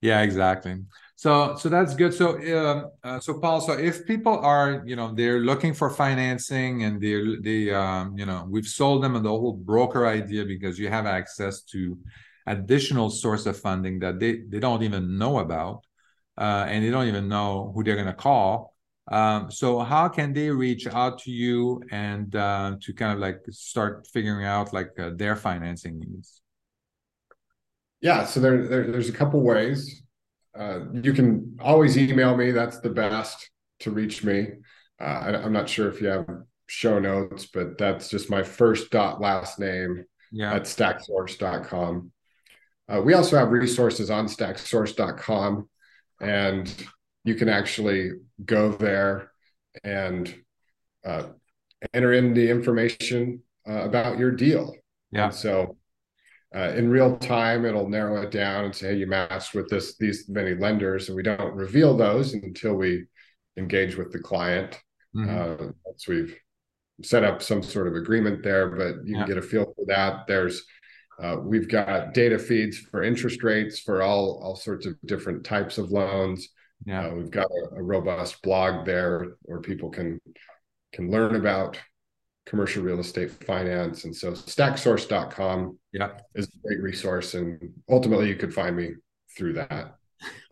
Yeah, 0.00 0.22
exactly. 0.22 0.76
So 1.16 1.56
so 1.56 1.68
that's 1.70 1.94
good. 1.94 2.12
So 2.12 2.38
uh, 2.38 2.90
uh, 3.02 3.20
so 3.20 3.38
Paul, 3.40 3.60
so 3.60 3.72
if 3.72 4.06
people 4.06 4.38
are 4.38 4.82
you 4.86 4.94
know 4.96 5.14
they're 5.14 5.40
looking 5.40 5.72
for 5.72 5.88
financing 5.90 6.84
and 6.84 7.00
they're 7.00 7.40
they 7.40 7.70
um, 7.72 8.16
you 8.18 8.26
know 8.26 8.46
we've 8.48 8.66
sold 8.66 9.02
them 9.02 9.14
the 9.14 9.30
whole 9.30 9.54
broker 9.54 10.06
idea 10.06 10.44
because 10.44 10.78
you 10.78 10.88
have 10.90 11.06
access 11.06 11.62
to 11.72 11.98
additional 12.46 13.10
source 13.10 13.46
of 13.46 13.58
funding 13.58 13.98
that 14.00 14.20
they 14.20 14.42
they 14.48 14.60
don't 14.60 14.82
even 14.82 15.16
know 15.18 15.38
about 15.38 15.84
uh, 16.38 16.66
and 16.68 16.84
they 16.84 16.90
don't 16.90 17.08
even 17.08 17.28
know 17.28 17.72
who 17.74 17.82
they're 17.82 17.96
going 17.96 18.06
to 18.06 18.12
call. 18.14 18.74
Um, 19.10 19.50
so 19.50 19.80
how 19.80 20.08
can 20.08 20.32
they 20.34 20.50
reach 20.50 20.86
out 20.88 21.20
to 21.20 21.30
you 21.30 21.82
and 21.92 22.34
uh, 22.36 22.76
to 22.82 22.92
kind 22.92 23.12
of 23.12 23.20
like 23.20 23.40
start 23.50 24.06
figuring 24.12 24.44
out 24.46 24.72
like 24.74 24.90
uh, 24.98 25.10
their 25.16 25.36
financing 25.36 25.98
needs? 26.00 26.42
Yeah, 28.00 28.24
so 28.24 28.40
there, 28.40 28.66
there 28.66 28.90
there's 28.90 29.08
a 29.08 29.12
couple 29.12 29.42
ways. 29.42 30.02
Uh, 30.56 30.80
you 30.92 31.12
can 31.12 31.56
always 31.60 31.98
email 31.98 32.36
me. 32.36 32.50
That's 32.50 32.80
the 32.80 32.90
best 32.90 33.50
to 33.80 33.90
reach 33.90 34.24
me. 34.24 34.48
Uh, 35.00 35.04
I, 35.04 35.44
am 35.44 35.52
not 35.52 35.68
sure 35.68 35.88
if 35.88 36.00
you 36.00 36.08
have 36.08 36.26
show 36.66 36.98
notes, 36.98 37.46
but 37.46 37.78
that's 37.78 38.08
just 38.08 38.30
my 38.30 38.42
first 38.42 38.90
dot 38.90 39.20
last 39.20 39.58
name 39.58 40.04
yeah. 40.32 40.54
at 40.54 40.62
stacksource.com. 40.62 42.10
Uh, 42.88 43.00
we 43.02 43.14
also 43.14 43.36
have 43.36 43.50
resources 43.50 44.10
on 44.10 44.26
stacksource.com, 44.26 45.68
and 46.20 46.86
you 47.24 47.34
can 47.34 47.48
actually 47.48 48.12
go 48.44 48.70
there 48.70 49.32
and 49.82 50.34
uh, 51.04 51.24
enter 51.92 52.12
in 52.12 52.32
the 52.32 52.48
information 52.48 53.42
uh, 53.68 53.82
about 53.82 54.18
your 54.18 54.30
deal. 54.30 54.74
Yeah. 55.10 55.26
And 55.26 55.34
so 55.34 55.76
uh, 56.56 56.72
in 56.74 56.88
real 56.88 57.16
time, 57.18 57.66
it'll 57.66 57.88
narrow 57.88 58.22
it 58.22 58.30
down 58.30 58.64
and 58.64 58.74
say, 58.74 58.88
hey, 58.88 58.96
you 58.96 59.06
matched 59.06 59.54
with 59.54 59.68
this 59.68 59.96
these 59.98 60.28
many 60.28 60.54
lenders, 60.54 61.08
and 61.08 61.16
we 61.16 61.22
don't 61.22 61.54
reveal 61.54 61.96
those 61.96 62.32
until 62.32 62.74
we 62.74 63.04
engage 63.58 63.96
with 63.96 64.10
the 64.10 64.18
client. 64.18 64.80
Mm-hmm. 65.14 65.64
Uh, 65.64 65.72
once 65.84 66.08
we've 66.08 66.34
set 67.02 67.24
up 67.24 67.42
some 67.42 67.62
sort 67.62 67.88
of 67.88 67.94
agreement 67.94 68.42
there, 68.42 68.68
but 68.68 69.04
you 69.04 69.14
yeah. 69.14 69.18
can 69.18 69.28
get 69.28 69.38
a 69.38 69.42
feel 69.42 69.64
for 69.64 69.84
that. 69.88 70.26
There's 70.26 70.64
uh, 71.22 71.36
we've 71.42 71.68
got 71.68 72.14
data 72.14 72.38
feeds 72.38 72.78
for 72.78 73.02
interest 73.02 73.42
rates 73.42 73.80
for 73.80 74.02
all 74.02 74.40
all 74.42 74.56
sorts 74.56 74.86
of 74.86 74.94
different 75.04 75.44
types 75.44 75.76
of 75.76 75.90
loans. 75.90 76.48
Yeah, 76.86 77.08
uh, 77.08 77.14
we've 77.14 77.30
got 77.30 77.46
a, 77.46 77.76
a 77.76 77.82
robust 77.82 78.40
blog 78.40 78.86
there 78.86 79.34
where 79.42 79.60
people 79.60 79.90
can 79.90 80.20
can 80.94 81.10
learn 81.10 81.36
about 81.36 81.78
commercial 82.46 82.82
real 82.82 83.00
estate 83.00 83.30
finance. 83.44 84.04
And 84.04 84.14
so 84.14 84.32
stacksource.com 84.32 85.78
yeah. 85.98 86.12
is 86.34 86.46
a 86.46 86.66
great 86.66 86.82
resource. 86.82 87.34
And 87.34 87.72
ultimately 87.88 88.28
you 88.28 88.36
could 88.36 88.54
find 88.54 88.76
me 88.76 88.94
through 89.36 89.54
that 89.54 89.96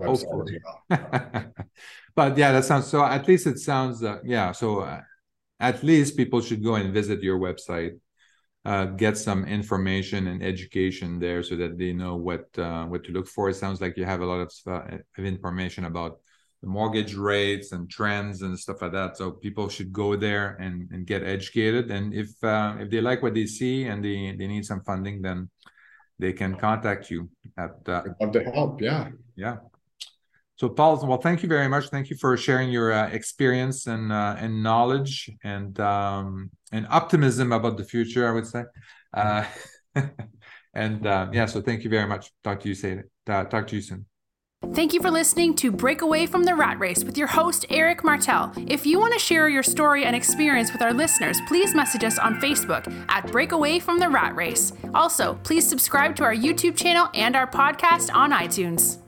website 0.01 0.59
well. 0.89 1.47
but 2.15 2.37
yeah, 2.37 2.53
that 2.53 2.65
sounds 2.65 2.87
so 2.87 3.05
at 3.05 3.27
least 3.29 3.47
it 3.47 3.59
sounds 3.59 4.03
uh, 4.03 4.19
yeah. 4.25 4.53
So 4.53 4.81
uh, 4.81 5.01
at 5.61 5.83
least 5.83 6.17
people 6.17 6.41
should 6.41 6.63
go 6.63 6.75
and 6.75 6.93
visit 6.93 7.23
your 7.23 7.39
website, 7.39 7.99
uh, 8.65 8.87
get 8.87 9.17
some 9.17 9.45
information 9.45 10.27
and 10.29 10.43
education 10.43 11.19
there 11.19 11.43
so 11.43 11.57
that 11.57 11.79
they 11.79 11.93
know 11.93 12.17
what 12.17 12.47
uh, 12.59 12.85
what 12.85 13.05
to 13.05 13.13
look 13.13 13.29
for. 13.29 13.49
It 13.49 13.57
sounds 13.57 13.81
like 13.81 13.97
you 13.97 14.05
have 14.05 14.21
a 14.21 14.27
lot 14.27 14.41
of, 14.41 14.53
uh, 14.67 14.99
of 15.19 15.25
information 15.25 15.85
about 15.85 16.19
mortgage 16.65 17.15
rates 17.15 17.73
and 17.73 17.91
trends 17.91 18.43
and 18.43 18.59
stuff 18.59 18.83
like 18.83 18.93
that. 18.93 19.17
So 19.17 19.33
people 19.33 19.69
should 19.69 19.93
go 19.93 20.17
there 20.17 20.57
and, 20.61 20.91
and 20.91 21.07
get 21.07 21.23
educated. 21.23 21.91
And 21.91 22.15
if 22.15 22.31
uh, 22.43 22.77
if 22.81 22.91
they 22.91 23.01
like 23.01 23.23
what 23.23 23.35
they 23.35 23.47
see 23.47 23.85
and 23.85 24.05
they, 24.05 24.35
they 24.39 24.47
need 24.47 24.65
some 24.65 24.83
funding, 24.83 25.23
then 25.23 25.51
they 26.19 26.33
can 26.33 26.57
contact 26.57 27.11
you 27.11 27.29
at. 27.57 27.77
Uh, 27.87 28.03
love 28.21 28.33
to 28.33 28.45
help. 28.45 28.81
Yeah. 28.81 29.11
Yeah. 29.37 29.57
So 30.57 30.69
Paul, 30.69 31.05
well, 31.07 31.19
thank 31.19 31.43
you 31.43 31.49
very 31.49 31.69
much. 31.69 31.89
Thank 31.89 32.11
you 32.11 32.17
for 32.17 32.37
sharing 32.37 32.71
your 32.71 32.93
uh, 32.93 33.09
experience 33.09 33.87
and 33.89 34.13
uh, 34.13 34.37
and 34.39 34.63
knowledge 34.63 35.29
and 35.43 35.79
um, 35.81 36.51
and 36.71 36.87
optimism 36.91 37.53
about 37.53 37.77
the 37.77 37.85
future. 37.85 38.29
I 38.29 38.33
would 38.33 38.47
say. 38.47 38.65
Uh, 39.13 39.45
and 40.75 41.07
uh, 41.07 41.29
yeah, 41.33 41.47
so 41.47 41.61
thank 41.61 41.83
you 41.83 41.91
very 41.91 42.07
much. 42.07 42.31
Talk 42.45 42.61
to 42.61 42.69
you 42.69 42.75
say 42.75 43.03
uh, 43.29 43.45
talk 43.45 43.67
to 43.69 43.77
you 43.77 43.83
soon. 43.83 44.07
Thank 44.73 44.93
you 44.93 45.01
for 45.01 45.11
listening 45.11 45.55
to 45.57 45.71
Break 45.71 46.03
Away 46.03 46.27
from 46.27 46.45
the 46.45 46.55
Rat 46.55 46.79
Race 46.79 47.05
with 47.05 47.19
your 47.19 47.27
host, 47.27 47.67
Eric 47.71 48.03
Martel. 48.03 48.53
If 48.67 48.87
you 48.87 48.99
want 48.99 49.13
to 49.13 49.19
share 49.19 49.49
your 49.49 49.63
story 49.63 50.05
and 50.05 50.17
experience 50.17 50.73
with 50.73 50.83
our 50.83 50.93
listeners, 50.93 51.41
please 51.47 51.75
message 51.75 52.05
us 52.05 52.19
on 52.19 52.41
Facebook 52.41 52.93
at 53.09 53.31
Break 53.31 53.53
Away 53.53 53.79
from 53.79 53.99
the 53.99 54.09
Rat 54.09 54.35
Race. 54.35 54.73
Also, 54.95 55.35
please 55.43 55.69
subscribe 55.69 56.17
to 56.17 56.25
our 56.25 56.35
YouTube 56.35 56.77
channel 56.77 57.09
and 57.15 57.37
our 57.37 57.47
podcast 57.47 58.13
on 58.15 58.33
iTunes. 58.33 58.99